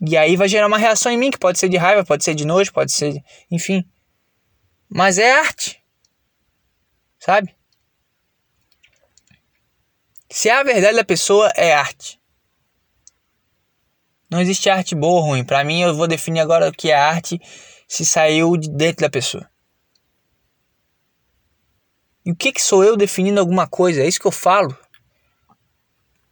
E 0.00 0.16
aí 0.16 0.36
vai 0.36 0.48
gerar 0.48 0.66
uma 0.66 0.78
reação 0.78 1.12
em 1.12 1.18
mim, 1.18 1.30
que 1.30 1.38
pode 1.38 1.58
ser 1.58 1.68
de 1.68 1.76
raiva, 1.76 2.02
pode 2.02 2.24
ser 2.24 2.34
de 2.34 2.46
nojo, 2.46 2.72
pode 2.72 2.92
ser. 2.92 3.22
Enfim. 3.50 3.84
Mas 4.88 5.18
é 5.18 5.32
arte. 5.32 5.84
Sabe? 7.18 7.54
Se 10.30 10.48
a 10.48 10.62
verdade 10.62 10.96
da 10.96 11.04
pessoa 11.04 11.52
é 11.56 11.74
arte. 11.74 12.18
Não 14.30 14.40
existe 14.40 14.70
arte 14.70 14.94
boa 14.94 15.20
ou 15.20 15.26
ruim. 15.26 15.44
Para 15.44 15.62
mim, 15.62 15.82
eu 15.82 15.94
vou 15.94 16.08
definir 16.08 16.40
agora 16.40 16.70
o 16.70 16.72
que 16.72 16.90
é 16.90 16.94
arte 16.94 17.38
se 17.86 18.06
saiu 18.06 18.56
de 18.56 18.70
dentro 18.70 19.02
da 19.02 19.10
pessoa. 19.10 19.46
E 22.26 22.32
o 22.32 22.36
que, 22.36 22.52
que 22.52 22.60
sou 22.60 22.84
eu 22.84 22.96
definindo 22.96 23.40
alguma 23.40 23.66
coisa? 23.66 24.02
É 24.02 24.08
isso 24.08 24.20
que 24.20 24.26
eu 24.26 24.32
falo. 24.32 24.76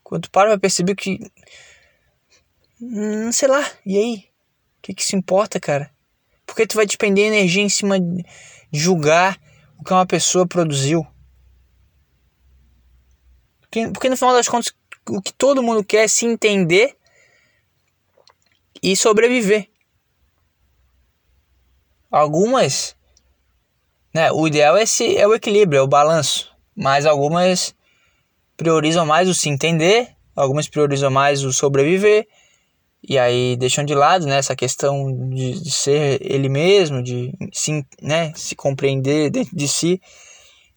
Quando 0.03 0.25
tu 0.25 0.31
para 0.31 0.59
perceber 0.59 0.95
que 0.95 1.31
Hum, 2.87 3.33
sei 3.33 3.49
lá, 3.49 3.65
e 3.87 3.97
aí? 3.97 4.17
O 4.79 4.83
que, 4.83 4.95
que 4.95 5.05
se 5.05 5.17
importa, 5.17 5.59
cara? 5.59 5.91
Porque 6.45 6.67
tu 6.67 6.75
vai 6.75 6.85
despender 6.85 7.27
energia 7.27 7.63
em 7.63 7.69
cima 7.69 7.99
de 7.99 8.23
julgar 8.71 9.41
o 9.79 9.85
que 9.85 9.93
uma 9.93 10.05
pessoa 10.05 10.47
produziu? 10.47 11.07
Porque, 13.61 13.89
porque 13.89 14.11
no 14.11 14.17
final 14.17 14.35
das 14.35 14.49
contas, 14.49 14.75
o 15.09 15.23
que 15.23 15.33
todo 15.33 15.63
mundo 15.63 15.83
quer 15.83 16.05
é 16.05 16.09
se 16.09 16.27
entender 16.27 16.95
e 18.83 18.95
sobreviver. 18.95 19.71
Algumas, 22.11 22.95
né, 24.15 24.31
o 24.33 24.47
ideal 24.47 24.77
é, 24.77 24.83
esse, 24.85 25.17
é 25.17 25.27
o 25.27 25.35
equilíbrio, 25.35 25.79
é 25.79 25.83
o 25.83 25.89
balanço. 25.89 26.51
Mas 26.75 27.05
algumas 27.05 27.75
priorizam 28.57 29.05
mais 29.05 29.29
o 29.29 29.35
se 29.35 29.49
entender, 29.49 30.09
algumas 30.35 30.69
priorizam 30.69 31.11
mais 31.11 31.45
o 31.45 31.53
sobreviver 31.53 32.27
e 33.07 33.19
aí 33.19 33.57
deixam 33.57 33.85
de 33.85 33.95
lado 33.95 34.27
né, 34.27 34.39
essa 34.39 34.57
questão 34.57 35.29
de, 35.29 35.61
de 35.61 35.71
ser 35.71 36.19
ele 36.23 36.49
mesmo, 36.49 37.03
de 37.03 37.33
se, 37.53 37.85
né, 38.01 38.33
se 38.35 38.55
compreender 38.57 39.31
dentro 39.31 39.55
de 39.55 39.69
si 39.69 40.01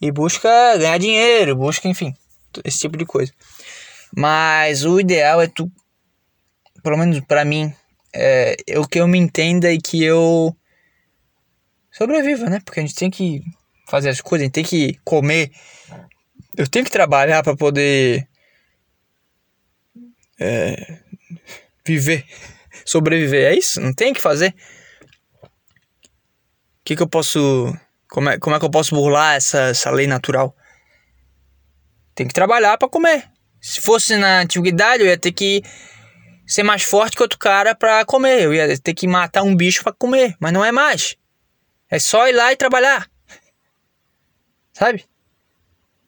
e 0.02 0.12
busca 0.12 0.50
ganhar 0.78 0.98
dinheiro, 0.98 1.56
busca, 1.56 1.88
enfim, 1.88 2.14
esse 2.66 2.80
tipo 2.80 2.98
de 2.98 3.06
coisa. 3.06 3.32
Mas 4.16 4.84
o 4.84 5.00
ideal 5.00 5.42
é 5.42 5.48
tu, 5.48 5.72
pelo 6.84 6.98
menos 6.98 7.20
para 7.22 7.46
mim, 7.46 7.74
é, 8.14 8.56
é, 8.68 8.80
o 8.80 8.88
que 8.88 9.00
eu 9.00 9.08
me 9.08 9.18
entenda 9.18 9.72
e 9.72 9.80
que 9.80 10.04
eu 10.04 10.56
sobreviva, 11.98 12.48
né? 12.50 12.60
Porque 12.64 12.80
a 12.80 12.84
gente 12.84 12.96
tem 12.96 13.10
que 13.10 13.42
fazer 13.88 14.10
as 14.10 14.22
coisas, 14.22 14.44
a 14.44 14.46
gente 14.46 14.54
tem 14.54 14.64
que 14.64 15.00
comer, 15.04 15.52
eu 16.56 16.68
tenho 16.68 16.86
que 16.86 16.92
trabalhar 16.92 17.42
para 17.42 17.56
poder 17.56 18.28
é, 20.40 21.00
viver, 21.86 22.24
sobreviver. 22.86 23.52
É 23.52 23.58
isso, 23.58 23.82
não 23.82 23.94
tem 23.94 24.14
que 24.14 24.22
fazer. 24.22 24.54
O 25.44 25.50
que, 26.86 26.96
que 26.96 27.02
eu 27.02 27.08
posso. 27.08 27.76
Como 28.10 28.30
é, 28.30 28.38
como 28.38 28.56
é 28.56 28.60
que 28.60 28.66
eu 28.66 28.72
posso 28.72 28.96
burlar 28.96 29.36
essa, 29.36 29.70
essa 29.70 29.90
lei 29.90 30.08
natural? 30.08 30.56
Tem 32.14 32.28
que 32.28 32.34
trabalhar 32.34 32.78
para 32.78 32.88
comer. 32.88 33.30
Se 33.60 33.82
fosse 33.82 34.16
na 34.18 34.42
antiguidade, 34.42 35.04
eu 35.04 35.08
ia 35.08 35.18
ter 35.18 35.32
que 35.32 35.62
ser 36.46 36.64
mais 36.64 36.84
forte 36.84 37.18
que 37.18 37.22
outro 37.22 37.38
cara 37.38 37.76
para 37.76 38.06
comer. 38.06 38.44
Eu 38.44 38.54
ia 38.54 38.80
ter 38.80 38.94
que 38.94 39.08
matar 39.08 39.44
um 39.44 39.56
bicho 39.56 39.84
para 39.84 39.92
comer, 39.92 40.36
mas 40.40 40.54
não 40.54 40.64
é 40.64 40.72
mais. 40.72 41.18
É 41.90 42.00
só 42.00 42.28
ir 42.28 42.34
lá 42.34 42.52
e 42.52 42.58
trabalhar. 42.58 43.10
Sabe? 44.74 45.06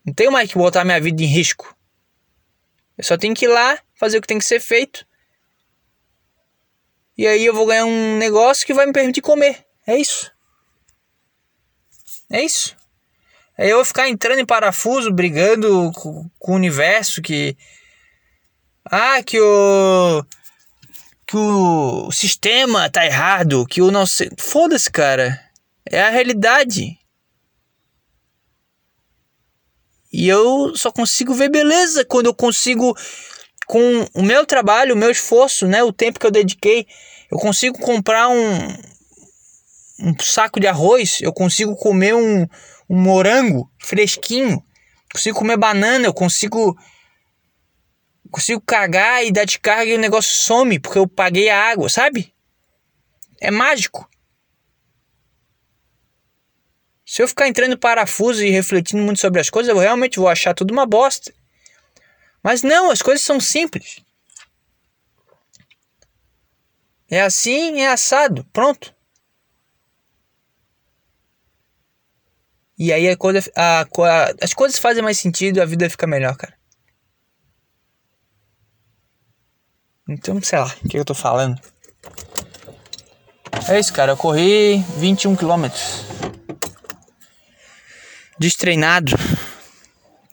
Não 0.06 0.14
tenho 0.14 0.32
mais 0.32 0.52
que 0.52 0.58
botar 0.58 0.84
minha 0.84 1.00
vida 1.00 1.22
em 1.22 1.26
risco. 1.26 1.76
Eu 2.98 3.04
só 3.04 3.18
tenho 3.18 3.34
que 3.34 3.46
ir 3.46 3.50
lá, 3.50 3.80
fazer 3.96 4.18
o 4.18 4.22
que 4.22 4.28
tem 4.28 4.40
que 4.40 4.46
ser 4.46 4.60
feito 4.60 5.08
e 7.20 7.28
aí 7.28 7.46
eu 7.46 7.54
vou 7.54 7.66
ganhar 7.66 7.84
um 7.84 8.18
negócio 8.18 8.66
que 8.66 8.74
vai 8.74 8.86
me 8.86 8.94
permitir 8.94 9.20
comer. 9.20 9.66
É 9.86 9.98
isso. 9.98 10.32
É 12.32 12.42
isso. 12.42 12.78
Aí 13.58 13.70
eu 13.70 13.76
vou 13.76 13.84
ficar 13.84 14.08
entrando 14.08 14.40
em 14.40 14.46
parafuso, 14.46 15.12
brigando 15.12 15.92
com, 15.92 16.30
o 16.40 16.54
universo 16.54 17.22
que. 17.22 17.58
Ah, 18.86 19.22
que 19.22 19.38
o. 19.38 20.24
Que 21.28 21.36
o 21.36 22.10
sistema 22.10 22.90
tá 22.90 23.06
errado, 23.06 23.68
que 23.68 23.82
o 23.82 23.92
nosso. 23.92 24.24
Foda-se, 24.38 24.90
cara. 24.90 25.38
É 25.92 26.02
a 26.02 26.10
realidade. 26.10 27.00
E 30.12 30.28
eu 30.28 30.76
só 30.76 30.92
consigo 30.92 31.34
ver 31.34 31.50
beleza 31.50 32.04
quando 32.06 32.28
eu 32.28 32.34
consigo 32.34 32.96
com 33.68 34.06
o 34.16 34.24
meu 34.24 34.46
trabalho, 34.46 34.96
o 34.96 34.98
meu 34.98 35.12
esforço, 35.12 35.68
né, 35.68 35.84
o 35.84 35.94
tempo 35.94 36.20
que 36.20 36.26
eu 36.26 36.32
dediquei, 36.32 36.88
eu 37.32 37.38
consigo 37.38 37.78
comprar 37.78 38.28
um, 38.28 38.68
um 40.00 40.20
saco 40.20 40.60
de 40.60 40.66
arroz, 40.66 41.20
eu 41.22 41.32
consigo 41.32 41.76
comer 41.76 42.16
um, 42.16 42.48
um 42.90 43.00
morango 43.00 43.72
fresquinho, 43.80 44.64
consigo 45.14 45.38
comer 45.38 45.58
banana, 45.58 46.08
eu 46.08 46.14
consigo 46.14 46.76
consigo 48.32 48.62
cagar 48.62 49.24
e 49.24 49.32
dar 49.32 49.46
descarga 49.46 49.92
e 49.92 49.96
o 49.96 50.00
negócio 50.00 50.36
some 50.36 50.80
porque 50.80 50.98
eu 50.98 51.08
paguei 51.08 51.50
a 51.50 51.70
água, 51.70 51.90
sabe? 51.90 52.34
É 53.40 53.52
mágico. 53.52 54.10
Se 57.10 57.24
eu 57.24 57.28
ficar 57.28 57.48
entrando 57.48 57.74
em 57.74 57.78
parafuso 57.78 58.44
e 58.44 58.52
refletindo 58.52 59.02
muito 59.02 59.20
sobre 59.20 59.42
as 59.42 59.50
coisas, 59.50 59.68
eu 59.68 59.80
realmente 59.80 60.20
vou 60.20 60.28
achar 60.28 60.54
tudo 60.54 60.72
uma 60.72 60.86
bosta. 60.86 61.34
Mas 62.44 62.62
não, 62.62 62.92
as 62.92 63.02
coisas 63.02 63.26
são 63.26 63.40
simples. 63.40 64.00
É 67.10 67.22
assim, 67.22 67.82
é 67.82 67.88
assado, 67.88 68.46
pronto. 68.54 68.94
E 72.78 72.94
aí 72.94 73.10
a 73.10 73.18
coisa, 73.18 73.52
a, 73.56 73.82
a, 73.82 74.34
as 74.40 74.54
coisas 74.54 74.78
fazem 74.78 75.02
mais 75.02 75.18
sentido, 75.18 75.64
a 75.64 75.66
vida 75.66 75.90
fica 75.90 76.06
melhor, 76.06 76.38
cara. 76.38 76.54
Então, 80.08 80.40
sei 80.44 80.60
lá, 80.60 80.76
o 80.86 80.88
que 80.88 81.00
eu 81.00 81.04
tô 81.04 81.16
falando. 81.16 81.60
É 83.68 83.80
isso, 83.80 83.92
cara. 83.92 84.12
Eu 84.12 84.18
corri 84.18 84.78
21 85.00 85.36
quilômetros. 85.36 86.08
Destreinado. 88.40 89.18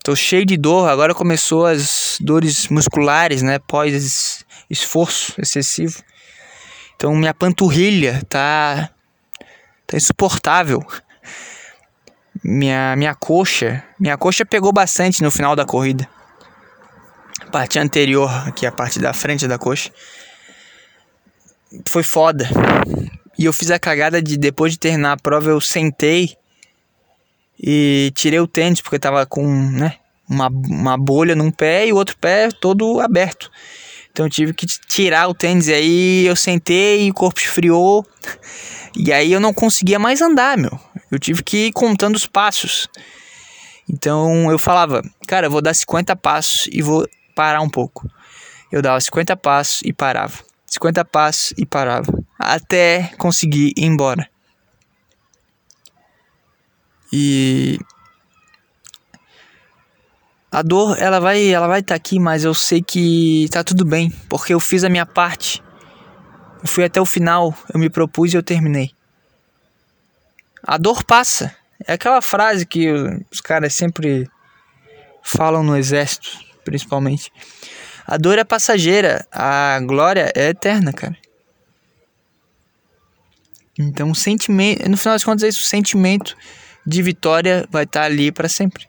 Tô 0.04 0.14
cheio 0.14 0.46
de 0.46 0.56
dor, 0.56 0.88
agora 0.88 1.12
começou 1.12 1.66
as 1.66 2.18
dores 2.20 2.68
musculares, 2.68 3.42
né? 3.42 3.58
Pós 3.58 4.44
esforço 4.70 5.34
excessivo. 5.40 6.00
Então 6.94 7.12
minha 7.16 7.34
panturrilha 7.34 8.22
tá 8.28 8.88
tá 9.84 9.96
insuportável. 9.96 10.80
Minha 12.44 12.94
minha 12.94 13.12
coxa, 13.12 13.82
minha 13.98 14.16
coxa 14.16 14.46
pegou 14.46 14.72
bastante 14.72 15.20
no 15.20 15.30
final 15.32 15.56
da 15.56 15.64
corrida. 15.64 16.08
A 17.40 17.50
parte 17.50 17.76
anterior, 17.76 18.30
aqui 18.46 18.64
a 18.64 18.70
parte 18.70 19.00
da 19.00 19.12
frente 19.12 19.48
da 19.48 19.58
coxa. 19.58 19.90
Foi 21.88 22.04
foda. 22.04 22.48
E 23.36 23.46
eu 23.46 23.52
fiz 23.52 23.72
a 23.72 23.80
cagada 23.80 24.22
de 24.22 24.38
depois 24.38 24.74
de 24.74 24.78
terminar 24.78 25.10
a 25.10 25.16
prova 25.16 25.50
eu 25.50 25.60
sentei 25.60 26.36
e 27.58 28.12
tirei 28.14 28.40
o 28.40 28.46
tênis 28.46 28.80
porque 28.80 28.98
tava 28.98 29.24
com, 29.26 29.46
né, 29.70 29.94
uma, 30.28 30.48
uma 30.48 30.96
bolha 30.96 31.34
num 31.34 31.50
pé 31.50 31.86
e 31.86 31.92
o 31.92 31.96
outro 31.96 32.16
pé 32.18 32.48
todo 32.50 33.00
aberto. 33.00 33.50
Então 34.10 34.26
eu 34.26 34.30
tive 34.30 34.54
que 34.54 34.66
tirar 34.66 35.28
o 35.28 35.34
tênis 35.34 35.68
e 35.68 35.74
aí 35.74 36.26
eu 36.26 36.34
sentei 36.34 37.06
e 37.06 37.10
o 37.10 37.14
corpo 37.14 37.40
esfriou. 37.40 38.06
E 38.98 39.12
aí 39.12 39.30
eu 39.30 39.38
não 39.38 39.52
conseguia 39.52 39.98
mais 39.98 40.22
andar, 40.22 40.56
meu. 40.56 40.80
Eu 41.10 41.18
tive 41.18 41.42
que 41.42 41.66
ir 41.66 41.72
contando 41.72 42.16
os 42.16 42.24
passos. 42.24 42.88
Então 43.86 44.50
eu 44.50 44.58
falava, 44.58 45.02
cara, 45.28 45.48
eu 45.48 45.50
vou 45.50 45.60
dar 45.60 45.74
50 45.74 46.16
passos 46.16 46.66
e 46.72 46.80
vou 46.80 47.06
parar 47.34 47.60
um 47.60 47.68
pouco. 47.68 48.10
Eu 48.72 48.80
dava 48.80 48.98
50 48.98 49.36
passos 49.36 49.82
e 49.84 49.92
parava. 49.92 50.38
50 50.66 51.04
passos 51.04 51.52
e 51.58 51.66
parava. 51.66 52.10
Até 52.38 53.10
conseguir 53.18 53.74
ir 53.76 53.84
embora. 53.84 54.26
E 57.18 57.78
a 60.52 60.60
dor, 60.60 61.00
ela 61.00 61.18
vai, 61.18 61.48
ela 61.48 61.66
vai 61.66 61.80
estar 61.80 61.94
tá 61.94 61.96
aqui, 61.96 62.20
mas 62.20 62.44
eu 62.44 62.52
sei 62.52 62.82
que 62.82 63.48
tá 63.50 63.64
tudo 63.64 63.86
bem, 63.86 64.10
porque 64.28 64.52
eu 64.52 64.60
fiz 64.60 64.84
a 64.84 64.90
minha 64.90 65.06
parte. 65.06 65.62
Eu 66.60 66.68
fui 66.68 66.84
até 66.84 67.00
o 67.00 67.06
final, 67.06 67.56
eu 67.72 67.80
me 67.80 67.88
propus 67.88 68.34
e 68.34 68.36
eu 68.36 68.42
terminei. 68.42 68.90
A 70.62 70.76
dor 70.76 71.04
passa. 71.04 71.56
É 71.86 71.94
aquela 71.94 72.20
frase 72.20 72.66
que 72.66 72.86
os 73.32 73.40
caras 73.40 73.72
sempre 73.72 74.28
falam 75.22 75.62
no 75.62 75.74
exército, 75.74 76.28
principalmente. 76.66 77.32
A 78.06 78.18
dor 78.18 78.38
é 78.38 78.44
passageira, 78.44 79.26
a 79.32 79.80
glória 79.80 80.30
é 80.34 80.50
eterna, 80.50 80.92
cara. 80.92 81.16
Então, 83.78 84.12
sentimento, 84.12 84.86
no 84.86 84.98
final 84.98 85.14
das 85.14 85.24
contas, 85.24 85.44
é 85.44 85.48
isso, 85.48 85.62
sentimento 85.62 86.36
de 86.86 87.02
vitória 87.02 87.66
vai 87.70 87.84
estar 87.84 88.00
tá 88.00 88.06
ali 88.06 88.30
para 88.30 88.48
sempre 88.48 88.86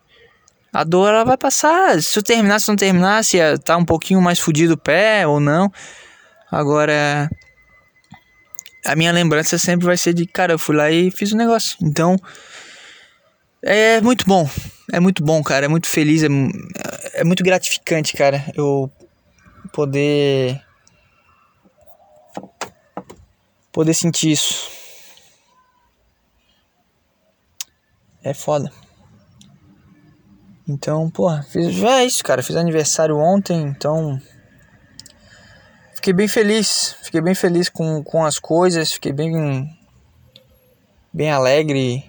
a 0.78 0.84
dor 0.84 1.10
ela 1.10 1.24
vai 1.24 1.38
passar. 1.38 2.02
Se 2.04 2.20
eu 2.20 2.24
terminar, 2.24 2.60
se 2.60 2.68
não 2.70 2.76
terminar, 2.76 3.24
se 3.24 3.38
tá 3.60 3.76
um 3.78 3.84
pouquinho 3.84 4.22
mais 4.22 4.40
fudido 4.40 4.76
o 4.76 4.78
pé 4.78 5.26
ou 5.26 5.40
não. 5.40 5.72
Agora, 6.52 7.28
a 8.86 8.96
minha 8.96 9.12
lembrança 9.12 9.58
sempre 9.58 9.88
vai 9.88 9.98
ser 9.98 10.14
de, 10.14 10.28
cara, 10.28 10.54
eu 10.54 10.60
fui 10.60 10.76
lá 10.76 10.92
e 10.92 11.10
fiz 11.10 11.32
o 11.32 11.36
um 11.36 11.38
negócio. 11.38 11.78
Então, 11.82 12.16
é 13.64 14.00
muito 14.02 14.24
bom. 14.26 14.48
É 14.94 15.00
muito 15.00 15.24
bom, 15.24 15.42
cara. 15.42 15.66
É 15.66 15.68
muito 15.68 15.88
feliz. 15.88 16.22
É, 16.22 16.28
é 17.14 17.24
muito 17.24 17.44
gratificante, 17.44 18.14
cara. 18.16 18.46
Eu 18.56 18.92
poder. 19.74 20.62
Poder 23.72 23.96
sentir 23.96 24.32
isso. 24.32 24.77
É 28.28 28.34
foda. 28.34 28.70
Então, 30.68 31.10
porra, 31.10 31.44
fiz, 31.50 31.74
já 31.74 32.02
é 32.02 32.06
isso, 32.06 32.22
cara. 32.22 32.44
Fiz 32.44 32.58
aniversário 32.58 33.18
ontem, 33.18 33.62
então. 33.62 34.20
Fiquei 35.96 36.12
bem 36.12 36.28
feliz. 36.28 36.98
Fiquei 37.04 37.22
bem 37.22 37.34
feliz 37.34 37.70
com, 37.70 38.04
com 38.04 38.26
as 38.26 38.38
coisas. 38.38 38.92
Fiquei 38.92 39.14
bem. 39.14 39.66
Bem 41.14 41.32
alegre. 41.32 42.04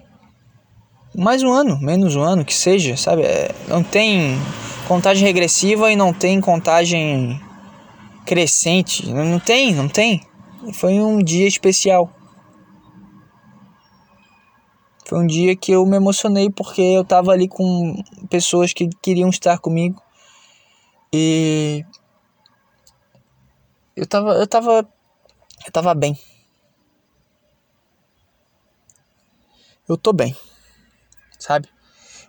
Mais 1.15 1.41
um 1.41 1.53
ano, 1.53 1.79
menos 1.79 2.17
um 2.17 2.21
ano, 2.21 2.43
que 2.43 2.53
seja, 2.53 2.97
sabe? 2.97 3.21
É, 3.21 3.55
não 3.69 3.81
tem 3.81 4.37
contagem 4.89 5.25
regressiva 5.25 5.89
e 5.89 5.95
não 5.95 6.11
tem 6.13 6.41
contagem 6.41 7.41
crescente. 8.25 9.07
Não 9.09 9.39
tem, 9.39 9.73
não 9.73 9.87
tem. 9.87 10.21
Foi 10.73 10.99
um 10.99 11.19
dia 11.19 11.47
especial. 11.47 12.13
Foi 15.09 15.17
um 15.17 15.25
dia 15.25 15.55
que 15.55 15.71
eu 15.71 15.83
me 15.87 15.97
emocionei 15.97 16.51
porque 16.51 16.83
eu 16.83 17.03
tava 17.03 17.31
ali 17.31 17.47
com 17.47 17.99
pessoas 18.29 18.73
que 18.73 18.87
queriam 19.01 19.27
estar 19.31 19.57
comigo. 19.57 19.99
E 21.11 21.83
eu 23.95 24.05
tava 24.05 24.33
eu 24.33 24.45
tava 24.45 24.87
eu 25.65 25.71
tava 25.71 25.95
bem. 25.95 26.15
Eu 29.87 29.97
tô 29.97 30.13
bem. 30.13 30.37
Sabe? 31.39 31.67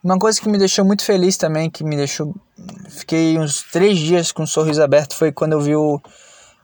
Uma 0.03 0.19
coisa 0.19 0.41
que 0.41 0.49
me 0.49 0.57
deixou 0.57 0.83
muito 0.83 1.05
feliz 1.05 1.37
também, 1.37 1.69
que 1.69 1.85
me 1.85 1.97
deixou. 1.97 2.35
Fiquei 2.89 3.39
uns 3.39 3.63
três 3.65 3.99
dias 3.99 4.33
com 4.33 4.41
o 4.41 4.45
um 4.45 4.49
sorriso 4.49 4.83
aberto, 4.83 5.15
foi 5.15 5.31
quando 5.31 5.53
eu 5.53 5.61
vi 5.61 5.77
o 5.77 6.01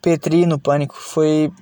Petri 0.00 0.46
no 0.46 0.58
Pânico. 0.58 0.94
Foi 0.94 1.52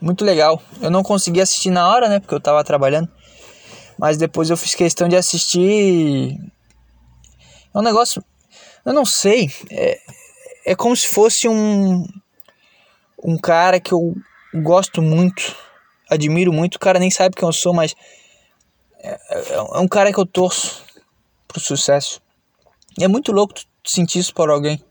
muito 0.00 0.24
legal. 0.24 0.62
Eu 0.80 0.90
não 0.90 1.02
consegui 1.02 1.42
assistir 1.42 1.68
na 1.68 1.86
hora, 1.86 2.08
né? 2.08 2.18
Porque 2.18 2.34
eu 2.34 2.40
tava 2.40 2.64
trabalhando. 2.64 3.19
Mas 4.00 4.16
depois 4.16 4.48
eu 4.48 4.56
fiz 4.56 4.74
questão 4.74 5.08
de 5.08 5.14
assistir. 5.14 6.34
É 7.74 7.78
um 7.78 7.82
negócio. 7.82 8.24
Eu 8.82 8.94
não 8.94 9.04
sei. 9.04 9.52
É, 9.70 10.00
é 10.64 10.74
como 10.74 10.96
se 10.96 11.06
fosse 11.06 11.46
um. 11.46 12.06
Um 13.22 13.36
cara 13.36 13.78
que 13.78 13.92
eu 13.92 14.14
gosto 14.54 15.02
muito. 15.02 15.54
Admiro 16.08 16.50
muito. 16.50 16.76
O 16.76 16.78
cara 16.78 16.98
nem 16.98 17.10
sabe 17.10 17.36
quem 17.36 17.46
eu 17.46 17.52
sou, 17.52 17.74
mas. 17.74 17.94
É, 19.00 19.10
é, 19.10 19.54
é 19.54 19.78
um 19.78 19.86
cara 19.86 20.10
que 20.10 20.18
eu 20.18 20.24
torço 20.24 20.82
pro 21.46 21.60
sucesso. 21.60 22.22
E 22.98 23.04
é 23.04 23.08
muito 23.08 23.32
louco 23.32 23.52
sentir 23.84 24.20
isso 24.20 24.32
por 24.32 24.48
alguém. 24.48 24.82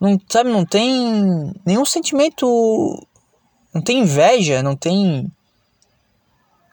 Não, 0.00 0.16
sabe, 0.30 0.50
não 0.50 0.64
tem 0.64 1.52
nenhum 1.66 1.84
sentimento. 1.84 3.04
Não 3.74 3.82
tem 3.82 3.98
inveja, 3.98 4.62
não 4.62 4.76
tem 4.76 5.28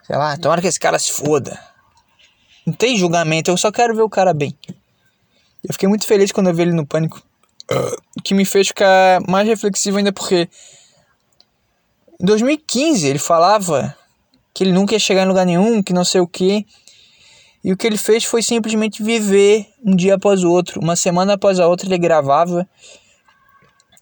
Sei 0.06 0.16
lá, 0.18 0.38
tomara 0.38 0.62
que 0.62 0.68
esse 0.68 0.80
cara 0.80 1.00
se 1.00 1.12
foda. 1.12 1.60
Não 2.66 2.74
tem 2.74 2.98
julgamento, 2.98 3.52
eu 3.52 3.58
só 3.58 3.72
quero 3.72 3.96
ver 3.96 4.02
o 4.02 4.10
cara 4.10 4.34
bem. 4.34 4.58
Eu 5.64 5.74
fiquei 5.74 5.88
muito 5.88 6.06
feliz 6.06 6.32
quando 6.32 6.48
eu 6.48 6.54
vi 6.54 6.64
ele 6.64 6.74
no 6.74 6.86
pânico. 6.86 7.22
Que 8.24 8.34
me 8.34 8.46
fez 8.46 8.68
ficar 8.68 9.22
mais 9.28 9.48
reflexivo 9.48 9.98
ainda 9.98 10.12
porque. 10.12 10.50
Em 12.20 12.26
2015 12.26 13.08
ele 13.08 13.20
falava 13.20 13.98
que 14.54 14.64
ele 14.64 14.72
nunca 14.72 14.94
ia 14.94 15.00
chegar 15.00 15.24
em 15.24 15.28
lugar 15.28 15.46
nenhum, 15.46 15.82
que 15.82 15.94
não 15.94 16.06
sei 16.06 16.22
o 16.22 16.28
que. 16.28 16.66
E 17.64 17.72
o 17.72 17.78
que 17.78 17.88
ele 17.88 17.98
fez 17.98 18.26
foi 18.26 18.44
simplesmente 18.44 19.02
viver 19.02 19.68
um 19.84 19.96
dia 19.96 20.16
após 20.16 20.44
o 20.44 20.50
outro. 20.52 20.82
Uma 20.82 20.96
semana 20.96 21.34
após 21.34 21.60
a 21.60 21.68
outra 21.68 21.88
ele 21.88 21.98
gravava. 21.98 22.68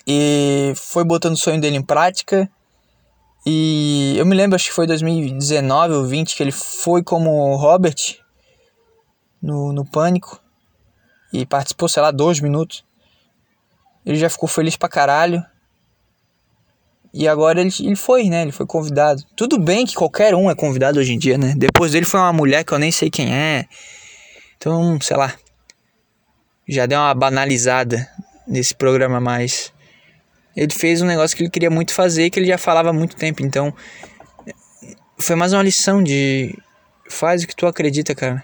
E 0.06 0.74
foi 0.76 1.04
botando 1.04 1.34
o 1.34 1.38
sonho 1.38 1.62
dele 1.62 1.78
em 1.78 1.84
prática. 1.84 2.50
E 3.46 4.16
eu 4.18 4.26
me 4.26 4.36
lembro, 4.36 4.56
acho 4.56 4.68
que 4.68 4.74
foi 4.74 4.86
2019 4.86 5.94
ou 5.96 6.06
20 6.06 6.36
que 6.36 6.44
ele 6.44 6.52
foi 6.52 7.04
como 7.04 7.56
Robert 7.56 7.96
no, 9.42 9.74
no 9.74 9.84
Pânico 9.84 10.40
e 11.34 11.46
participou, 11.46 11.90
sei 11.90 12.04
lá, 12.04 12.12
dois 12.12 12.40
minutos. 12.40 12.86
Ele 14.06 14.18
já 14.18 14.30
ficou 14.30 14.48
feliz 14.48 14.76
pra 14.76 14.90
caralho. 14.90 15.44
E 17.14 17.28
agora 17.28 17.60
ele, 17.60 17.72
ele 17.80 17.96
foi, 17.96 18.30
né? 18.30 18.44
Ele 18.44 18.52
foi 18.52 18.66
convidado. 18.66 19.24
Tudo 19.36 19.60
bem 19.60 19.86
que 19.86 19.96
qualquer 19.96 20.36
um 20.36 20.50
é 20.50 20.56
convidado 20.56 21.00
hoje 21.00 21.14
em 21.14 21.18
dia, 21.18 21.38
né? 21.38 21.54
Depois 21.58 21.92
dele 21.92 22.06
foi 22.06 22.20
uma 22.20 22.32
mulher 22.32 22.64
que 22.64 22.74
eu 22.74 22.80
nem 22.80 22.92
sei 22.92 23.10
quem 23.10 23.34
é. 23.34 23.66
Então, 24.56 25.00
sei 25.02 25.18
lá. 25.18 25.34
Já 26.68 26.86
deu 26.86 27.00
uma 27.00 27.14
banalizada 27.14 28.08
nesse 28.48 28.74
programa 28.74 29.20
mais 29.20 29.74
ele 30.56 30.74
fez 30.74 31.02
um 31.02 31.06
negócio 31.06 31.36
que 31.36 31.44
ele 31.44 31.50
queria 31.50 31.70
muito 31.70 31.94
fazer 31.94 32.30
que 32.30 32.40
ele 32.40 32.48
já 32.48 32.58
falava 32.58 32.90
há 32.90 32.94
muito 32.94 33.16
tempo. 33.16 33.44
Então, 33.46 33.74
foi 35.18 35.36
mais 35.36 35.54
uma 35.54 35.64
lição 35.64 36.02
de 36.04 36.58
faz 37.10 37.44
o 37.44 37.48
que 37.48 37.56
tu 37.56 37.66
acredita, 37.68 38.16
cara. 38.16 38.44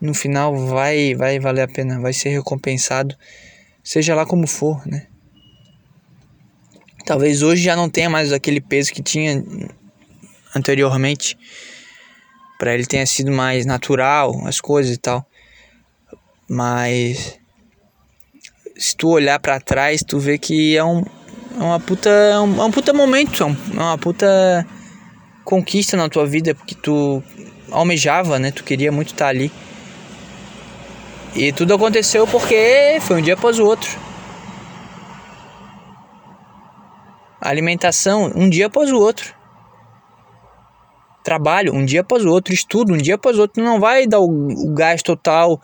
No 0.00 0.14
final 0.14 0.54
vai 0.66 1.14
vai 1.14 1.38
valer 1.38 1.62
a 1.62 1.68
pena, 1.68 2.00
vai 2.00 2.12
ser 2.12 2.30
recompensado, 2.30 3.16
seja 3.82 4.14
lá 4.14 4.26
como 4.26 4.46
for, 4.46 4.86
né? 4.86 5.06
Talvez 7.04 7.42
hoje 7.42 7.62
já 7.62 7.76
não 7.76 7.90
tenha 7.90 8.08
mais 8.08 8.32
aquele 8.32 8.60
peso 8.60 8.92
que 8.92 9.02
tinha 9.02 9.44
anteriormente. 10.54 11.36
Para 12.58 12.72
ele 12.72 12.86
tenha 12.86 13.04
sido 13.04 13.30
mais 13.30 13.66
natural 13.66 14.46
as 14.46 14.60
coisas 14.60 14.94
e 14.94 14.98
tal. 14.98 15.26
Mas 16.48 17.38
se 18.76 18.96
tu 18.96 19.08
olhar 19.08 19.38
para 19.38 19.60
trás, 19.60 20.02
tu 20.02 20.18
vê 20.18 20.38
que 20.38 20.76
é 20.76 20.84
um 20.84 21.02
é 21.56 21.62
uma 21.62 21.78
puta 21.78 22.10
é 22.10 22.38
um, 22.38 22.60
é 22.60 22.64
um 22.64 22.70
puta 22.70 22.92
momento, 22.92 23.42
é, 23.42 23.46
um, 23.46 23.56
é 23.76 23.80
uma 23.80 23.98
puta 23.98 24.66
conquista 25.44 25.96
na 25.96 26.08
tua 26.08 26.26
vida 26.26 26.54
porque 26.54 26.74
tu 26.74 27.22
almejava, 27.70 28.38
né? 28.38 28.50
Tu 28.50 28.64
queria 28.64 28.90
muito 28.90 29.12
estar 29.12 29.26
tá 29.26 29.30
ali. 29.30 29.52
E 31.34 31.52
tudo 31.52 31.74
aconteceu 31.74 32.26
porque 32.26 32.98
foi 33.00 33.18
um 33.18 33.22
dia 33.22 33.34
após 33.34 33.58
o 33.58 33.64
outro. 33.64 33.90
Alimentação, 37.40 38.32
um 38.34 38.48
dia 38.48 38.66
após 38.66 38.90
o 38.90 38.98
outro. 38.98 39.34
Trabalho, 41.22 41.74
um 41.74 41.84
dia 41.84 42.02
após 42.02 42.24
o 42.24 42.30
outro. 42.30 42.54
Estudo, 42.54 42.94
um 42.94 42.96
dia 42.96 43.16
após 43.16 43.36
o 43.36 43.42
outro. 43.42 43.62
Não 43.62 43.80
vai 43.80 44.06
dar 44.06 44.20
o, 44.20 44.26
o 44.26 44.72
gás 44.74 45.02
total 45.02 45.60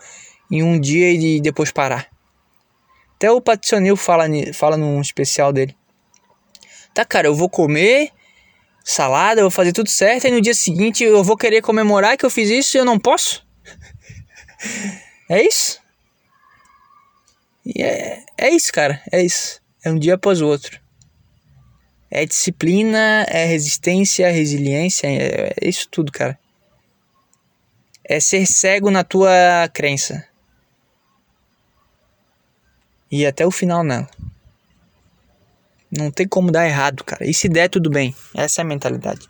em 0.51 0.61
um 0.61 0.79
dia 0.79 1.11
e 1.11 1.39
depois 1.39 1.71
parar. 1.71 2.10
Até 3.21 3.29
o 3.29 3.39
Patricionil 3.39 3.95
fala, 3.95 4.25
fala 4.51 4.75
num 4.75 4.99
especial 4.99 5.53
dele. 5.53 5.77
Tá, 6.91 7.05
cara, 7.05 7.27
eu 7.27 7.35
vou 7.35 7.47
comer 7.47 8.09
salada, 8.83 9.41
eu 9.41 9.43
vou 9.43 9.51
fazer 9.51 9.73
tudo 9.73 9.91
certo, 9.91 10.25
e 10.25 10.31
no 10.31 10.41
dia 10.41 10.55
seguinte 10.55 11.03
eu 11.03 11.23
vou 11.23 11.37
querer 11.37 11.61
comemorar 11.61 12.17
que 12.17 12.25
eu 12.25 12.31
fiz 12.31 12.49
isso 12.49 12.75
e 12.75 12.79
eu 12.79 12.83
não 12.83 12.97
posso? 12.97 13.45
é 15.29 15.45
isso? 15.45 15.79
E 17.63 17.83
é, 17.83 18.23
é 18.35 18.49
isso, 18.49 18.73
cara, 18.73 18.99
é 19.11 19.21
isso. 19.23 19.61
É 19.85 19.91
um 19.91 19.99
dia 19.99 20.15
após 20.15 20.41
o 20.41 20.47
outro. 20.47 20.81
É 22.09 22.25
disciplina, 22.25 23.23
é 23.29 23.45
resistência, 23.45 24.25
é 24.25 24.31
resiliência, 24.31 25.05
é, 25.05 25.53
é 25.61 25.69
isso 25.69 25.87
tudo, 25.91 26.11
cara. 26.11 26.39
É 28.03 28.19
ser 28.19 28.47
cego 28.47 28.89
na 28.89 29.03
tua 29.03 29.69
crença. 29.71 30.30
E 33.11 33.25
até 33.25 33.45
o 33.45 33.51
final 33.51 33.83
nela. 33.83 34.07
Não 35.91 36.09
tem 36.09 36.25
como 36.25 36.51
dar 36.51 36.65
errado, 36.65 37.03
cara. 37.03 37.25
E 37.29 37.33
se 37.33 37.49
der, 37.49 37.67
tudo 37.67 37.89
bem. 37.89 38.15
Essa 38.33 38.61
é 38.61 38.63
a 38.63 38.65
mentalidade. 38.65 39.27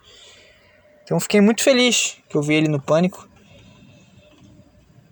Então 1.03 1.19
fiquei 1.19 1.41
muito 1.41 1.63
feliz 1.63 2.17
que 2.29 2.37
eu 2.37 2.43
vi 2.43 2.53
ele 2.53 2.67
no 2.67 2.79
Pânico. 2.79 3.27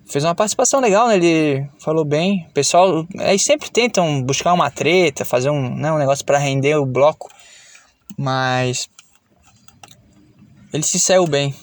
Fez 0.08 0.24
uma 0.24 0.36
participação 0.36 0.80
legal, 0.80 1.08
né? 1.08 1.16
Ele 1.16 1.68
falou 1.80 2.06
bem. 2.06 2.46
O 2.50 2.54
pessoal, 2.54 3.06
eles 3.16 3.44
sempre 3.44 3.72
tentam 3.72 4.22
buscar 4.24 4.54
uma 4.54 4.70
treta, 4.70 5.26
fazer 5.26 5.50
um, 5.50 5.76
né, 5.76 5.92
um 5.92 5.98
negócio 5.98 6.24
para 6.24 6.38
render 6.38 6.76
o 6.76 6.86
bloco. 6.86 7.30
Mas 8.16 8.88
ele 10.72 10.84
se 10.84 11.00
saiu 11.00 11.26
bem. 11.26 11.54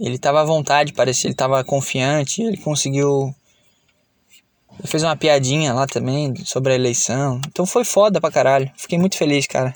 Ele 0.00 0.18
tava 0.18 0.40
à 0.40 0.44
vontade, 0.44 0.92
parecia, 0.92 1.28
ele 1.28 1.34
tava 1.34 1.62
confiante, 1.62 2.42
ele 2.42 2.56
conseguiu 2.56 3.34
fez 4.86 5.02
uma 5.02 5.16
piadinha 5.16 5.72
lá 5.72 5.86
também 5.86 6.34
sobre 6.44 6.72
a 6.72 6.76
eleição. 6.76 7.40
Então 7.48 7.66
foi 7.66 7.84
foda 7.84 8.20
pra 8.20 8.30
caralho. 8.30 8.70
Fiquei 8.76 8.98
muito 8.98 9.16
feliz, 9.16 9.46
cara. 9.46 9.74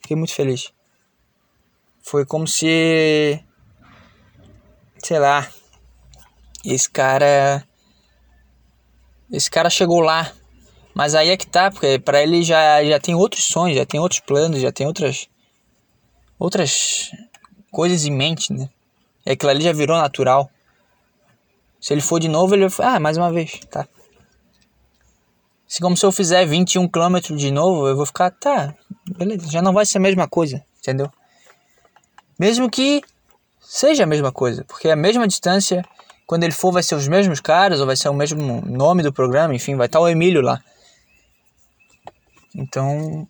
Fiquei 0.00 0.16
muito 0.16 0.34
feliz. 0.34 0.72
Foi 2.02 2.24
como 2.24 2.46
se. 2.46 3.42
Sei 4.98 5.18
lá. 5.18 5.48
Esse 6.64 6.90
cara. 6.90 7.64
Esse 9.32 9.50
cara 9.50 9.68
chegou 9.68 10.00
lá. 10.00 10.32
Mas 10.94 11.14
aí 11.14 11.28
é 11.28 11.36
que 11.36 11.46
tá, 11.46 11.70
porque 11.70 11.98
pra 11.98 12.22
ele 12.22 12.42
já, 12.42 12.82
já 12.82 12.98
tem 12.98 13.14
outros 13.14 13.44
sonhos, 13.44 13.76
já 13.76 13.84
tem 13.84 14.00
outros 14.00 14.20
planos, 14.20 14.60
já 14.60 14.72
tem 14.72 14.86
outras. 14.86 15.28
Outras 16.38 17.10
coisas 17.70 18.06
em 18.06 18.10
mente, 18.10 18.52
né? 18.52 18.68
E 19.26 19.32
aquilo 19.32 19.50
ali 19.50 19.64
já 19.64 19.72
virou 19.72 19.96
natural. 19.98 20.50
Se 21.80 21.92
ele 21.92 22.00
for 22.00 22.18
de 22.18 22.28
novo, 22.28 22.54
ele 22.54 22.68
vai. 22.68 22.96
Ah, 22.96 23.00
mais 23.00 23.16
uma 23.16 23.30
vez, 23.30 23.60
tá. 23.70 23.86
Se 25.66 25.80
como 25.80 25.96
se 25.96 26.06
eu 26.06 26.12
fizer 26.12 26.46
21 26.46 26.88
km 26.88 27.18
de 27.36 27.50
novo, 27.50 27.88
eu 27.88 27.96
vou 27.96 28.06
ficar, 28.06 28.30
tá, 28.30 28.74
beleza, 29.18 29.50
já 29.50 29.60
não 29.60 29.72
vai 29.72 29.84
ser 29.84 29.98
a 29.98 30.00
mesma 30.00 30.28
coisa, 30.28 30.64
entendeu? 30.78 31.10
Mesmo 32.38 32.70
que 32.70 33.02
seja 33.60 34.04
a 34.04 34.06
mesma 34.06 34.30
coisa, 34.30 34.64
porque 34.64 34.88
a 34.88 34.94
mesma 34.94 35.26
distância, 35.26 35.84
quando 36.24 36.44
ele 36.44 36.52
for, 36.52 36.70
vai 36.70 36.84
ser 36.84 36.94
os 36.94 37.08
mesmos 37.08 37.40
caras, 37.40 37.80
ou 37.80 37.86
vai 37.86 37.96
ser 37.96 38.08
o 38.08 38.14
mesmo 38.14 38.62
nome 38.64 39.02
do 39.02 39.12
programa, 39.12 39.54
enfim, 39.54 39.74
vai 39.74 39.86
estar 39.86 39.98
o 39.98 40.08
Emílio 40.08 40.40
lá. 40.40 40.62
Então, 42.54 43.28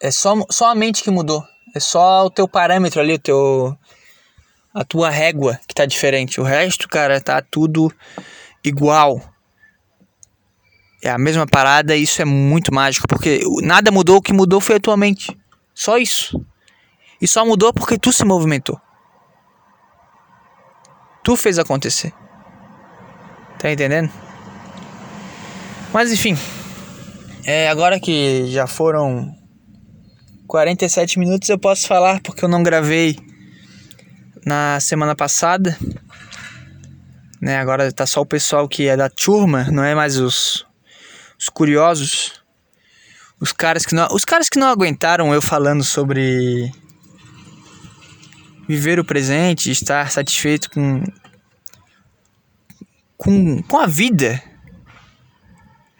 é 0.00 0.10
só, 0.10 0.34
só 0.50 0.70
a 0.70 0.74
mente 0.74 1.02
que 1.02 1.10
mudou. 1.10 1.44
É 1.74 1.80
só 1.80 2.24
o 2.24 2.30
teu 2.30 2.48
parâmetro 2.48 3.00
ali, 3.00 3.14
o 3.14 3.18
teu, 3.18 3.76
a 4.78 4.84
tua 4.84 5.10
régua 5.10 5.58
que 5.66 5.74
tá 5.74 5.84
diferente. 5.84 6.40
O 6.40 6.44
resto, 6.44 6.88
cara, 6.88 7.20
tá 7.20 7.42
tudo 7.42 7.92
igual. 8.64 9.20
É 11.02 11.10
a 11.10 11.18
mesma 11.18 11.46
parada 11.46 11.96
e 11.96 12.02
isso 12.02 12.22
é 12.22 12.24
muito 12.24 12.72
mágico, 12.72 13.08
porque 13.08 13.40
nada 13.60 13.90
mudou, 13.90 14.18
o 14.18 14.22
que 14.22 14.32
mudou 14.32 14.60
foi 14.60 14.76
a 14.76 14.80
tua 14.80 14.96
mente. 14.96 15.36
Só 15.74 15.98
isso. 15.98 16.40
E 17.20 17.26
só 17.26 17.44
mudou 17.44 17.72
porque 17.72 17.98
tu 17.98 18.12
se 18.12 18.24
movimentou. 18.24 18.80
Tu 21.24 21.36
fez 21.36 21.58
acontecer. 21.58 22.12
Tá 23.58 23.72
entendendo? 23.72 24.10
Mas 25.92 26.12
enfim. 26.12 26.38
É, 27.44 27.68
agora 27.68 27.98
que 27.98 28.46
já 28.46 28.68
foram 28.68 29.34
47 30.46 31.18
minutos, 31.18 31.48
eu 31.48 31.58
posso 31.58 31.86
falar 31.88 32.20
porque 32.20 32.44
eu 32.44 32.48
não 32.48 32.62
gravei 32.62 33.27
na 34.44 34.78
semana 34.80 35.14
passada. 35.14 35.76
Né, 37.40 37.56
agora 37.58 37.92
tá 37.92 38.04
só 38.04 38.20
o 38.20 38.26
pessoal 38.26 38.68
que 38.68 38.88
é 38.88 38.96
da 38.96 39.08
turma, 39.08 39.64
não 39.70 39.84
é 39.84 39.94
mais 39.94 40.18
os, 40.18 40.66
os 41.38 41.48
curiosos. 41.48 42.42
Os 43.40 43.52
caras 43.52 43.86
que 43.86 43.94
não, 43.94 44.08
os 44.10 44.24
caras 44.24 44.48
que 44.48 44.58
não 44.58 44.68
aguentaram 44.68 45.32
eu 45.32 45.40
falando 45.40 45.84
sobre 45.84 46.72
viver 48.68 48.98
o 48.98 49.04
presente, 49.04 49.70
estar 49.70 50.10
satisfeito 50.10 50.68
com 50.70 51.02
com, 53.18 53.60
com 53.62 53.78
a 53.78 53.86
vida, 53.86 54.40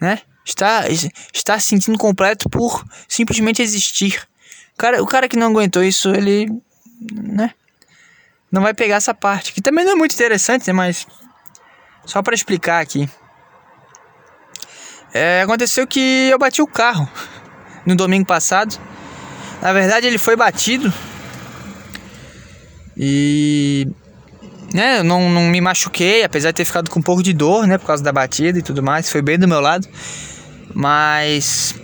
né? 0.01 0.21
Estar, 0.45 0.89
estar 0.91 1.61
se 1.61 1.67
sentindo 1.67 1.99
completo 1.99 2.49
por 2.49 2.83
simplesmente 3.07 3.61
existir. 3.61 4.27
O 4.75 4.79
cara, 4.79 5.03
o 5.03 5.07
cara 5.07 5.29
que 5.29 5.37
não 5.37 5.49
aguentou 5.49 5.83
isso, 5.83 6.11
ele, 6.11 6.49
né? 7.13 7.53
Não 8.51 8.63
vai 8.63 8.73
pegar 8.73 8.97
essa 8.97 9.15
parte, 9.15 9.53
que 9.53 9.61
também 9.61 9.85
não 9.85 9.93
é 9.93 9.95
muito 9.95 10.15
interessante, 10.15 10.67
né? 10.67 10.73
Mas 10.73 11.07
só 12.05 12.23
para 12.23 12.35
explicar 12.35 12.81
aqui. 12.81 13.09
É, 15.13 15.43
aconteceu 15.43 15.87
que 15.87 16.29
eu 16.31 16.39
bati 16.39 16.63
o 16.63 16.67
carro 16.67 17.09
no 17.85 17.95
domingo 17.95 18.27
passado. 18.27 18.79
Na 19.61 19.73
verdade, 19.73 20.07
ele 20.07 20.19
foi 20.19 20.37
batido. 20.37 20.93
E. 22.97 23.87
Né, 24.73 25.03
não, 25.03 25.31
não 25.31 25.43
me 25.45 25.61
machuquei, 25.63 26.23
apesar 26.23 26.51
de 26.51 26.57
ter 26.57 26.65
ficado 26.65 26.91
com 26.91 27.01
um 27.01 27.03
pouco 27.03 27.23
de 27.23 27.33
dor, 27.33 27.67
né? 27.67 27.79
Por 27.79 27.87
causa 27.87 28.03
da 28.03 28.13
batida 28.13 28.59
e 28.59 28.63
tudo 28.63 28.83
mais. 28.83 29.11
Foi 29.11 29.23
bem 29.23 29.39
do 29.39 29.49
meu 29.49 29.61
lado. 29.61 29.89
Mas. 30.75 31.75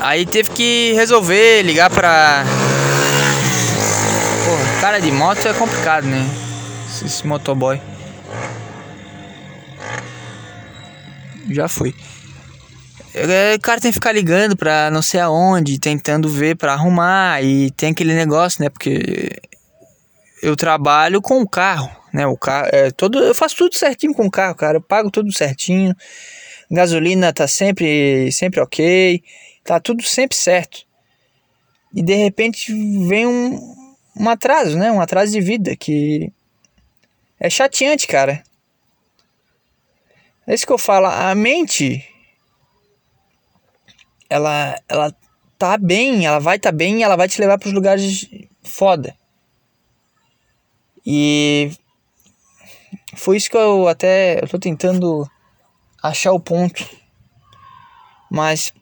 Aí 0.00 0.26
teve 0.26 0.50
que 0.50 0.92
resolver, 0.94 1.62
ligar 1.62 1.90
pra 1.90 2.44
Pô, 4.46 4.80
cara 4.80 5.00
de 5.00 5.10
moto 5.10 5.44
é 5.48 5.52
complicado, 5.52 6.06
né? 6.06 6.24
Esse 7.04 7.26
motoboy. 7.26 7.80
Já 11.50 11.66
foi. 11.66 11.92
É, 13.12 13.56
o 13.56 13.60
cara 13.60 13.80
tem 13.80 13.90
que 13.90 13.96
ficar 13.96 14.12
ligando 14.12 14.56
pra 14.56 14.88
não 14.88 15.02
sei 15.02 15.18
aonde, 15.18 15.80
tentando 15.80 16.28
ver 16.28 16.54
pra 16.54 16.74
arrumar. 16.74 17.42
E 17.42 17.72
tem 17.72 17.90
aquele 17.90 18.14
negócio, 18.14 18.62
né? 18.62 18.68
Porque 18.70 19.36
eu 20.40 20.54
trabalho 20.54 21.20
com 21.20 21.40
o 21.40 21.48
carro, 21.48 21.90
né? 22.12 22.24
O 22.24 22.36
carro 22.36 22.68
é 22.70 22.92
todo, 22.92 23.18
eu 23.18 23.34
faço 23.34 23.56
tudo 23.56 23.74
certinho 23.74 24.14
com 24.14 24.26
o 24.26 24.30
carro, 24.30 24.54
cara. 24.54 24.76
Eu 24.76 24.82
pago 24.82 25.10
tudo 25.10 25.32
certinho. 25.32 25.92
Gasolina 26.70 27.32
tá 27.32 27.48
sempre 27.48 28.30
sempre 28.30 28.60
OK. 28.60 29.24
Tá 29.64 29.80
tudo 29.80 30.04
sempre 30.04 30.36
certo. 30.36 30.86
E 31.92 32.00
de 32.00 32.14
repente 32.14 32.72
vem 33.08 33.26
um 33.26 33.75
um 34.18 34.28
atraso, 34.28 34.76
né? 34.78 34.90
Um 34.90 35.00
atraso 35.00 35.32
de 35.32 35.40
vida 35.40 35.76
que 35.76 36.32
é 37.38 37.50
chateante, 37.50 38.06
cara. 38.06 38.42
É 40.46 40.54
isso 40.54 40.66
que 40.66 40.72
eu 40.72 40.78
falo. 40.78 41.06
A 41.06 41.34
mente, 41.34 42.08
ela, 44.30 44.80
ela 44.88 45.14
tá 45.58 45.76
bem, 45.76 46.24
ela 46.24 46.38
vai 46.38 46.58
tá 46.58 46.72
bem, 46.72 47.02
ela 47.02 47.16
vai 47.16 47.28
te 47.28 47.40
levar 47.40 47.58
para 47.58 47.68
os 47.68 47.74
lugares 47.74 48.28
foda. 48.62 49.16
E 51.04 51.70
foi 53.14 53.36
isso 53.36 53.50
que 53.50 53.56
eu 53.56 53.86
até 53.88 54.42
eu 54.42 54.48
tô 54.48 54.58
tentando 54.58 55.28
achar 56.02 56.32
o 56.32 56.40
ponto. 56.40 56.88
Mas 58.30 58.72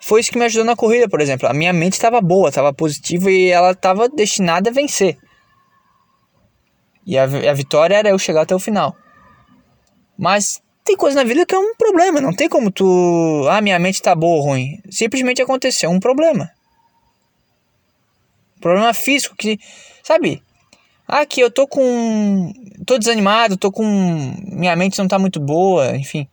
foi 0.00 0.20
isso 0.20 0.32
que 0.32 0.38
me 0.38 0.46
ajudou 0.46 0.64
na 0.64 0.74
corrida, 0.74 1.08
por 1.08 1.20
exemplo. 1.20 1.46
A 1.46 1.52
minha 1.52 1.72
mente 1.72 1.92
estava 1.92 2.20
boa, 2.20 2.48
estava 2.48 2.72
positiva 2.72 3.30
e 3.30 3.50
ela 3.50 3.72
estava 3.72 4.08
destinada 4.08 4.70
a 4.70 4.72
vencer. 4.72 5.18
E 7.06 7.18
a, 7.18 7.24
a 7.24 7.52
vitória 7.52 7.94
era 7.94 8.08
eu 8.08 8.18
chegar 8.18 8.42
até 8.42 8.54
o 8.54 8.58
final. 8.58 8.96
Mas 10.16 10.62
tem 10.84 10.96
coisa 10.96 11.16
na 11.16 11.24
vida 11.24 11.44
que 11.44 11.54
é 11.54 11.58
um 11.58 11.74
problema. 11.74 12.20
Não 12.20 12.32
tem 12.32 12.48
como 12.48 12.70
tu. 12.70 13.46
Ah, 13.50 13.60
minha 13.60 13.78
mente 13.78 14.00
tá 14.00 14.14
boa 14.14 14.38
ou 14.38 14.42
ruim. 14.42 14.80
Simplesmente 14.90 15.42
aconteceu 15.42 15.90
um 15.90 16.00
problema. 16.00 16.50
Problema 18.60 18.94
físico 18.94 19.36
que. 19.36 19.58
Sabe? 20.02 20.42
Ah, 21.06 21.26
que 21.26 21.40
eu 21.40 21.50
tô 21.50 21.66
com. 21.66 22.52
tô 22.86 22.98
desanimado, 22.98 23.56
tô 23.56 23.70
com. 23.70 23.84
minha 24.46 24.76
mente 24.76 24.98
não 24.98 25.08
tá 25.08 25.18
muito 25.18 25.40
boa, 25.40 25.96
enfim. 25.96 26.26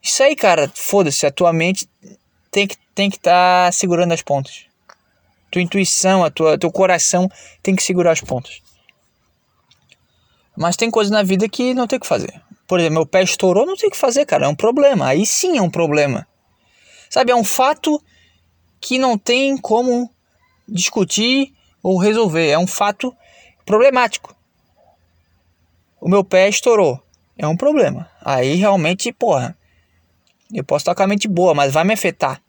Isso 0.00 0.22
aí, 0.22 0.34
cara, 0.34 0.70
foda-se, 0.74 1.26
a 1.26 1.30
tua 1.30 1.52
mente 1.52 1.88
tem 2.52 2.68
que 2.68 2.76
tem 2.94 3.10
que 3.10 3.16
estar 3.16 3.66
tá 3.66 3.72
segurando 3.72 4.12
as 4.12 4.22
pontas. 4.22 4.66
Tua 5.50 5.62
intuição, 5.62 6.22
a 6.22 6.30
tua 6.30 6.58
teu 6.58 6.70
coração 6.70 7.28
tem 7.62 7.74
que 7.74 7.82
segurar 7.82 8.12
as 8.12 8.20
pontas. 8.20 8.60
Mas 10.56 10.76
tem 10.76 10.90
coisas 10.90 11.10
na 11.10 11.22
vida 11.22 11.48
que 11.48 11.72
não 11.72 11.86
tem 11.86 11.96
o 11.96 12.00
que 12.00 12.06
fazer. 12.06 12.40
Por 12.66 12.78
exemplo, 12.78 12.96
meu 12.96 13.06
pé 13.06 13.22
estourou, 13.22 13.66
não 13.66 13.76
tem 13.76 13.88
o 13.88 13.90
que 13.90 13.96
fazer, 13.96 14.26
cara, 14.26 14.44
é 14.44 14.48
um 14.48 14.54
problema. 14.54 15.08
Aí 15.08 15.26
sim 15.26 15.56
é 15.56 15.62
um 15.62 15.70
problema. 15.70 16.26
Sabe, 17.08 17.32
é 17.32 17.34
um 17.34 17.44
fato 17.44 18.02
que 18.80 18.98
não 18.98 19.16
tem 19.16 19.56
como 19.56 20.10
discutir 20.68 21.52
ou 21.82 21.98
resolver, 21.98 22.48
é 22.48 22.58
um 22.58 22.66
fato 22.66 23.14
problemático. 23.64 24.34
O 26.00 26.08
meu 26.08 26.22
pé 26.22 26.48
estourou. 26.48 27.02
É 27.36 27.46
um 27.46 27.56
problema. 27.56 28.10
Aí 28.22 28.54
realmente, 28.56 29.12
porra, 29.12 29.56
eu 30.52 30.64
posso 30.64 30.82
estar 30.82 30.94
com 30.94 31.02
a 31.02 31.06
mente 31.06 31.26
boa, 31.28 31.54
mas 31.54 31.72
vai 31.72 31.84
me 31.84 31.94
afetar. 31.94 32.42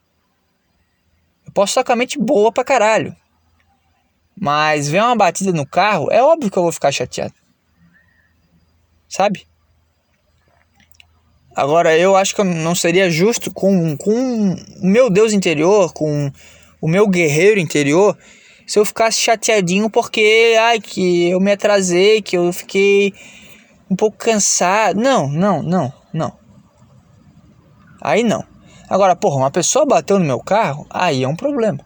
Eu 1.46 1.52
posso 1.54 1.72
estar 1.72 1.84
com 1.84 1.94
a 1.94 1.96
mente 1.96 2.20
boa 2.20 2.52
pra 2.52 2.64
caralho. 2.64 3.16
Mas 4.40 4.90
ver 4.90 5.02
uma 5.02 5.16
batida 5.16 5.52
no 5.52 5.66
carro, 5.66 6.12
é 6.12 6.22
óbvio 6.22 6.50
que 6.50 6.58
eu 6.58 6.64
vou 6.64 6.72
ficar 6.72 6.92
chateado. 6.92 7.34
Sabe? 9.08 9.46
Agora, 11.56 11.96
eu 11.96 12.16
acho 12.16 12.36
que 12.36 12.44
não 12.44 12.74
seria 12.74 13.12
justo 13.12 13.54
com, 13.54 13.96
com 13.96 14.56
o 14.82 14.88
meu 14.88 15.10
Deus 15.10 15.34
interior, 15.34 15.94
com 15.94 16.32
o 16.82 16.88
meu 16.88 17.08
guerreiro 17.08 17.60
interior, 17.60 18.18
se 18.66 18.80
eu 18.80 18.86
ficasse 18.86 19.22
chateadinho 19.22 19.90
porque, 19.90 20.56
ai, 20.60 20.80
que 20.80 21.30
eu 21.30 21.40
me 21.40 21.52
atrasei, 21.52 22.22
que 22.22 22.36
eu 22.36 22.52
fiquei 22.52 23.14
um 23.90 23.96
pouco 23.96 24.18
cansado. 24.18 25.00
Não, 25.00 25.30
não, 25.30 25.62
não, 25.62 25.94
não. 26.12 26.43
Aí 28.04 28.22
não. 28.22 28.44
Agora, 28.90 29.16
porra, 29.16 29.38
uma 29.38 29.50
pessoa 29.50 29.86
bateu 29.86 30.20
no 30.20 30.26
meu 30.26 30.42
carro, 30.42 30.86
aí 30.90 31.24
é 31.24 31.28
um 31.28 31.36
problema. 31.36 31.80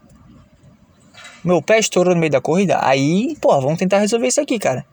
Meu 1.44 1.62
pé 1.62 1.78
estourou 1.78 2.12
no 2.12 2.20
meio 2.20 2.32
da 2.32 2.40
corrida, 2.40 2.80
aí, 2.82 3.36
porra, 3.40 3.60
vamos 3.60 3.78
tentar 3.78 3.98
resolver 3.98 4.26
isso 4.26 4.40
aqui, 4.40 4.58
cara. 4.58 4.84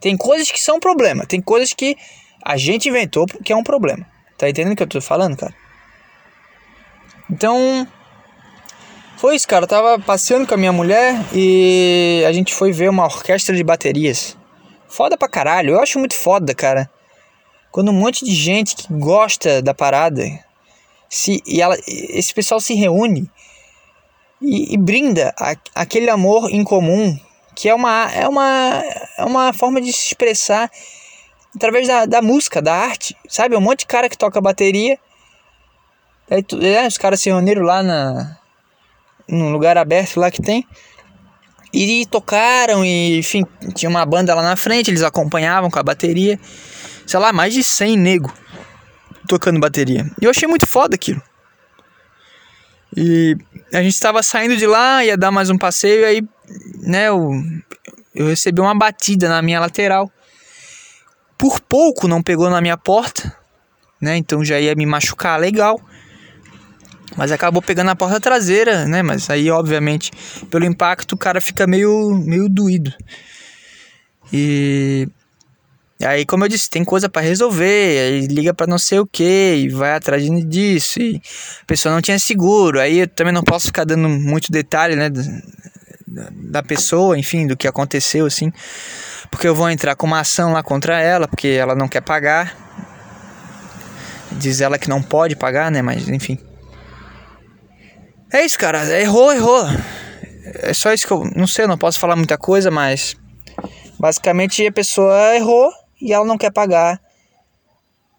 Tem 0.00 0.16
coisas 0.16 0.52
que 0.52 0.60
são 0.60 0.78
problema, 0.78 1.26
tem 1.26 1.40
coisas 1.40 1.72
que 1.72 1.96
a 2.44 2.56
gente 2.56 2.88
inventou 2.88 3.26
que 3.26 3.52
é 3.52 3.56
um 3.56 3.64
problema. 3.64 4.06
Tá 4.38 4.48
entendendo 4.48 4.72
o 4.72 4.76
que 4.76 4.84
eu 4.84 4.88
tô 4.88 5.00
falando, 5.00 5.36
cara? 5.36 5.54
Então, 7.28 7.86
foi 9.16 9.36
isso, 9.36 9.46
cara. 9.46 9.64
Eu 9.64 9.68
tava 9.68 9.98
passeando 9.98 10.46
com 10.46 10.54
a 10.54 10.56
minha 10.56 10.72
mulher 10.72 11.14
e 11.32 12.24
a 12.26 12.32
gente 12.32 12.54
foi 12.54 12.72
ver 12.72 12.90
uma 12.90 13.04
orquestra 13.04 13.54
de 13.54 13.62
baterias. 13.62 14.36
Foda 14.88 15.16
pra 15.16 15.28
caralho. 15.28 15.74
Eu 15.74 15.80
acho 15.80 15.98
muito 15.98 16.14
foda, 16.14 16.54
cara. 16.54 16.90
Quando 17.70 17.90
um 17.90 17.94
monte 17.94 18.24
de 18.24 18.34
gente 18.34 18.74
que 18.76 18.92
gosta 18.92 19.62
da 19.62 19.72
parada 19.72 20.22
se, 21.12 21.42
e 21.46 21.60
ela, 21.60 21.76
esse 21.86 22.32
pessoal 22.32 22.58
se 22.58 22.72
reúne 22.72 23.30
e, 24.40 24.72
e 24.72 24.78
brinda 24.78 25.34
a, 25.38 25.54
aquele 25.74 26.08
amor 26.08 26.50
em 26.50 26.64
comum 26.64 27.14
que 27.54 27.68
é 27.68 27.74
uma, 27.74 28.10
é 28.10 28.26
uma, 28.26 28.82
é 29.18 29.24
uma 29.24 29.52
forma 29.52 29.78
de 29.78 29.92
se 29.92 30.06
expressar 30.06 30.70
através 31.54 31.86
da, 31.86 32.06
da 32.06 32.22
música, 32.22 32.62
da 32.62 32.74
arte, 32.74 33.14
sabe? 33.28 33.54
Um 33.54 33.60
monte 33.60 33.80
de 33.80 33.86
cara 33.88 34.08
que 34.08 34.16
toca 34.16 34.40
bateria. 34.40 34.98
Aí, 36.30 36.42
é, 36.62 36.86
os 36.86 36.96
caras 36.96 37.20
se 37.20 37.28
reuniram 37.28 37.62
lá 37.62 37.82
na, 37.82 38.38
num 39.28 39.52
lugar 39.52 39.76
aberto 39.76 40.18
lá 40.18 40.30
que 40.30 40.40
tem. 40.40 40.66
E 41.74 42.06
tocaram, 42.06 42.82
e 42.82 43.18
enfim, 43.18 43.44
tinha 43.74 43.90
uma 43.90 44.06
banda 44.06 44.34
lá 44.34 44.40
na 44.40 44.56
frente, 44.56 44.90
eles 44.90 45.02
acompanhavam 45.02 45.70
com 45.70 45.78
a 45.78 45.82
bateria. 45.82 46.40
Sei 47.06 47.20
lá, 47.20 47.34
mais 47.34 47.52
de 47.52 47.62
100 47.62 47.98
nego 47.98 48.41
tocando 49.26 49.60
bateria. 49.60 50.10
E 50.20 50.24
eu 50.24 50.30
achei 50.30 50.48
muito 50.48 50.66
foda 50.66 50.94
aquilo. 50.94 51.22
E 52.96 53.36
a 53.72 53.82
gente 53.82 53.94
estava 53.94 54.22
saindo 54.22 54.56
de 54.56 54.66
lá, 54.66 55.04
ia 55.04 55.16
dar 55.16 55.30
mais 55.30 55.48
um 55.48 55.56
passeio, 55.56 56.06
aí, 56.06 56.22
né, 56.82 57.08
eu, 57.08 57.30
eu 58.14 58.26
recebi 58.26 58.60
uma 58.60 58.76
batida 58.76 59.28
na 59.28 59.40
minha 59.40 59.60
lateral. 59.60 60.10
Por 61.38 61.60
pouco 61.60 62.06
não 62.06 62.22
pegou 62.22 62.50
na 62.50 62.60
minha 62.60 62.76
porta, 62.76 63.34
né, 64.00 64.16
então 64.16 64.44
já 64.44 64.60
ia 64.60 64.74
me 64.74 64.84
machucar 64.84 65.40
legal. 65.40 65.80
Mas 67.16 67.30
acabou 67.32 67.60
pegando 67.60 67.90
a 67.90 67.96
porta 67.96 68.18
traseira, 68.18 68.86
né? 68.86 69.02
Mas 69.02 69.28
aí, 69.28 69.50
obviamente, 69.50 70.10
pelo 70.50 70.64
impacto, 70.64 71.12
o 71.12 71.18
cara 71.18 71.42
fica 71.42 71.66
meio, 71.66 72.14
meio 72.14 72.48
doído. 72.48 72.90
E 74.32 75.06
aí, 76.04 76.26
como 76.26 76.44
eu 76.44 76.48
disse, 76.48 76.68
tem 76.68 76.84
coisa 76.84 77.08
para 77.08 77.22
resolver, 77.22 77.98
aí 77.98 78.26
liga 78.26 78.52
para 78.54 78.66
não 78.66 78.78
sei 78.78 78.98
o 78.98 79.06
que, 79.06 79.54
e 79.56 79.68
vai 79.68 79.92
atrás 79.92 80.22
disso, 80.48 81.00
e 81.00 81.20
a 81.62 81.66
pessoa 81.66 81.94
não 81.94 82.02
tinha 82.02 82.18
seguro, 82.18 82.80
aí 82.80 83.00
eu 83.00 83.08
também 83.08 83.32
não 83.32 83.42
posso 83.42 83.66
ficar 83.66 83.84
dando 83.84 84.08
muito 84.08 84.50
detalhe, 84.50 84.96
né, 84.96 85.10
da, 86.06 86.62
pessoa, 86.62 87.18
enfim, 87.18 87.46
do 87.46 87.56
que 87.56 87.68
aconteceu, 87.68 88.26
assim, 88.26 88.52
porque 89.30 89.46
eu 89.46 89.54
vou 89.54 89.70
entrar 89.70 89.94
com 89.94 90.06
uma 90.06 90.20
ação 90.20 90.52
lá 90.52 90.62
contra 90.62 91.00
ela, 91.00 91.28
porque 91.28 91.48
ela 91.48 91.74
não 91.74 91.88
quer 91.88 92.00
pagar, 92.00 92.56
diz 94.32 94.60
ela 94.60 94.78
que 94.78 94.88
não 94.88 95.02
pode 95.02 95.36
pagar, 95.36 95.70
né, 95.70 95.82
mas 95.82 96.08
enfim. 96.08 96.38
É 98.32 98.42
isso, 98.46 98.58
cara. 98.58 98.98
Errou, 98.98 99.30
errou. 99.30 99.66
É 100.62 100.72
só 100.72 100.90
isso 100.90 101.06
que 101.06 101.12
eu. 101.12 101.22
Não 101.36 101.46
sei, 101.46 101.66
eu 101.66 101.68
não 101.68 101.76
posso 101.76 102.00
falar 102.00 102.16
muita 102.16 102.38
coisa, 102.38 102.70
mas. 102.70 103.14
Basicamente 103.98 104.66
a 104.66 104.72
pessoa 104.72 105.36
errou 105.36 105.70
e 106.02 106.12
ela 106.12 106.26
não 106.26 106.36
quer 106.36 106.50
pagar 106.50 107.00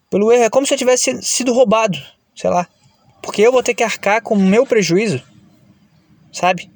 pelo 0.09 0.31
erro. 0.31 0.43
É 0.43 0.49
como 0.49 0.65
se 0.65 0.73
eu 0.73 0.77
tivesse 0.77 1.21
sido 1.21 1.53
roubado, 1.53 1.97
sei 2.35 2.49
lá. 2.49 2.67
Porque 3.21 3.41
eu 3.41 3.51
vou 3.51 3.61
ter 3.61 3.73
que 3.73 3.83
arcar 3.83 4.21
com 4.21 4.35
o 4.35 4.39
meu 4.39 4.65
prejuízo, 4.65 5.21
sabe? 6.31 6.71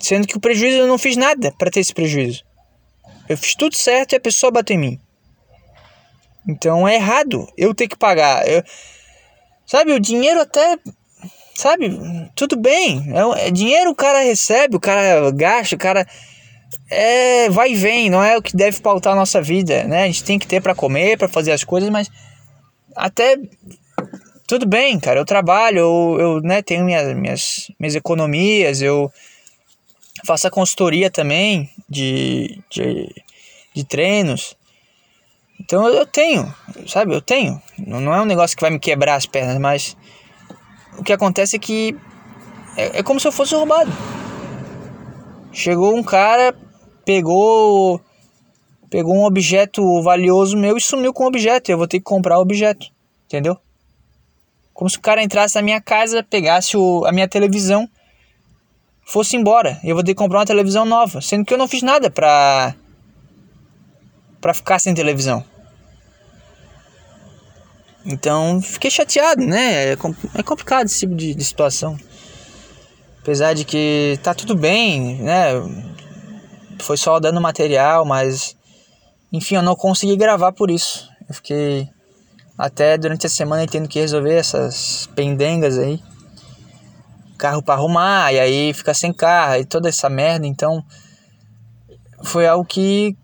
Sendo 0.00 0.26
que 0.26 0.36
o 0.36 0.40
prejuízo 0.40 0.78
eu 0.78 0.86
não 0.86 0.98
fiz 0.98 1.16
nada 1.16 1.52
para 1.58 1.70
ter 1.70 1.80
esse 1.80 1.94
prejuízo. 1.94 2.44
Eu 3.28 3.36
fiz 3.36 3.54
tudo 3.54 3.76
certo 3.76 4.12
e 4.12 4.16
a 4.16 4.20
pessoa 4.20 4.52
bateu 4.52 4.76
em 4.76 4.80
mim. 4.80 5.00
Então 6.48 6.86
é 6.86 6.94
errado 6.96 7.46
eu 7.56 7.74
ter 7.74 7.88
que 7.88 7.96
pagar. 7.96 8.46
Eu, 8.48 8.62
sabe, 9.64 9.92
o 9.92 10.00
dinheiro 10.00 10.40
até 10.40 10.78
sabe? 11.56 11.98
Tudo 12.34 12.56
bem. 12.56 13.04
É, 13.12 13.48
é, 13.48 13.50
dinheiro 13.50 13.90
o 13.90 13.94
cara 13.94 14.20
recebe, 14.20 14.76
o 14.76 14.80
cara 14.80 15.30
gasta, 15.32 15.74
o 15.74 15.78
cara. 15.78 16.06
É, 16.90 17.48
vai 17.50 17.72
e 17.72 17.74
vem, 17.74 18.10
não 18.10 18.22
é 18.22 18.36
o 18.36 18.42
que 18.42 18.56
deve 18.56 18.80
pautar 18.80 19.12
a 19.12 19.16
nossa 19.16 19.42
vida, 19.42 19.84
né? 19.84 20.04
A 20.04 20.06
gente 20.06 20.24
tem 20.24 20.38
que 20.38 20.46
ter 20.46 20.60
para 20.60 20.74
comer, 20.74 21.18
para 21.18 21.28
fazer 21.28 21.52
as 21.52 21.64
coisas, 21.64 21.90
mas 21.90 22.10
até 22.94 23.36
tudo 24.46 24.66
bem, 24.66 24.98
cara. 24.98 25.18
Eu 25.18 25.24
trabalho, 25.24 25.78
eu, 25.78 26.16
eu 26.20 26.40
né, 26.40 26.62
tenho 26.62 26.84
minhas, 26.84 27.14
minhas, 27.16 27.70
minhas 27.78 27.94
economias, 27.94 28.80
eu 28.80 29.12
faço 30.24 30.46
a 30.46 30.50
consultoria 30.50 31.10
também 31.10 31.70
de, 31.88 32.60
de, 32.70 33.08
de 33.74 33.84
treinos. 33.84 34.56
Então 35.60 35.88
eu 35.88 36.06
tenho, 36.06 36.54
sabe? 36.86 37.14
Eu 37.14 37.20
tenho. 37.20 37.60
Não 37.78 38.14
é 38.14 38.20
um 38.20 38.26
negócio 38.26 38.56
que 38.56 38.60
vai 38.60 38.70
me 38.70 38.78
quebrar 38.78 39.16
as 39.16 39.26
pernas, 39.26 39.58
mas 39.58 39.96
o 40.98 41.02
que 41.02 41.12
acontece 41.12 41.56
é 41.56 41.58
que 41.58 41.96
é, 42.76 42.98
é 42.98 43.02
como 43.02 43.18
se 43.18 43.26
eu 43.26 43.32
fosse 43.32 43.54
roubado. 43.54 43.90
Chegou 45.56 45.96
um 45.96 46.02
cara, 46.02 46.54
pegou 47.02 47.98
pegou 48.90 49.16
um 49.16 49.24
objeto 49.24 50.02
valioso 50.02 50.54
meu 50.54 50.76
e 50.76 50.80
sumiu 50.82 51.14
com 51.14 51.24
o 51.24 51.28
objeto. 51.28 51.70
Eu 51.70 51.78
vou 51.78 51.88
ter 51.88 51.96
que 51.96 52.04
comprar 52.04 52.38
o 52.38 52.42
objeto, 52.42 52.88
entendeu? 53.24 53.56
Como 54.74 54.90
se 54.90 54.98
o 54.98 55.00
cara 55.00 55.22
entrasse 55.22 55.54
na 55.54 55.62
minha 55.62 55.80
casa, 55.80 56.22
pegasse 56.22 56.76
o, 56.76 57.06
a 57.06 57.10
minha 57.10 57.26
televisão, 57.26 57.88
fosse 59.02 59.34
embora. 59.34 59.80
Eu 59.82 59.94
vou 59.94 60.04
ter 60.04 60.12
que 60.12 60.18
comprar 60.18 60.40
uma 60.40 60.46
televisão 60.46 60.84
nova, 60.84 61.22
sendo 61.22 61.46
que 61.46 61.54
eu 61.54 61.58
não 61.58 61.66
fiz 61.66 61.80
nada 61.80 62.10
pra 62.10 62.74
para 64.38 64.52
ficar 64.52 64.78
sem 64.78 64.92
televisão. 64.92 65.42
Então 68.04 68.60
fiquei 68.60 68.90
chateado, 68.90 69.42
né? 69.42 69.86
É, 69.86 69.92
é 70.34 70.42
complicado 70.42 70.84
esse 70.84 71.00
tipo 71.00 71.14
de, 71.14 71.34
de, 71.34 71.44
situação. 71.44 71.98
Apesar 73.26 73.54
de 73.54 73.64
que 73.64 74.20
tá 74.22 74.32
tudo 74.32 74.54
bem, 74.54 75.16
né? 75.16 75.48
Foi 76.78 76.96
só 76.96 77.18
dando 77.18 77.40
material, 77.40 78.04
mas 78.04 78.56
enfim, 79.32 79.56
eu 79.56 79.62
não 79.62 79.74
consegui 79.74 80.16
gravar 80.16 80.52
por 80.52 80.70
isso. 80.70 81.10
Eu 81.28 81.34
fiquei 81.34 81.88
até 82.56 82.96
durante 82.96 83.26
a 83.26 83.28
semana 83.28 83.66
tendo 83.66 83.88
que 83.88 83.98
resolver 83.98 84.36
essas 84.36 85.08
pendengas 85.16 85.76
aí. 85.76 86.00
Carro 87.36 87.64
para 87.64 87.74
arrumar, 87.74 88.32
e 88.32 88.38
aí 88.38 88.72
fica 88.72 88.94
sem 88.94 89.12
carro, 89.12 89.56
e 89.56 89.64
toda 89.64 89.88
essa 89.88 90.08
merda. 90.08 90.46
Então 90.46 90.84
foi 92.22 92.46
algo 92.46 92.64
que, 92.64 93.16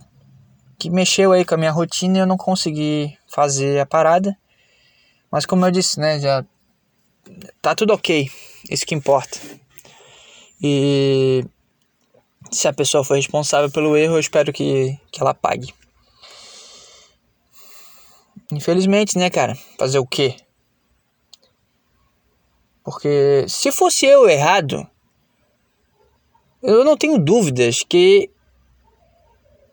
que 0.80 0.90
mexeu 0.90 1.30
aí 1.30 1.44
com 1.44 1.54
a 1.54 1.58
minha 1.58 1.70
rotina 1.70 2.18
e 2.18 2.20
eu 2.22 2.26
não 2.26 2.36
consegui 2.36 3.16
fazer 3.28 3.78
a 3.78 3.86
parada. 3.86 4.36
Mas 5.30 5.46
como 5.46 5.64
eu 5.64 5.70
disse, 5.70 6.00
né, 6.00 6.18
já 6.18 6.44
tá 7.62 7.72
tudo 7.72 7.92
ok. 7.92 8.28
Isso 8.68 8.84
que 8.84 8.96
importa. 8.96 9.61
E 10.62 11.44
Se 12.50 12.68
a 12.68 12.72
pessoa 12.72 13.02
foi 13.02 13.16
responsável 13.16 13.70
pelo 13.70 13.96
erro, 13.96 14.14
eu 14.14 14.20
espero 14.20 14.52
que, 14.52 14.98
que 15.10 15.20
ela 15.20 15.34
pague. 15.34 15.72
Infelizmente, 18.52 19.16
né, 19.18 19.30
cara? 19.30 19.56
Fazer 19.78 19.98
o 19.98 20.06
quê? 20.06 20.36
Porque 22.84 23.44
se 23.48 23.72
fosse 23.72 24.06
eu 24.06 24.28
errado, 24.28 24.86
eu 26.62 26.84
não 26.84 26.96
tenho 26.96 27.18
dúvidas 27.18 27.82
que 27.82 28.30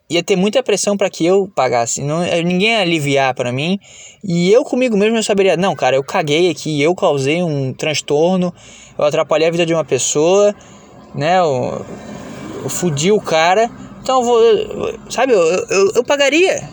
ia 0.10 0.24
ter 0.24 0.36
muita 0.36 0.64
pressão 0.64 0.98
para 0.98 1.10
que 1.10 1.26
eu 1.26 1.52
pagasse. 1.56 2.02
Não, 2.02 2.24
eh, 2.24 2.42
ninguém 2.42 2.70
ia 2.70 2.80
aliviar 2.80 3.34
para 3.36 3.52
mim. 3.52 3.80
E 4.24 4.52
eu 4.52 4.64
comigo 4.64 4.98
mesmo 4.98 5.18
eu 5.18 5.24
saberia, 5.24 5.56
não, 5.56 5.76
cara, 5.76 5.96
eu 5.96 6.04
caguei 6.04 6.50
aqui, 6.50 6.82
eu 6.82 6.96
causei 6.96 7.44
um 7.44 7.74
transtorno, 7.74 8.54
eu 8.98 9.06
atrapalhei 9.06 9.48
a 9.48 9.52
vida 9.52 9.66
de 9.66 9.74
uma 9.74 9.86
pessoa, 9.86 10.56
né? 11.20 11.40
Eu, 11.40 11.86
eu 12.64 12.70
fudi 12.70 13.12
o 13.12 13.22
cara. 13.22 13.70
Então 14.02 14.20
eu 14.20 14.26
vou, 14.26 15.00
sabe, 15.10 15.34
eu, 15.34 15.42
eu, 15.42 15.92
eu 15.96 16.04
pagaria. 16.04 16.68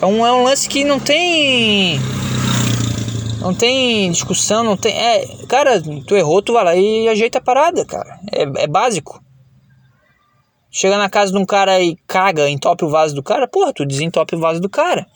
É 0.00 0.06
um, 0.06 0.26
é 0.26 0.32
um 0.32 0.42
lance 0.42 0.68
que 0.68 0.84
não 0.84 0.98
tem 0.98 2.00
não 3.40 3.54
tem 3.54 4.10
discussão, 4.10 4.64
não 4.64 4.76
tem. 4.76 4.94
É, 4.94 5.26
cara, 5.46 5.80
tu 6.06 6.16
errou, 6.16 6.42
tu 6.42 6.52
vai 6.52 6.64
lá 6.64 6.76
e 6.76 7.08
ajeita 7.08 7.38
a 7.38 7.42
parada, 7.42 7.84
cara. 7.84 8.18
É, 8.32 8.64
é 8.64 8.66
básico. 8.66 9.22
Chega 10.70 10.98
na 10.98 11.08
casa 11.08 11.32
de 11.32 11.38
um 11.38 11.46
cara 11.46 11.80
e 11.80 11.96
caga, 12.06 12.48
entope 12.50 12.84
o 12.84 12.90
vaso 12.90 13.14
do 13.14 13.22
cara, 13.22 13.48
porra, 13.48 13.72
tu 13.72 13.86
desentope 13.86 14.34
o 14.34 14.40
vaso 14.40 14.60
do 14.60 14.68
cara. 14.68 15.06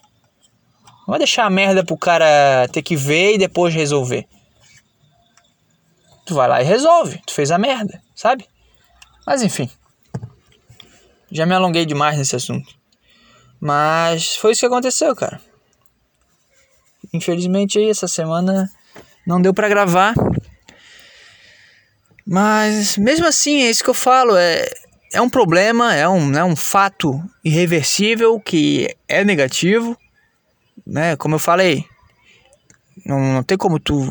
Não 1.00 1.08
vai 1.08 1.18
deixar 1.18 1.44
a 1.44 1.50
merda 1.50 1.84
pro 1.84 1.96
cara 1.96 2.68
ter 2.72 2.82
que 2.82 2.96
ver 2.96 3.34
e 3.34 3.38
depois 3.38 3.74
resolver. 3.74 4.26
Tu 6.24 6.34
vai 6.34 6.48
lá 6.48 6.62
e 6.62 6.64
resolve. 6.64 7.20
Tu 7.26 7.32
fez 7.32 7.50
a 7.50 7.58
merda, 7.58 8.00
sabe? 8.14 8.46
Mas 9.26 9.42
enfim. 9.42 9.70
Já 11.30 11.46
me 11.46 11.54
alonguei 11.54 11.86
demais 11.86 12.18
nesse 12.18 12.36
assunto. 12.36 12.74
Mas 13.60 14.36
foi 14.36 14.52
isso 14.52 14.60
que 14.60 14.66
aconteceu, 14.66 15.14
cara. 15.14 15.40
Infelizmente 17.12 17.78
aí 17.78 17.88
essa 17.88 18.08
semana 18.08 18.70
não 19.26 19.40
deu 19.40 19.54
para 19.54 19.68
gravar. 19.68 20.14
Mas 22.26 22.96
mesmo 22.96 23.26
assim, 23.26 23.62
é 23.62 23.70
isso 23.70 23.82
que 23.82 23.90
eu 23.90 23.94
falo, 23.94 24.36
é, 24.36 24.64
é 25.12 25.20
um 25.20 25.28
problema, 25.28 25.94
é 25.94 26.08
um, 26.08 26.32
é 26.36 26.44
um 26.44 26.56
fato 26.56 27.22
irreversível 27.44 28.40
que 28.40 28.94
é 29.08 29.24
negativo, 29.24 29.96
né? 30.86 31.16
Como 31.16 31.34
eu 31.34 31.38
falei, 31.38 31.84
não, 33.04 33.18
não 33.34 33.42
tem 33.42 33.58
como 33.58 33.78
tu 33.78 34.02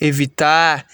evitar 0.00 0.86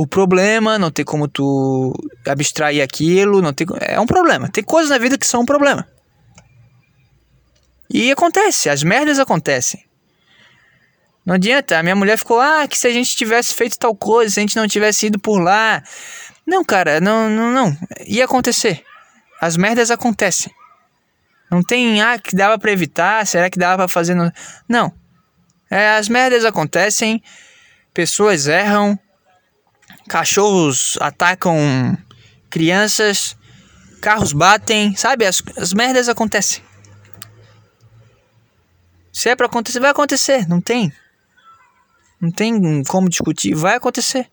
o 0.00 0.06
problema, 0.06 0.78
não 0.78 0.92
tem 0.92 1.04
como 1.04 1.26
tu 1.26 1.92
abstrair 2.24 2.80
aquilo, 2.80 3.42
não 3.42 3.52
tem, 3.52 3.66
é 3.80 3.98
um 3.98 4.06
problema. 4.06 4.48
Tem 4.48 4.62
coisas 4.62 4.90
na 4.90 4.96
vida 4.96 5.18
que 5.18 5.26
são 5.26 5.40
um 5.40 5.44
problema. 5.44 5.88
E 7.90 8.08
acontece, 8.12 8.70
as 8.70 8.84
merdas 8.84 9.18
acontecem. 9.18 9.84
Não 11.26 11.34
adianta. 11.34 11.76
A 11.76 11.82
minha 11.82 11.96
mulher 11.96 12.16
ficou, 12.16 12.40
ah, 12.40 12.68
que 12.68 12.78
se 12.78 12.86
a 12.86 12.92
gente 12.92 13.16
tivesse 13.16 13.52
feito 13.52 13.76
tal 13.76 13.92
coisa, 13.92 14.34
se 14.34 14.38
a 14.38 14.42
gente 14.42 14.54
não 14.54 14.68
tivesse 14.68 15.06
ido 15.06 15.18
por 15.18 15.40
lá. 15.40 15.82
Não, 16.46 16.64
cara, 16.64 17.00
não, 17.00 17.28
não, 17.28 17.50
não. 17.50 17.76
Ia 18.06 18.24
acontecer. 18.24 18.84
As 19.40 19.56
merdas 19.56 19.90
acontecem. 19.90 20.52
Não 21.50 21.60
tem, 21.60 22.00
ah, 22.00 22.20
que 22.20 22.36
dava 22.36 22.56
para 22.56 22.70
evitar, 22.70 23.26
será 23.26 23.50
que 23.50 23.58
dava 23.58 23.78
para 23.78 23.88
fazer? 23.88 24.14
No... 24.14 24.30
Não. 24.68 24.94
É, 25.68 25.96
as 25.96 26.08
merdas 26.08 26.44
acontecem, 26.44 27.20
pessoas 27.92 28.46
erram, 28.46 28.96
cachorros 30.08 30.96
atacam 31.00 31.56
crianças, 32.50 33.36
carros 34.00 34.32
batem, 34.32 34.94
sabe? 34.96 35.26
As, 35.26 35.42
as 35.56 35.72
merdas 35.72 36.08
acontecem. 36.08 36.62
Se 39.12 39.28
é 39.28 39.36
para 39.36 39.46
acontecer, 39.46 39.80
vai 39.80 39.90
acontecer, 39.90 40.48
não 40.48 40.60
tem. 40.60 40.92
Não 42.20 42.30
tem 42.30 42.82
como 42.84 43.08
discutir, 43.08 43.54
vai 43.54 43.76
acontecer. 43.76 44.30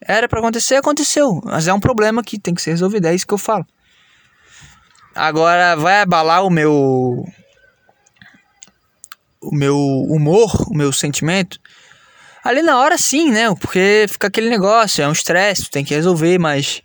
Era 0.00 0.28
para 0.28 0.40
acontecer, 0.40 0.76
aconteceu. 0.76 1.40
Mas 1.44 1.68
é 1.68 1.72
um 1.72 1.80
problema 1.80 2.22
que 2.22 2.38
tem 2.38 2.54
que 2.54 2.62
ser 2.62 2.70
resolvido, 2.70 3.06
é 3.06 3.14
isso 3.14 3.26
que 3.26 3.34
eu 3.34 3.38
falo. 3.38 3.66
Agora 5.14 5.76
vai 5.76 6.00
abalar 6.00 6.44
o 6.44 6.50
meu 6.50 7.24
o 9.40 9.54
meu 9.54 9.76
humor, 9.76 10.68
o 10.68 10.74
meu 10.74 10.92
sentimento. 10.92 11.58
Ali 12.44 12.62
na 12.62 12.78
hora 12.78 12.98
sim, 12.98 13.30
né? 13.30 13.54
Porque 13.54 14.06
fica 14.08 14.26
aquele 14.26 14.50
negócio, 14.50 15.02
é 15.02 15.08
um 15.08 15.12
estresse, 15.12 15.70
tem 15.70 15.84
que 15.84 15.94
resolver, 15.94 16.38
mas 16.38 16.82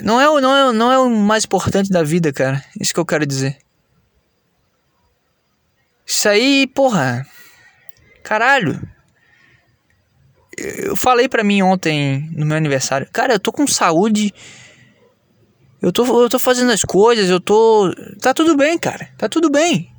não 0.00 0.20
é, 0.20 0.40
não, 0.40 0.56
é, 0.56 0.72
não 0.72 0.92
é 0.92 0.98
o 0.98 1.10
mais 1.10 1.44
importante 1.44 1.90
da 1.90 2.02
vida, 2.02 2.32
cara. 2.32 2.62
Isso 2.80 2.94
que 2.94 3.00
eu 3.00 3.06
quero 3.06 3.26
dizer. 3.26 3.58
Isso 6.06 6.28
aí, 6.28 6.66
porra. 6.66 7.26
Caralho. 8.22 8.80
Eu 10.56 10.94
falei 10.94 11.28
pra 11.28 11.42
mim 11.42 11.62
ontem, 11.62 12.28
no 12.36 12.46
meu 12.46 12.56
aniversário. 12.56 13.08
Cara, 13.12 13.34
eu 13.34 13.40
tô 13.40 13.50
com 13.50 13.66
saúde. 13.66 14.32
Eu 15.80 15.90
tô, 15.90 16.04
eu 16.22 16.28
tô 16.28 16.38
fazendo 16.38 16.70
as 16.70 16.82
coisas, 16.82 17.28
eu 17.28 17.40
tô. 17.40 17.92
Tá 18.20 18.32
tudo 18.32 18.56
bem, 18.56 18.78
cara. 18.78 19.08
Tá 19.18 19.28
tudo 19.28 19.50
bem. 19.50 19.91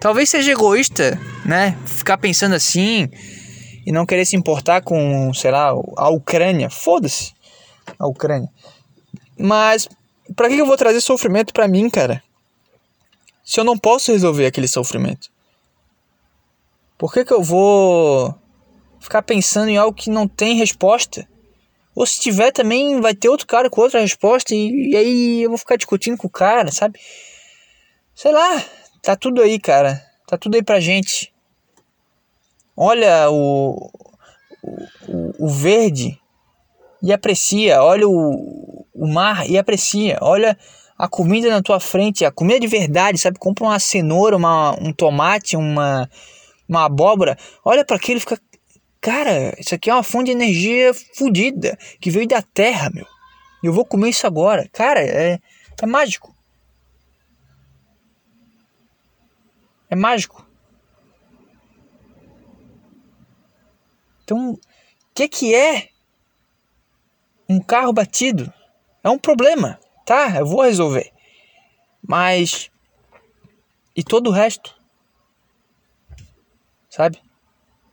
Talvez 0.00 0.30
seja 0.30 0.52
egoísta, 0.52 1.20
né? 1.44 1.76
Ficar 1.86 2.16
pensando 2.16 2.54
assim 2.54 3.06
e 3.84 3.92
não 3.92 4.06
querer 4.06 4.24
se 4.24 4.34
importar 4.34 4.80
com, 4.80 5.32
sei 5.34 5.50
lá, 5.50 5.74
a 5.96 6.08
Ucrânia. 6.08 6.70
Foda-se 6.70 7.34
a 7.98 8.06
Ucrânia. 8.06 8.48
Mas 9.38 9.86
para 10.34 10.48
que 10.48 10.56
eu 10.56 10.64
vou 10.64 10.76
trazer 10.76 11.02
sofrimento 11.02 11.52
para 11.52 11.68
mim, 11.68 11.90
cara? 11.90 12.22
Se 13.44 13.60
eu 13.60 13.64
não 13.64 13.76
posso 13.76 14.10
resolver 14.10 14.46
aquele 14.46 14.68
sofrimento. 14.68 15.30
Por 16.96 17.12
que, 17.12 17.24
que 17.24 17.32
eu 17.32 17.42
vou 17.42 18.34
ficar 19.00 19.22
pensando 19.22 19.68
em 19.68 19.76
algo 19.76 19.96
que 19.96 20.08
não 20.08 20.26
tem 20.26 20.56
resposta? 20.56 21.28
Ou 21.94 22.06
se 22.06 22.20
tiver 22.20 22.52
também 22.52 23.00
vai 23.02 23.14
ter 23.14 23.28
outro 23.28 23.46
cara 23.46 23.68
com 23.68 23.80
outra 23.82 24.00
resposta 24.00 24.54
e, 24.54 24.92
e 24.92 24.96
aí 24.96 25.42
eu 25.42 25.50
vou 25.50 25.58
ficar 25.58 25.76
discutindo 25.76 26.16
com 26.16 26.26
o 26.26 26.30
cara, 26.30 26.70
sabe? 26.70 26.98
Sei 28.14 28.30
lá, 28.32 28.64
tá 29.02 29.16
tudo 29.16 29.42
aí, 29.42 29.58
cara. 29.58 30.02
Tá 30.26 30.38
tudo 30.38 30.54
aí 30.54 30.62
pra 30.62 30.80
gente. 30.80 31.32
Olha 32.76 33.30
o, 33.30 33.90
o, 35.08 35.46
o 35.46 35.48
verde 35.48 36.18
e 37.02 37.12
aprecia. 37.12 37.82
Olha 37.82 38.08
o, 38.08 38.86
o 38.94 39.06
mar 39.06 39.48
e 39.48 39.58
aprecia. 39.58 40.18
Olha 40.20 40.56
a 40.96 41.08
comida 41.08 41.48
na 41.48 41.62
tua 41.62 41.80
frente, 41.80 42.24
a 42.24 42.30
comida 42.30 42.60
de 42.60 42.66
verdade, 42.66 43.18
sabe? 43.18 43.38
Compra 43.38 43.64
uma 43.64 43.78
cenoura, 43.78 44.36
uma, 44.36 44.72
um 44.80 44.92
tomate, 44.92 45.56
uma, 45.56 46.08
uma 46.68 46.84
abóbora. 46.84 47.38
Olha 47.64 47.84
para 47.84 47.96
aquilo 47.96 48.18
e 48.18 48.20
fica. 48.20 48.38
Cara, 49.00 49.54
isso 49.58 49.74
aqui 49.74 49.88
é 49.88 49.94
uma 49.94 50.02
fonte 50.02 50.26
de 50.26 50.32
energia 50.32 50.92
fodida 51.16 51.78
que 51.98 52.10
veio 52.10 52.28
da 52.28 52.42
terra, 52.42 52.90
meu. 52.94 53.06
Eu 53.62 53.72
vou 53.72 53.84
comer 53.84 54.10
isso 54.10 54.26
agora. 54.26 54.68
Cara, 54.72 55.00
é, 55.00 55.38
é 55.80 55.86
mágico. 55.86 56.34
É 59.90 59.96
mágico. 59.96 60.46
Então, 64.22 64.52
o 64.52 64.60
que, 65.12 65.28
que 65.28 65.54
é 65.54 65.88
um 67.48 67.60
carro 67.60 67.92
batido 67.92 68.52
é 69.02 69.10
um 69.10 69.18
problema, 69.18 69.80
tá? 70.06 70.38
Eu 70.38 70.46
vou 70.46 70.62
resolver. 70.62 71.12
Mas 72.00 72.70
e 73.96 74.04
todo 74.04 74.28
o 74.30 74.32
resto? 74.32 74.74
Sabe? 76.88 77.20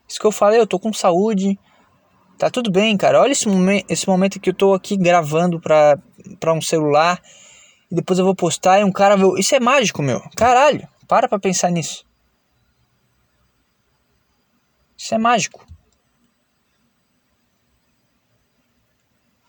Isso 0.07 0.19
que 0.19 0.25
eu 0.25 0.31
falei, 0.31 0.59
eu 0.59 0.67
tô 0.67 0.79
com 0.79 0.93
saúde. 0.93 1.59
Tá 2.37 2.51
tudo 2.51 2.71
bem, 2.71 2.95
cara. 2.95 3.19
Olha 3.19 3.31
esse, 3.31 3.47
momen 3.47 3.83
esse 3.89 4.07
momento 4.07 4.39
que 4.39 4.51
eu 4.51 4.53
tô 4.53 4.73
aqui 4.73 4.95
gravando 4.95 5.59
pra, 5.59 5.97
pra 6.39 6.53
um 6.53 6.61
celular. 6.61 7.19
E 7.91 7.95
depois 7.95 8.19
eu 8.19 8.25
vou 8.25 8.35
postar 8.35 8.79
e 8.79 8.83
um 8.83 8.91
cara. 8.91 9.15
Isso 9.37 9.55
é 9.55 9.59
mágico, 9.59 10.03
meu. 10.03 10.21
Caralho. 10.35 10.87
Para 11.07 11.27
pra 11.27 11.39
pensar 11.39 11.71
nisso. 11.71 12.05
Isso 14.97 15.13
é 15.13 15.17
mágico. 15.17 15.65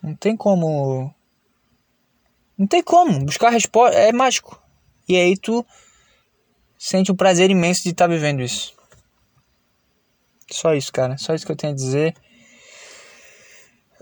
Não 0.02 0.14
tem 0.14 0.36
como. 0.36 1.12
Não 2.56 2.66
tem 2.66 2.82
como. 2.82 3.24
Buscar 3.24 3.50
resposta 3.50 3.96
é 3.96 4.12
mágico. 4.12 4.62
E 5.08 5.16
aí 5.16 5.36
tu 5.36 5.64
sente 6.78 7.10
um 7.10 7.16
prazer 7.16 7.50
imenso 7.50 7.82
de 7.82 7.90
estar 7.90 8.06
tá 8.06 8.14
vivendo 8.14 8.40
isso. 8.40 8.74
Só 10.50 10.74
isso, 10.74 10.92
cara. 10.92 11.18
Só 11.18 11.34
isso 11.34 11.44
que 11.44 11.52
eu 11.52 11.56
tenho 11.56 11.72
a 11.72 11.76
dizer. 11.76 12.14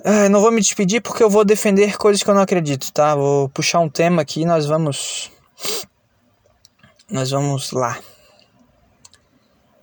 Ah, 0.04 0.28
não 0.28 0.40
vou 0.40 0.52
me 0.52 0.60
despedir 0.60 1.00
porque 1.00 1.22
eu 1.22 1.30
vou 1.30 1.44
defender 1.44 1.96
coisas 1.96 2.22
que 2.22 2.30
eu 2.30 2.34
não 2.34 2.42
acredito, 2.42 2.92
tá? 2.92 3.14
Vou 3.14 3.48
puxar 3.48 3.80
um 3.80 3.88
tema 3.88 4.22
aqui 4.22 4.42
e 4.42 4.46
nós 4.46 4.66
vamos. 4.66 5.30
Nós 7.10 7.30
vamos 7.30 7.70
lá. 7.70 8.00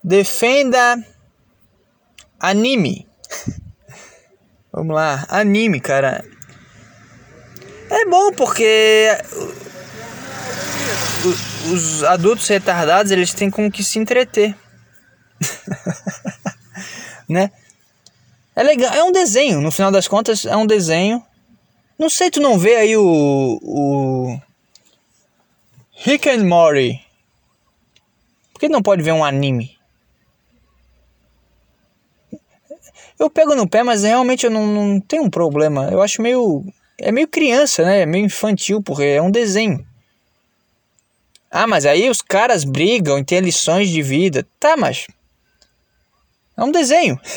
Defenda 0.04 1.02
anime. 2.40 3.08
Vamos 4.76 4.96
lá, 4.96 5.24
anime, 5.30 5.80
cara. 5.80 6.26
É 7.92 8.06
bom 8.06 8.34
porque 8.34 9.08
os 11.72 12.04
adultos 12.04 12.48
retardados, 12.48 13.12
eles 13.12 13.34
têm 13.34 13.52
com 13.52 13.72
que 13.72 13.84
se 13.84 14.00
entreter. 14.00 14.58
né? 17.30 17.52
É 18.56 18.64
legal, 18.64 18.94
é 18.94 19.04
um 19.04 19.12
desenho, 19.12 19.62
no 19.62 19.72
final 19.72 19.92
das 19.92 20.08
contas 20.08 20.44
é 20.46 20.58
um 20.58 20.66
desenho. 20.66 21.24
Não 21.98 22.10
sei, 22.10 22.32
tu 22.32 22.42
não 22.42 22.58
vê 22.58 22.76
aí 22.78 22.98
o 22.98 23.60
o 23.62 24.42
Rick 25.92 26.28
and 26.28 26.46
Morty. 26.46 27.00
Que 28.64 28.70
não 28.70 28.82
pode 28.82 29.03
ver 29.03 29.11
um 29.11 29.26
anime? 29.26 29.78
Eu 33.20 33.30
pego 33.30 33.55
no 33.55 33.68
pé, 33.68 33.84
mas 33.84 34.03
realmente 34.03 34.45
eu 34.45 34.49
não, 34.49 34.66
não 34.66 35.01
tenho 35.01 35.24
um 35.24 35.30
problema. 35.30 35.89
Eu 35.91 36.01
acho 36.01 36.22
meio. 36.22 36.64
É 36.97 37.11
meio 37.11 37.28
criança, 37.28 37.84
né? 37.84 38.03
É 38.03 38.05
meio 38.05 38.24
infantil, 38.24 38.82
porque 38.82 39.03
é 39.03 39.22
um 39.22 39.30
desenho. 39.30 39.86
Ah, 41.51 41.68
mas 41.68 41.86
aí 41.86 42.09
os 42.09 42.22
caras 42.22 42.64
brigam 42.64 43.20
e 43.20 43.26
tem 43.26 43.41
lições 43.41 43.89
de 43.89 44.01
vida. 44.01 44.47
Tá, 44.57 44.78
mas. 44.78 45.07
É 46.55 46.64
um 46.64 46.72
desenho. 46.72 47.20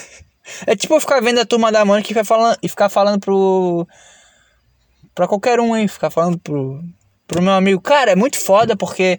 É 0.65 0.77
tipo 0.77 0.95
eu 0.95 1.01
ficar 1.01 1.21
vendo 1.21 1.41
a 1.41 1.45
turma 1.45 1.73
da 1.73 1.85
Mônica 1.85 2.07
e 2.07 2.15
ficar 2.15 2.25
falando, 2.25 2.57
e 2.63 2.69
ficar 2.69 2.89
falando 2.89 3.19
pro. 3.19 3.85
pra 5.13 5.27
qualquer 5.27 5.59
um 5.59 5.75
aí. 5.75 5.89
Ficar 5.89 6.09
falando 6.09 6.39
pro, 6.39 6.85
pro 7.27 7.43
meu 7.43 7.53
amigo. 7.53 7.81
Cara, 7.81 8.13
é 8.13 8.15
muito 8.15 8.39
foda 8.39 8.77
porque 8.77 9.19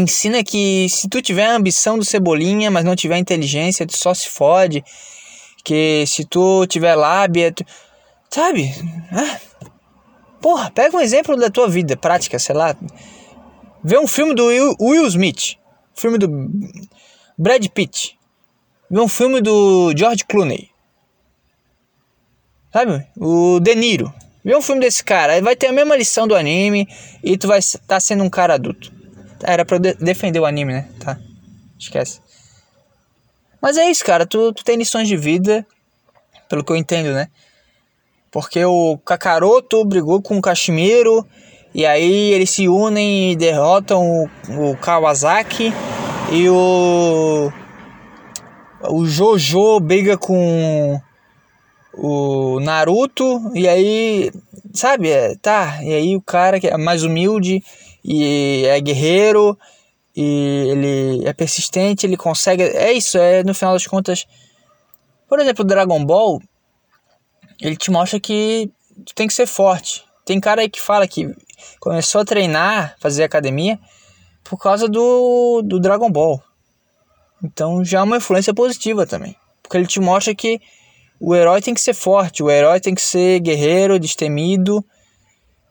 ensina 0.00 0.44
que 0.44 0.88
se 0.88 1.08
tu 1.08 1.22
tiver 1.22 1.46
a 1.46 1.56
ambição 1.56 1.98
do 1.98 2.04
Cebolinha, 2.04 2.70
mas 2.70 2.84
não 2.84 2.96
tiver 2.96 3.18
inteligência, 3.18 3.86
tu 3.86 3.96
só 3.96 4.12
se 4.14 4.28
fode. 4.28 4.84
Que 5.64 6.04
se 6.06 6.24
tu 6.24 6.66
tiver 6.66 6.94
lábia, 6.94 7.52
tu... 7.52 7.64
sabe? 8.30 8.72
Ah. 9.12 9.40
Porra, 10.40 10.70
pega 10.70 10.96
um 10.96 11.00
exemplo 11.00 11.36
da 11.36 11.50
tua 11.50 11.68
vida 11.68 11.96
prática, 11.96 12.38
sei 12.38 12.54
lá. 12.54 12.76
Vê 13.82 13.98
um 13.98 14.06
filme 14.06 14.34
do 14.34 14.46
Will, 14.46 14.74
Will 14.80 15.06
Smith, 15.06 15.56
filme 15.94 16.18
do 16.18 16.28
Brad 17.38 17.64
Pitt, 17.68 18.18
vê 18.90 19.00
um 19.00 19.08
filme 19.08 19.40
do 19.40 19.92
George 19.96 20.24
Clooney, 20.24 20.70
sabe? 22.72 23.06
O 23.16 23.60
De 23.60 23.74
Niro. 23.74 24.12
Vê 24.44 24.56
um 24.56 24.62
filme 24.62 24.80
desse 24.80 25.02
cara, 25.02 25.42
vai 25.42 25.56
ter 25.56 25.66
a 25.66 25.72
mesma 25.72 25.96
lição 25.96 26.28
do 26.28 26.36
anime 26.36 26.88
e 27.22 27.36
tu 27.36 27.48
vai 27.48 27.58
estar 27.58 27.80
tá 27.86 28.00
sendo 28.00 28.22
um 28.22 28.30
cara 28.30 28.54
adulto. 28.54 28.95
Era 29.46 29.64
pra 29.64 29.76
eu 29.76 29.80
de 29.80 29.94
defender 29.94 30.40
o 30.40 30.44
anime, 30.44 30.72
né? 30.72 30.88
Tá. 30.98 31.18
Esquece. 31.78 32.20
Mas 33.62 33.76
é 33.76 33.88
isso, 33.88 34.04
cara. 34.04 34.26
Tu, 34.26 34.52
tu 34.52 34.64
tem 34.64 34.76
lições 34.76 35.06
de 35.06 35.16
vida, 35.16 35.64
pelo 36.48 36.64
que 36.64 36.72
eu 36.72 36.76
entendo, 36.76 37.12
né? 37.12 37.28
Porque 38.30 38.64
o 38.64 38.98
Kakaroto 38.98 39.84
brigou 39.84 40.20
com 40.20 40.36
o 40.36 40.42
Kashimiro 40.42 41.26
e 41.72 41.86
aí 41.86 42.32
eles 42.32 42.50
se 42.50 42.68
unem 42.68 43.32
e 43.32 43.36
derrotam 43.36 44.02
o, 44.02 44.70
o 44.70 44.76
Kawasaki 44.76 45.72
e 46.32 46.48
o 46.48 47.52
o 48.88 49.06
Jojo 49.06 49.80
briga 49.80 50.18
com 50.18 51.00
o 51.94 52.60
Naruto 52.60 53.50
e 53.54 53.66
aí 53.68 54.30
sabe 54.72 55.10
é, 55.10 55.34
tá 55.36 55.78
e 55.82 55.92
aí 55.92 56.16
o 56.16 56.20
cara 56.20 56.60
que 56.60 56.66
é 56.66 56.76
mais 56.76 57.04
humilde 57.04 57.62
e 58.06 58.64
é 58.66 58.80
guerreiro 58.80 59.58
e 60.14 60.68
ele 60.70 61.28
é 61.28 61.32
persistente 61.32 62.06
ele 62.06 62.16
consegue 62.16 62.62
é 62.62 62.92
isso 62.92 63.18
é 63.18 63.42
no 63.42 63.52
final 63.52 63.72
das 63.74 63.86
contas 63.86 64.26
por 65.28 65.40
exemplo 65.40 65.64
Dragon 65.64 66.04
Ball 66.04 66.40
ele 67.60 67.76
te 67.76 67.90
mostra 67.90 68.20
que 68.20 68.70
tu 69.04 69.14
tem 69.14 69.26
que 69.26 69.34
ser 69.34 69.46
forte 69.46 70.04
tem 70.24 70.40
cara 70.40 70.60
aí 70.60 70.68
que 70.68 70.80
fala 70.80 71.06
que 71.06 71.34
começou 71.80 72.20
a 72.20 72.24
treinar, 72.24 72.96
fazer 73.00 73.24
academia, 73.24 73.78
por 74.44 74.58
causa 74.58 74.88
do, 74.88 75.62
do 75.62 75.80
Dragon 75.80 76.10
Ball. 76.10 76.42
Então 77.42 77.84
já 77.84 78.00
é 78.00 78.02
uma 78.02 78.16
influência 78.16 78.54
positiva 78.54 79.06
também. 79.06 79.36
Porque 79.62 79.76
ele 79.76 79.86
te 79.86 80.00
mostra 80.00 80.34
que 80.34 80.60
o 81.20 81.34
herói 81.34 81.60
tem 81.60 81.74
que 81.74 81.80
ser 81.80 81.94
forte, 81.94 82.42
o 82.42 82.50
herói 82.50 82.80
tem 82.80 82.94
que 82.94 83.00
ser 83.00 83.40
guerreiro, 83.40 83.98
destemido, 83.98 84.84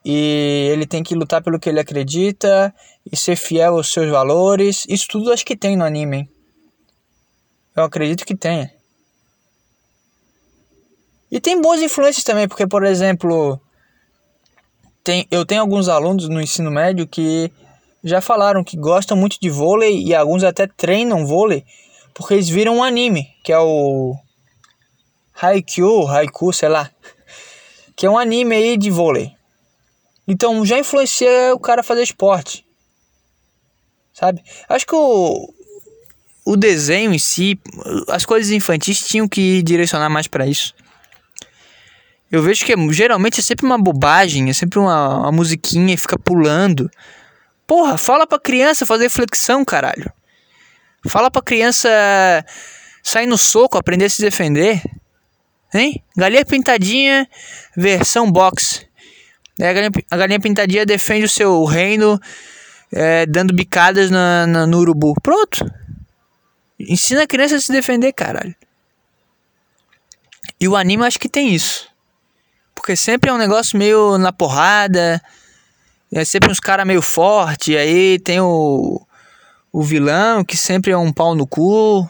e 0.05 0.69
ele 0.71 0.85
tem 0.85 1.01
que 1.01 1.15
lutar 1.15 1.41
pelo 1.41 1.59
que 1.59 1.67
ele 1.67 1.79
acredita 1.79 2.73
e 3.11 3.17
ser 3.17 3.35
fiel 3.35 3.75
aos 3.75 3.91
seus 3.91 4.09
valores. 4.09 4.85
Isso 4.87 5.07
tudo 5.09 5.33
acho 5.33 5.43
que 5.43 5.57
tem 5.57 5.75
no 5.75 5.83
anime, 5.83 6.17
hein? 6.17 6.29
Eu 7.75 7.83
acredito 7.83 8.25
que 8.25 8.35
tenha. 8.35 8.71
E 11.31 11.41
tem 11.41 11.59
boas 11.59 11.81
influências 11.81 12.23
também, 12.23 12.47
porque, 12.47 12.67
por 12.67 12.85
exemplo, 12.85 13.59
tem, 15.03 15.27
eu 15.31 15.43
tenho 15.43 15.61
alguns 15.61 15.89
alunos 15.89 16.29
no 16.29 16.39
ensino 16.39 16.69
médio 16.69 17.07
que 17.07 17.51
já 18.03 18.21
falaram 18.21 18.63
que 18.63 18.77
gostam 18.77 19.17
muito 19.17 19.37
de 19.41 19.49
vôlei 19.49 20.03
e 20.03 20.13
alguns 20.13 20.43
até 20.43 20.67
treinam 20.67 21.25
vôlei 21.25 21.65
porque 22.15 22.33
eles 22.33 22.47
viram 22.47 22.77
um 22.77 22.83
anime, 22.83 23.27
que 23.43 23.51
é 23.51 23.59
o 23.59 24.15
Haikyuu, 25.39 26.07
Haiku, 26.07 26.53
sei 26.53 26.69
lá, 26.69 26.89
que 27.93 28.05
é 28.05 28.09
um 28.09 28.17
anime 28.17 28.55
aí 28.55 28.77
de 28.77 28.89
vôlei. 28.89 29.35
Então 30.27 30.65
já 30.65 30.79
influencia 30.79 31.53
o 31.53 31.59
cara 31.59 31.81
a 31.81 31.83
fazer 31.83 32.03
esporte. 32.03 32.65
Sabe? 34.13 34.41
Acho 34.69 34.85
que 34.85 34.95
o, 34.95 35.53
o 36.45 36.55
desenho 36.55 37.13
em 37.13 37.19
si, 37.19 37.59
as 38.09 38.25
coisas 38.25 38.51
infantis 38.51 39.05
tinham 39.05 39.27
que 39.27 39.61
direcionar 39.61 40.09
mais 40.09 40.27
para 40.27 40.47
isso. 40.47 40.73
Eu 42.31 42.41
vejo 42.41 42.65
que 42.65 42.73
é, 42.73 42.75
geralmente 42.91 43.39
é 43.39 43.43
sempre 43.43 43.65
uma 43.65 43.77
bobagem, 43.77 44.49
é 44.49 44.53
sempre 44.53 44.79
uma, 44.79 45.19
uma 45.19 45.31
musiquinha 45.31 45.93
e 45.93 45.97
fica 45.97 46.17
pulando. 46.17 46.89
Porra, 47.67 47.97
fala 47.97 48.25
pra 48.25 48.39
criança 48.39 48.85
fazer 48.85 49.09
flexão, 49.09 49.63
caralho. 49.65 50.11
Fala 51.07 51.29
pra 51.29 51.41
criança 51.41 51.89
sair 53.03 53.27
no 53.27 53.37
soco, 53.37 53.77
aprender 53.77 54.05
a 54.05 54.09
se 54.09 54.21
defender. 54.21 54.81
Hein? 55.73 56.03
Galinha 56.17 56.45
pintadinha, 56.45 57.27
versão 57.75 58.31
box. 58.31 58.87
É, 59.59 59.69
a, 59.69 59.73
galinha, 59.73 59.91
a 60.11 60.17
galinha 60.17 60.39
pintadinha 60.39 60.85
defende 60.85 61.25
o 61.25 61.29
seu 61.29 61.63
reino 61.63 62.19
é, 62.91 63.25
dando 63.25 63.53
bicadas 63.53 64.09
na, 64.09 64.45
na, 64.47 64.67
no 64.67 64.79
urubu. 64.79 65.13
Pronto. 65.21 65.65
Ensina 66.79 67.23
a 67.23 67.27
criança 67.27 67.55
a 67.55 67.59
se 67.59 67.71
defender, 67.71 68.11
caralho. 68.13 68.55
E 70.59 70.67
o 70.67 70.75
anime 70.75 71.05
acho 71.05 71.19
que 71.19 71.29
tem 71.29 71.53
isso. 71.53 71.89
Porque 72.73 72.95
sempre 72.95 73.29
é 73.29 73.33
um 73.33 73.37
negócio 73.37 73.77
meio 73.77 74.17
na 74.17 74.31
porrada. 74.31 75.21
É 76.13 76.23
sempre 76.23 76.51
uns 76.51 76.59
caras 76.59 76.85
meio 76.85 77.01
forte. 77.01 77.75
Aí 77.75 78.19
tem 78.19 78.39
o, 78.39 79.01
o 79.71 79.81
vilão, 79.81 80.43
que 80.43 80.57
sempre 80.57 80.91
é 80.91 80.97
um 80.97 81.11
pau 81.11 81.35
no 81.35 81.47
cu. 81.47 82.09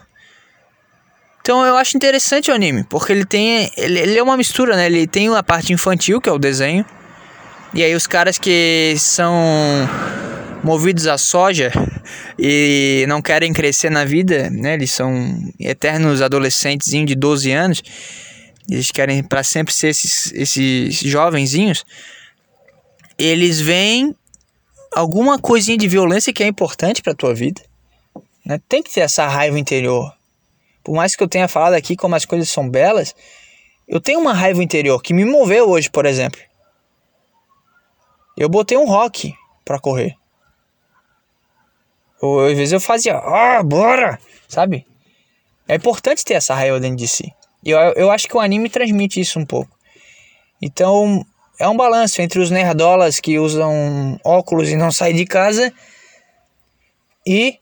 Então 1.40 1.64
eu 1.64 1.76
acho 1.76 1.96
interessante 1.96 2.50
o 2.50 2.54
anime, 2.54 2.82
porque 2.84 3.12
ele 3.12 3.24
tem. 3.24 3.70
Ele, 3.76 4.00
ele 4.00 4.18
é 4.18 4.22
uma 4.22 4.36
mistura, 4.36 4.74
né? 4.74 4.86
Ele 4.86 5.06
tem 5.06 5.34
a 5.34 5.42
parte 5.44 5.72
infantil, 5.72 6.20
que 6.20 6.28
é 6.28 6.32
o 6.32 6.38
desenho. 6.38 6.84
E 7.74 7.82
aí 7.82 7.94
os 7.94 8.06
caras 8.06 8.38
que 8.38 8.94
são 8.98 9.34
movidos 10.62 11.06
a 11.06 11.18
soja 11.18 11.70
e 12.38 13.04
não 13.08 13.20
querem 13.20 13.52
crescer 13.52 13.90
na 13.90 14.04
vida, 14.04 14.48
né? 14.50 14.74
Eles 14.74 14.90
são 14.90 15.38
eternos 15.60 16.22
adolescentes 16.22 16.90
de 16.90 17.14
12 17.14 17.52
anos 17.52 17.82
eles 18.68 18.90
querem 18.90 19.22
para 19.22 19.42
sempre 19.42 19.72
ser 19.72 19.88
esses, 19.88 20.32
esses 20.32 20.96
jovenzinhos, 20.98 21.84
eles 23.16 23.60
veem 23.60 24.14
alguma 24.92 25.38
coisinha 25.38 25.78
de 25.78 25.88
violência 25.88 26.32
que 26.32 26.42
é 26.42 26.46
importante 26.46 27.02
para 27.02 27.14
tua 27.14 27.34
vida. 27.34 27.62
Né? 28.44 28.60
Tem 28.68 28.82
que 28.82 28.92
ter 28.92 29.00
essa 29.00 29.26
raiva 29.26 29.58
interior. 29.58 30.12
Por 30.82 30.94
mais 30.94 31.14
que 31.14 31.22
eu 31.22 31.28
tenha 31.28 31.48
falado 31.48 31.74
aqui 31.74 31.96
como 31.96 32.14
as 32.14 32.24
coisas 32.24 32.48
são 32.48 32.68
belas, 32.68 33.14
eu 33.88 34.00
tenho 34.00 34.20
uma 34.20 34.32
raiva 34.32 34.62
interior 34.62 35.00
que 35.00 35.14
me 35.14 35.24
moveu 35.24 35.68
hoje, 35.68 35.90
por 35.90 36.06
exemplo. 36.06 36.40
Eu 38.36 38.48
botei 38.48 38.76
um 38.76 38.86
rock 38.86 39.34
para 39.64 39.78
correr. 39.78 40.14
Ou, 42.20 42.46
às 42.46 42.56
vezes 42.56 42.72
eu 42.72 42.80
fazia, 42.80 43.16
ah, 43.16 43.62
bora, 43.62 44.18
sabe? 44.48 44.86
É 45.68 45.76
importante 45.76 46.24
ter 46.24 46.34
essa 46.34 46.54
raiva 46.54 46.78
dentro 46.78 46.96
de 46.96 47.08
si. 47.08 47.32
E 47.64 47.70
eu, 47.70 47.78
eu 47.94 48.10
acho 48.10 48.28
que 48.28 48.36
o 48.36 48.40
anime 48.40 48.68
transmite 48.68 49.20
isso 49.20 49.38
um 49.38 49.44
pouco. 49.44 49.76
Então, 50.60 51.24
é 51.58 51.68
um 51.68 51.76
balanço 51.76 52.20
entre 52.20 52.38
os 52.38 52.50
nerdolas 52.50 53.20
que 53.20 53.38
usam 53.38 54.20
óculos 54.24 54.68
e 54.70 54.76
não 54.76 54.92
saem 54.92 55.16
de 55.16 55.24
casa 55.24 55.72
e 57.26 57.58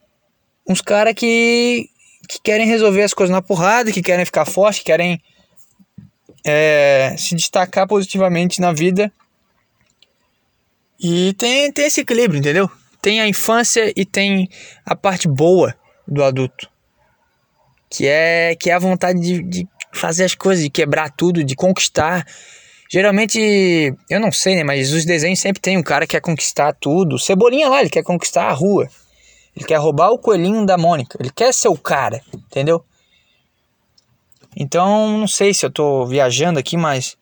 uns 0.67 0.81
caras 0.81 1.13
que, 1.13 1.89
que 2.27 2.39
querem 2.41 2.67
resolver 2.67 3.03
as 3.03 3.13
coisas 3.13 3.33
na 3.33 3.41
porrada, 3.41 3.91
que 3.91 4.01
querem 4.01 4.25
ficar 4.25 4.45
forte, 4.45 4.79
que 4.79 4.85
querem 4.85 5.21
é, 6.45 7.15
se 7.17 7.35
destacar 7.35 7.87
positivamente 7.87 8.61
na 8.61 8.71
vida. 8.71 9.11
E 10.99 11.33
tem, 11.33 11.71
tem 11.71 11.85
esse 11.85 12.01
equilíbrio, 12.01 12.39
entendeu? 12.39 12.69
Tem 13.01 13.21
a 13.21 13.27
infância 13.27 13.91
e 13.95 14.05
tem 14.05 14.49
a 14.85 14.95
parte 14.95 15.27
boa 15.27 15.75
do 16.07 16.23
adulto. 16.23 16.69
Que 17.89 18.07
é, 18.07 18.55
que 18.55 18.69
é 18.69 18.73
a 18.73 18.79
vontade 18.79 19.19
de, 19.19 19.43
de 19.43 19.67
fazer 19.93 20.25
as 20.25 20.35
coisas, 20.35 20.63
de 20.63 20.69
quebrar 20.69 21.11
tudo, 21.11 21.43
de 21.43 21.55
conquistar. 21.55 22.25
Geralmente, 22.91 23.93
eu 24.09 24.19
não 24.19 24.31
sei, 24.31 24.55
né? 24.55 24.63
Mas 24.63 24.91
os 24.91 25.05
desenhos 25.05 25.39
sempre 25.39 25.61
tem 25.61 25.77
um 25.77 25.83
cara 25.83 26.05
que 26.05 26.11
quer 26.11 26.21
conquistar 26.21 26.73
tudo. 26.73 27.19
Cebolinha 27.19 27.69
lá, 27.69 27.81
ele 27.81 27.89
quer 27.89 28.03
conquistar 28.03 28.47
a 28.47 28.53
rua. 28.53 28.89
Ele 29.55 29.65
quer 29.65 29.77
roubar 29.77 30.09
o 30.09 30.19
coelhinho 30.19 30.65
da 30.65 30.77
Mônica. 30.77 31.17
Ele 31.19 31.29
quer 31.29 31.53
ser 31.53 31.69
o 31.69 31.77
cara, 31.77 32.21
entendeu? 32.33 32.83
Então, 34.55 35.17
não 35.17 35.27
sei 35.27 35.53
se 35.53 35.65
eu 35.65 35.69
tô 35.69 36.05
viajando 36.05 36.59
aqui, 36.59 36.77
mas 36.77 37.17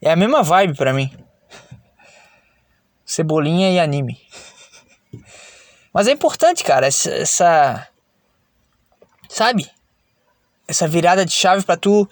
é 0.00 0.10
a 0.10 0.16
mesma 0.16 0.42
vibe 0.42 0.76
para 0.76 0.92
mim. 0.92 1.10
Cebolinha 3.06 3.70
e 3.70 3.78
anime. 3.78 4.20
Mas 5.94 6.08
é 6.08 6.10
importante, 6.10 6.62
cara, 6.64 6.86
essa, 6.86 7.10
essa 7.10 7.88
sabe? 9.28 9.70
Essa 10.68 10.88
virada 10.88 11.24
de 11.24 11.32
chave 11.32 11.64
para 11.64 11.76
tu 11.76 12.08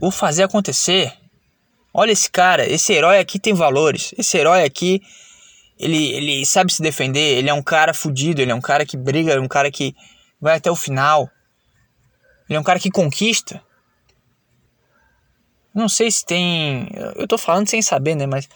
o 0.00 0.10
fazer 0.10 0.42
acontecer. 0.42 1.12
Olha 1.94 2.12
esse 2.12 2.30
cara, 2.30 2.66
esse 2.68 2.92
herói 2.92 3.18
aqui 3.18 3.38
tem 3.38 3.54
valores. 3.54 4.14
Esse 4.16 4.36
herói 4.36 4.64
aqui, 4.64 5.02
ele, 5.78 6.12
ele 6.12 6.46
sabe 6.46 6.72
se 6.72 6.82
defender, 6.82 7.38
ele 7.38 7.48
é 7.48 7.54
um 7.54 7.62
cara 7.62 7.94
fudido, 7.94 8.40
ele 8.40 8.52
é 8.52 8.54
um 8.54 8.60
cara 8.60 8.84
que 8.84 8.96
briga, 8.96 9.32
é 9.32 9.40
um 9.40 9.48
cara 9.48 9.70
que 9.70 9.96
vai 10.40 10.56
até 10.56 10.70
o 10.70 10.76
final. 10.76 11.30
Ele 12.48 12.56
é 12.56 12.60
um 12.60 12.64
cara 12.64 12.78
que 12.78 12.90
conquista. 12.90 13.62
Não 15.74 15.88
sei 15.88 16.10
se 16.10 16.24
tem. 16.24 16.88
Eu 17.16 17.26
tô 17.26 17.38
falando 17.38 17.68
sem 17.68 17.80
saber, 17.80 18.14
né? 18.14 18.26
Mas. 18.26 18.48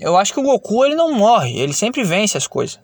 Eu 0.00 0.16
acho 0.16 0.32
que 0.32 0.40
o 0.40 0.42
Goku 0.42 0.84
ele 0.84 0.94
não 0.94 1.12
morre, 1.12 1.58
ele 1.58 1.72
sempre 1.72 2.02
vence 2.02 2.36
as 2.36 2.46
coisas. 2.46 2.80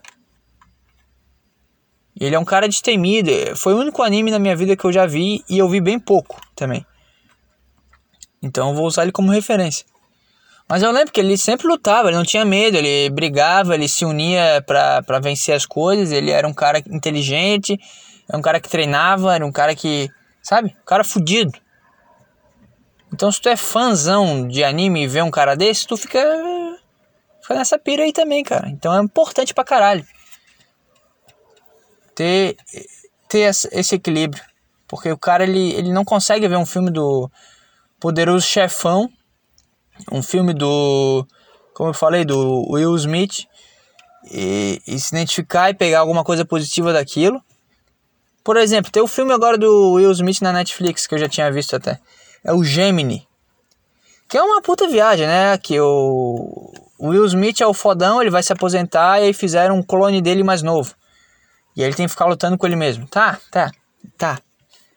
Ele 2.21 2.35
é 2.35 2.39
um 2.39 2.45
cara 2.45 2.69
destemido. 2.69 3.31
Foi 3.57 3.75
o 3.75 3.79
único 3.79 4.03
anime 4.03 4.31
na 4.31 4.39
minha 4.39 4.57
vida 4.57 4.77
que 4.77 4.85
eu 4.85 4.93
já 4.93 5.07
vi 5.07 5.45
e 5.49 5.59
eu 5.59 5.69
vi 5.69 5.81
bem 5.81 5.99
pouco 5.99 6.41
também. 6.55 6.85
Então 8.43 8.71
eu 8.71 8.75
vou 8.75 8.87
usar 8.87 9.03
ele 9.03 9.13
como 9.13 9.31
referência. 9.31 9.87
Mas 10.69 10.83
eu 10.83 10.91
lembro 10.91 11.13
que 11.13 11.21
ele 11.21 11.39
sempre 11.39 11.67
lutava, 11.67 12.09
ele 12.09 12.17
não 12.17 12.25
tinha 12.25 12.45
medo, 12.45 12.77
ele 12.77 13.09
brigava, 13.09 13.75
ele 13.75 13.89
se 13.89 14.05
unia 14.05 14.63
para 14.67 15.19
vencer 15.21 15.55
as 15.55 15.65
coisas. 15.65 16.13
Ele 16.13 16.31
era 16.31 16.47
um 16.47 16.53
cara 16.53 16.79
inteligente, 16.91 17.79
era 18.29 18.37
um 18.37 18.43
cara 18.43 18.61
que 18.61 18.69
treinava, 18.69 19.35
era 19.35 19.47
um 19.47 19.53
cara 19.53 19.75
que, 19.75 20.11
sabe, 20.43 20.77
um 20.79 20.85
cara 20.85 21.05
fudido. 21.05 21.53
Então 23.13 23.33
se 23.33 23.41
tu 23.41 23.49
é 23.49 23.57
fãzão 23.57 24.47
de 24.47 24.63
anime 24.63 25.05
e 25.05 25.09
vê 25.09 25.23
um 25.23 25.31
cara 25.31 25.55
desse, 25.55 25.87
tu 25.87 25.97
fica, 25.97 26.19
nessa 27.55 27.79
pira 27.79 28.03
aí 28.03 28.13
também, 28.13 28.43
cara. 28.43 28.69
Então 28.69 28.97
é 28.97 29.03
importante 29.03 29.55
pra 29.55 29.65
caralho 29.65 30.07
ter, 32.19 32.57
ter 33.29 33.55
esse 33.71 33.95
equilíbrio. 33.95 34.43
Porque 34.89 35.13
o 35.13 35.17
cara 35.17 35.45
ele, 35.45 35.73
ele 35.75 35.93
não 35.93 36.05
consegue 36.05 36.49
ver 36.49 36.57
um 36.57 36.67
filme 36.67 36.91
do 36.91 37.31
Poderoso 38.01 38.45
Chefão, 38.45 39.09
um 40.11 40.23
filme 40.23 40.53
do, 40.53 41.25
como 41.75 41.91
eu 41.91 41.95
falei, 41.95 42.25
do 42.25 42.67
Will 42.71 42.97
Smith, 42.97 43.47
e, 44.25 44.83
e 44.85 44.99
se 44.99 45.15
identificar 45.15 45.71
e 45.71 45.75
pegar 45.75 46.01
alguma 46.01 46.25
coisa 46.25 46.45
positiva 46.45 46.93
daquilo. 46.93 47.41
Por 48.43 48.57
exemplo, 48.57 48.91
tem 48.91 49.03
o 49.03 49.07
filme 49.07 49.33
agora 49.33 49.57
do 49.57 49.93
Will 49.93 50.11
Smith 50.11 50.41
na 50.41 50.53
Netflix, 50.53 51.07
que 51.07 51.15
eu 51.15 51.19
já 51.19 51.29
tinha 51.29 51.53
visto 51.53 51.77
até. 51.77 52.01
É 52.43 52.53
o 52.53 52.65
Gemini. 52.65 53.29
Que 54.27 54.37
é 54.37 54.43
uma 54.43 54.61
puta 54.61 54.89
viagem, 54.89 55.27
né? 55.27 55.57
Que 55.59 55.79
o 55.81 56.73
Will 57.01 57.25
Smith 57.27 57.61
é 57.61 57.67
o 57.67 57.75
fodão, 57.75 58.21
ele 58.21 58.31
vai 58.31 58.43
se 58.43 58.53
aposentar 58.53 59.21
e 59.21 59.25
aí 59.25 59.33
fizeram 59.33 59.77
um 59.77 59.83
clone 59.83 60.21
dele 60.21 60.43
mais 60.43 60.63
novo. 60.63 60.95
E 61.77 61.83
aí 61.83 61.89
ele 61.89 61.95
tem 61.95 62.07
que 62.07 62.11
ficar 62.11 62.27
lutando 62.27 62.59
com 62.59 62.67
ele 62.67 62.77
mesmo. 62.77 63.07
Tá, 63.07 63.39
tá, 63.51 63.71
tá. 64.17 64.39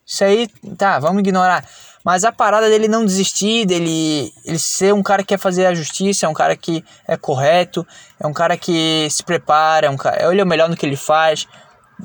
Isso 0.06 0.24
aí, 0.24 0.47
tá, 0.78 0.99
vamos 0.99 1.20
ignorar. 1.20 1.64
Mas 2.04 2.24
a 2.24 2.32
parada 2.32 2.68
dele 2.68 2.88
não 2.88 3.06
desistir, 3.06 3.66
dele 3.66 4.34
ele 4.43 4.58
ser 4.58 4.93
um 4.93 5.04
cara 5.04 5.22
que 5.22 5.30
quer 5.30 5.38
fazer 5.38 5.68
a 5.68 5.76
justiça, 5.76 6.26
é 6.26 6.30
um 6.30 6.34
cara 6.34 6.56
que 6.56 6.84
é 7.08 7.16
correto, 7.16 7.86
é 8.20 8.26
um 8.26 8.34
cara 8.34 8.58
que 8.58 9.08
se 9.10 9.24
prepara, 9.24 9.86
é 9.86 9.89
um 9.89 9.97
cara, 9.97 10.32
ele 10.32 10.41
é 10.41 10.43
o 10.43 10.47
melhor 10.47 10.68
no 10.68 10.76
que 10.76 10.86
ele 10.86 10.95
faz. 10.95 11.47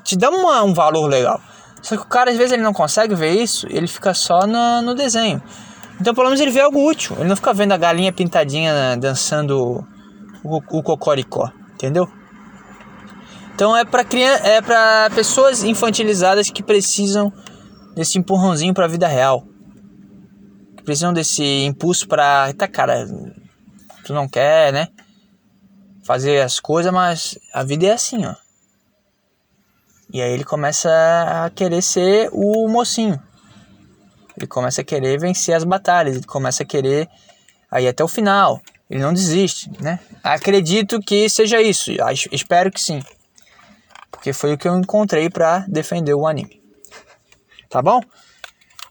Te 0.04 0.16
dá 0.16 0.28
uma, 0.28 0.62
um 0.62 0.74
valor 0.74 1.08
legal. 1.08 1.40
Só 1.80 1.96
que 1.96 2.02
o 2.02 2.06
cara 2.06 2.30
às 2.30 2.36
vezes 2.36 2.52
ele 2.52 2.62
não 2.62 2.74
consegue 2.74 3.14
ver 3.14 3.30
isso, 3.30 3.66
ele 3.70 3.86
fica 3.86 4.12
só 4.12 4.46
no, 4.46 4.82
no 4.82 4.94
desenho. 4.94 5.42
Então 6.00 6.14
pelo 6.14 6.26
menos 6.26 6.40
ele 6.40 6.50
vê 6.50 6.60
algo 6.60 6.86
útil. 6.86 7.16
Ele 7.18 7.28
não 7.28 7.36
fica 7.36 7.52
vendo 7.52 7.72
a 7.72 7.76
galinha 7.76 8.12
pintadinha 8.12 8.72
né, 8.72 8.96
dançando 8.96 9.84
o, 10.42 10.56
o 10.56 10.82
cocoricó, 10.82 11.50
entendeu? 11.74 12.08
Então 13.54 13.74
é 13.74 13.84
para 13.84 14.04
é 14.44 14.60
para 14.60 15.10
pessoas 15.14 15.64
infantilizadas 15.64 16.50
que 16.50 16.62
precisam 16.62 17.32
desse 17.94 18.18
empurrãozinho 18.18 18.74
para 18.74 18.84
a 18.84 18.88
vida 18.88 19.08
real. 19.08 19.46
Que 20.76 20.82
precisam 20.84 21.14
desse 21.14 21.64
impulso 21.64 22.06
para, 22.06 22.52
tá 22.52 22.68
cara, 22.68 23.06
tu 24.04 24.12
não 24.12 24.28
quer, 24.28 24.72
né? 24.74 24.88
Fazer 26.04 26.42
as 26.42 26.60
coisas, 26.60 26.92
mas 26.92 27.38
a 27.52 27.64
vida 27.64 27.86
é 27.86 27.92
assim, 27.92 28.26
ó. 28.26 28.34
E 30.12 30.20
aí 30.20 30.32
ele 30.32 30.44
começa 30.44 30.90
a 31.44 31.50
querer 31.50 31.82
ser 31.82 32.28
o 32.32 32.68
mocinho. 32.68 33.20
Ele 34.36 34.46
começa 34.46 34.80
a 34.80 34.84
querer 34.84 35.18
vencer 35.18 35.54
as 35.54 35.64
batalhas, 35.64 36.16
ele 36.16 36.26
começa 36.26 36.62
a 36.62 36.66
querer 36.66 37.08
aí 37.70 37.88
até 37.88 38.04
o 38.04 38.08
final. 38.08 38.60
Ele 38.88 39.00
não 39.00 39.12
desiste, 39.12 39.70
né? 39.80 39.98
Acredito 40.22 41.00
que 41.00 41.28
seja 41.28 41.60
isso, 41.60 41.90
espero 42.30 42.70
que 42.70 42.80
sim. 42.80 43.02
Porque 44.10 44.32
foi 44.32 44.54
o 44.54 44.58
que 44.58 44.68
eu 44.68 44.76
encontrei 44.76 45.28
para 45.28 45.60
defender 45.68 46.14
o 46.14 46.26
anime. 46.26 46.62
Tá 47.68 47.82
bom? 47.82 48.00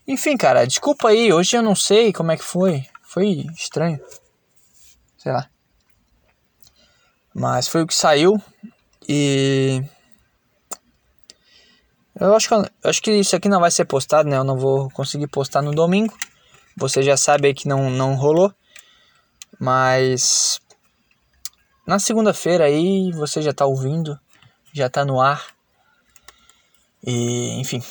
Enfim, 0.07 0.37
cara, 0.37 0.67
desculpa 0.67 1.09
aí. 1.09 1.33
Hoje 1.33 1.57
eu 1.57 1.63
não 1.63 1.75
sei 1.75 2.13
como 2.13 2.31
é 2.31 2.37
que 2.37 2.43
foi. 2.43 2.85
Foi 3.01 3.45
estranho. 3.57 3.99
Sei 5.17 5.31
lá. 5.31 5.49
Mas 7.33 7.67
foi 7.67 7.81
o 7.81 7.87
que 7.87 7.95
saiu. 7.95 8.39
E. 9.07 9.81
Eu 12.19 12.35
acho 12.35 12.47
que, 12.47 12.53
eu 12.53 12.69
acho 12.83 13.01
que 13.01 13.11
isso 13.11 13.35
aqui 13.35 13.49
não 13.49 13.59
vai 13.59 13.71
ser 13.71 13.85
postado, 13.85 14.29
né? 14.29 14.37
Eu 14.37 14.43
não 14.43 14.57
vou 14.57 14.89
conseguir 14.91 15.27
postar 15.27 15.61
no 15.61 15.71
domingo. 15.71 16.17
Você 16.77 17.03
já 17.03 17.17
sabe 17.17 17.47
aí 17.47 17.53
que 17.53 17.67
não, 17.67 17.89
não 17.89 18.15
rolou. 18.15 18.53
Mas. 19.59 20.59
Na 21.85 21.99
segunda-feira 21.99 22.65
aí 22.65 23.11
você 23.11 23.41
já 23.41 23.53
tá 23.53 23.65
ouvindo 23.65 24.19
já 24.75 24.89
tá 24.89 25.05
no 25.05 25.21
ar. 25.21 25.55
E, 27.01 27.61
enfim. 27.61 27.81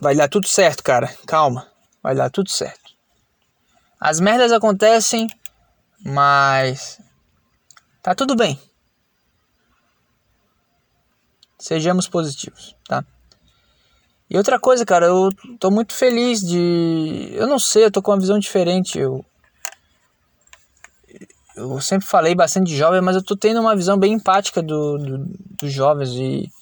Vai 0.00 0.16
dar 0.16 0.28
tudo 0.28 0.48
certo, 0.48 0.82
cara. 0.82 1.14
Calma. 1.26 1.70
Vai 2.02 2.14
dar 2.14 2.30
tudo 2.30 2.48
certo. 2.48 2.96
As 4.00 4.18
merdas 4.18 4.50
acontecem, 4.50 5.28
mas 6.00 6.98
tá 8.02 8.14
tudo 8.14 8.34
bem. 8.34 8.58
Sejamos 11.58 12.08
positivos, 12.08 12.76
tá? 12.86 13.04
E 14.28 14.36
outra 14.36 14.58
coisa, 14.58 14.84
cara, 14.84 15.06
eu 15.06 15.30
tô 15.58 15.70
muito 15.70 15.94
feliz 15.94 16.40
de. 16.40 17.30
Eu 17.32 17.46
não 17.46 17.58
sei, 17.58 17.84
eu 17.84 17.90
tô 17.90 18.02
com 18.02 18.10
uma 18.10 18.20
visão 18.20 18.38
diferente. 18.38 18.98
Eu 18.98 19.24
eu 21.56 21.80
sempre 21.80 22.06
falei 22.06 22.34
bastante 22.34 22.68
de 22.68 22.76
jovem, 22.76 23.00
mas 23.00 23.16
eu 23.16 23.24
tô 23.24 23.34
tendo 23.34 23.60
uma 23.60 23.74
visão 23.74 23.98
bem 23.98 24.12
empática 24.12 24.62
do, 24.62 24.98
do, 24.98 25.24
dos 25.58 25.72
jovens 25.72 26.10
e 26.10 26.52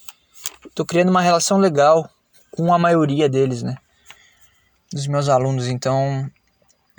tô 0.72 0.84
criando 0.84 1.08
uma 1.08 1.20
relação 1.20 1.58
legal 1.58 2.08
com 2.52 2.72
a 2.72 2.78
maioria 2.78 3.28
deles, 3.28 3.62
né? 3.62 3.76
Dos 4.92 5.08
meus 5.08 5.28
alunos. 5.28 5.66
Então, 5.66 6.30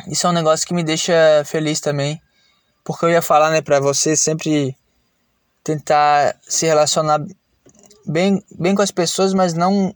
isso 0.07 0.27
é 0.27 0.29
um 0.29 0.33
negócio 0.33 0.67
que 0.67 0.73
me 0.73 0.83
deixa 0.83 1.13
feliz 1.45 1.79
também. 1.79 2.21
Porque 2.83 3.05
eu 3.05 3.09
ia 3.09 3.21
falar, 3.21 3.49
né, 3.49 3.61
pra 3.61 3.79
você 3.79 4.15
sempre 4.15 4.77
tentar 5.63 6.35
se 6.41 6.65
relacionar 6.65 7.25
bem, 8.07 8.43
bem 8.57 8.75
com 8.75 8.81
as 8.81 8.91
pessoas, 8.91 9.33
mas 9.33 9.53
não 9.53 9.93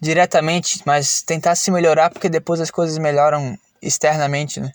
diretamente, 0.00 0.82
mas 0.84 1.22
tentar 1.22 1.54
se 1.54 1.70
melhorar, 1.70 2.10
porque 2.10 2.28
depois 2.28 2.60
as 2.60 2.70
coisas 2.70 2.98
melhoram 2.98 3.56
externamente, 3.80 4.60
né? 4.60 4.72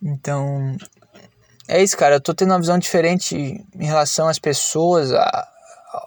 Então, 0.00 0.76
é 1.68 1.82
isso, 1.82 1.96
cara. 1.96 2.16
Eu 2.16 2.20
tô 2.20 2.34
tendo 2.34 2.50
uma 2.50 2.58
visão 2.58 2.78
diferente 2.78 3.36
em 3.36 3.84
relação 3.84 4.28
às 4.28 4.38
pessoas, 4.38 5.12
a, 5.12 5.48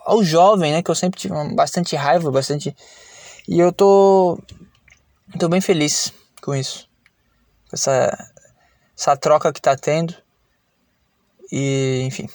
ao 0.06 0.24
jovem, 0.24 0.72
né? 0.72 0.84
Que 0.84 0.92
eu 0.92 0.96
sempre 0.96 1.20
tive 1.20 1.34
bastante 1.56 1.96
raiva, 1.96 2.32
bastante. 2.32 2.76
E 3.48 3.60
eu 3.60 3.72
tô. 3.72 4.40
tô 5.40 5.48
bem 5.48 5.62
feliz 5.62 6.14
com 6.42 6.54
isso. 6.56 6.90
Com 7.70 7.76
essa, 7.76 8.32
essa 8.98 9.18
troca 9.18 9.54
que 9.54 9.62
tá 9.62 9.76
tendo. 9.76 10.16
E, 11.52 12.02
enfim. 12.06 12.30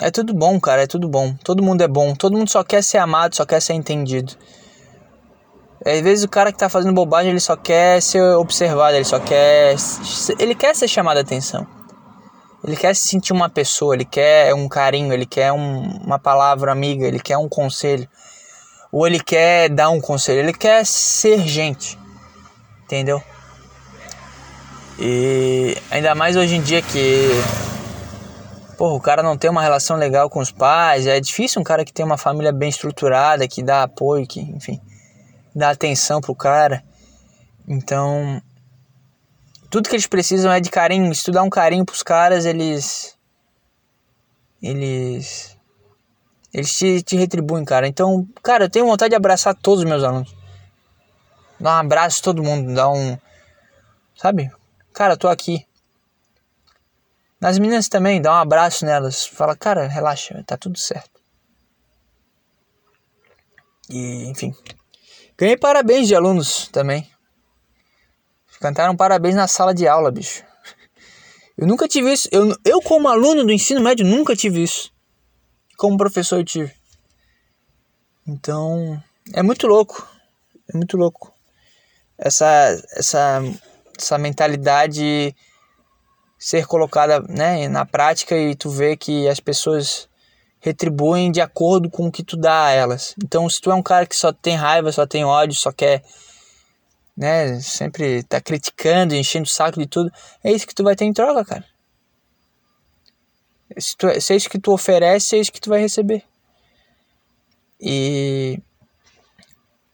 É 0.00 0.10
tudo 0.10 0.32
bom, 0.32 0.58
cara. 0.58 0.82
É 0.82 0.86
tudo 0.86 1.08
bom. 1.08 1.34
Todo 1.44 1.62
mundo 1.62 1.82
é 1.82 1.88
bom. 1.88 2.14
Todo 2.14 2.36
mundo 2.36 2.48
só 2.50 2.64
quer 2.64 2.82
ser 2.82 2.98
amado, 2.98 3.36
só 3.36 3.44
quer 3.44 3.60
ser 3.60 3.74
entendido. 3.74 4.34
Às 5.84 6.00
vezes 6.00 6.24
o 6.24 6.28
cara 6.28 6.52
que 6.52 6.58
tá 6.58 6.68
fazendo 6.68 6.94
bobagem, 6.94 7.30
ele 7.30 7.40
só 7.40 7.56
quer 7.56 8.02
ser 8.02 8.22
observado, 8.36 8.96
ele 8.96 9.04
só 9.04 9.18
quer. 9.18 9.76
Ele 10.38 10.54
quer 10.54 10.74
ser 10.74 10.88
chamado 10.88 11.18
a 11.18 11.20
atenção. 11.20 11.66
Ele 12.62 12.76
quer 12.76 12.94
se 12.94 13.08
sentir 13.08 13.32
uma 13.32 13.48
pessoa, 13.48 13.94
ele 13.94 14.04
quer 14.04 14.54
um 14.54 14.68
carinho, 14.68 15.12
ele 15.14 15.24
quer 15.24 15.50
um, 15.50 15.80
uma 16.04 16.18
palavra 16.18 16.70
amiga, 16.70 17.06
ele 17.06 17.18
quer 17.18 17.38
um 17.38 17.48
conselho. 17.48 18.06
ou 18.92 19.06
ele 19.06 19.20
quer 19.20 19.70
dar 19.70 19.88
um 19.90 20.00
conselho, 20.00 20.40
ele 20.40 20.52
quer 20.52 20.84
ser 20.84 21.40
gente. 21.46 21.98
Entendeu? 22.84 23.22
E 24.98 25.76
ainda 25.90 26.14
mais 26.14 26.36
hoje 26.36 26.56
em 26.56 26.60
dia 26.60 26.82
que 26.82 27.30
porra, 28.80 28.94
o 28.94 29.00
cara 29.00 29.22
não 29.22 29.36
tem 29.36 29.50
uma 29.50 29.60
relação 29.60 29.98
legal 29.98 30.30
com 30.30 30.40
os 30.40 30.50
pais, 30.50 31.06
é 31.06 31.20
difícil 31.20 31.60
um 31.60 31.64
cara 31.64 31.84
que 31.84 31.92
tem 31.92 32.02
uma 32.02 32.16
família 32.16 32.50
bem 32.50 32.70
estruturada, 32.70 33.46
que 33.46 33.62
dá 33.62 33.82
apoio, 33.82 34.26
que, 34.26 34.40
enfim, 34.40 34.80
dá 35.54 35.68
atenção 35.68 36.18
pro 36.18 36.34
cara. 36.34 36.82
Então, 37.68 38.40
tudo 39.68 39.86
que 39.86 39.94
eles 39.94 40.06
precisam 40.06 40.50
é 40.50 40.60
de 40.60 40.70
carinho, 40.70 41.14
se 41.14 41.24
tu 41.24 41.30
dá 41.30 41.42
um 41.42 41.50
carinho 41.50 41.84
pros 41.84 42.02
caras, 42.02 42.46
eles 42.46 43.18
eles 44.62 45.54
eles 46.50 46.74
te, 46.74 47.02
te 47.02 47.16
retribuem, 47.16 47.66
cara. 47.66 47.86
Então, 47.86 48.26
cara, 48.42 48.64
eu 48.64 48.70
tenho 48.70 48.86
vontade 48.86 49.10
de 49.10 49.16
abraçar 49.16 49.54
todos 49.54 49.80
os 49.80 49.90
meus 49.90 50.02
alunos. 50.02 50.34
Dar 51.60 51.76
um 51.76 51.80
abraço 51.80 52.20
a 52.20 52.24
todo 52.24 52.42
mundo, 52.42 52.72
dar 52.72 52.88
um. 52.88 53.18
Sabe? 54.16 54.50
Cara, 54.94 55.12
eu 55.12 55.18
tô 55.18 55.28
aqui. 55.28 55.66
Nas 57.40 57.58
meninas 57.58 57.88
também, 57.88 58.20
dá 58.20 58.32
um 58.32 58.40
abraço 58.40 58.84
nelas. 58.84 59.26
Fala, 59.26 59.56
cara, 59.56 59.86
relaxa, 59.86 60.42
tá 60.46 60.56
tudo 60.56 60.78
certo. 60.78 61.20
E, 63.88 64.24
enfim. 64.28 64.54
Ganhei 65.38 65.56
parabéns 65.56 66.06
de 66.06 66.14
alunos 66.14 66.68
também. 66.68 67.10
Cantaram 68.60 68.94
parabéns 68.94 69.34
na 69.34 69.48
sala 69.48 69.74
de 69.74 69.88
aula, 69.88 70.10
bicho. 70.10 70.44
Eu 71.56 71.66
nunca 71.66 71.88
tive 71.88 72.12
isso. 72.12 72.28
Eu, 72.30 72.54
eu 72.64 72.82
como 72.82 73.08
aluno 73.08 73.44
do 73.44 73.52
ensino 73.52 73.80
médio, 73.80 74.04
nunca 74.04 74.36
tive 74.36 74.62
isso 74.62 74.92
como 75.80 75.96
professor 75.96 76.40
eu 76.40 76.44
tive. 76.44 76.74
Então, 78.28 79.02
é 79.32 79.42
muito 79.42 79.66
louco. 79.66 80.06
É 80.68 80.76
muito 80.76 80.98
louco. 80.98 81.32
Essa 82.18 82.46
essa 82.92 83.40
essa 83.98 84.18
mentalidade 84.18 85.34
ser 86.40 86.66
colocada, 86.66 87.20
né, 87.28 87.68
na 87.68 87.84
prática 87.84 88.34
e 88.34 88.54
tu 88.54 88.70
vê 88.70 88.96
que 88.96 89.28
as 89.28 89.38
pessoas 89.38 90.08
retribuem 90.58 91.30
de 91.30 91.40
acordo 91.40 91.90
com 91.90 92.06
o 92.06 92.12
que 92.12 92.24
tu 92.24 92.34
dá 92.34 92.64
a 92.64 92.70
elas. 92.70 93.14
Então, 93.22 93.48
se 93.48 93.60
tu 93.60 93.70
é 93.70 93.74
um 93.74 93.82
cara 93.82 94.06
que 94.06 94.16
só 94.16 94.32
tem 94.32 94.56
raiva, 94.56 94.90
só 94.90 95.06
tem 95.06 95.22
ódio, 95.22 95.54
só 95.54 95.70
quer 95.70 96.02
né, 97.14 97.60
sempre 97.60 98.22
tá 98.22 98.40
criticando, 98.40 99.14
enchendo 99.14 99.44
o 99.44 99.50
saco 99.50 99.78
de 99.78 99.86
tudo, 99.86 100.10
é 100.42 100.50
isso 100.50 100.66
que 100.66 100.74
tu 100.74 100.82
vai 100.82 100.96
ter 100.96 101.04
em 101.04 101.12
troca, 101.12 101.44
cara. 101.44 101.64
Se, 103.78 103.94
tu, 103.94 104.08
se 104.18 104.32
é 104.32 104.36
isso 104.36 104.48
que 104.48 104.58
tu 104.58 104.72
oferece, 104.72 105.36
é 105.36 105.40
isso 105.40 105.52
que 105.52 105.60
tu 105.60 105.68
vai 105.68 105.80
receber. 105.80 106.24
E. 107.78 108.58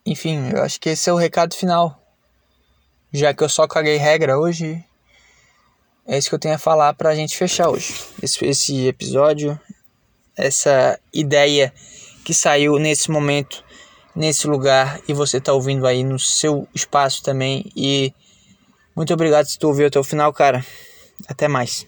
Enfim, 0.06 0.50
eu 0.54 0.62
acho 0.62 0.80
que 0.80 0.90
esse 0.90 1.10
é 1.10 1.12
o 1.12 1.16
recado 1.16 1.56
final. 1.56 2.00
Já 3.12 3.34
que 3.34 3.42
eu 3.42 3.48
só 3.48 3.66
caguei 3.66 3.96
regra 3.96 4.38
hoje, 4.38 4.84
é 6.06 6.16
isso 6.16 6.28
que 6.28 6.34
eu 6.34 6.38
tenho 6.38 6.54
a 6.54 6.58
falar 6.58 6.94
pra 6.94 7.14
gente 7.14 7.36
fechar 7.36 7.68
hoje. 7.68 7.94
Esse, 8.22 8.44
esse 8.44 8.86
episódio, 8.86 9.58
essa 10.36 10.98
ideia 11.12 11.72
que 12.24 12.32
saiu 12.32 12.78
nesse 12.78 13.10
momento, 13.10 13.64
nesse 14.14 14.46
lugar, 14.46 15.00
e 15.08 15.12
você 15.12 15.40
tá 15.40 15.52
ouvindo 15.52 15.86
aí 15.86 16.04
no 16.04 16.18
seu 16.18 16.68
espaço 16.74 17.22
também. 17.22 17.70
E 17.74 18.14
muito 18.94 19.12
obrigado 19.12 19.46
se 19.46 19.58
tu 19.58 19.68
ouviu 19.68 19.88
até 19.88 19.98
o 19.98 20.04
final, 20.04 20.32
cara. 20.32 20.64
Até 21.28 21.48
mais. 21.48 21.86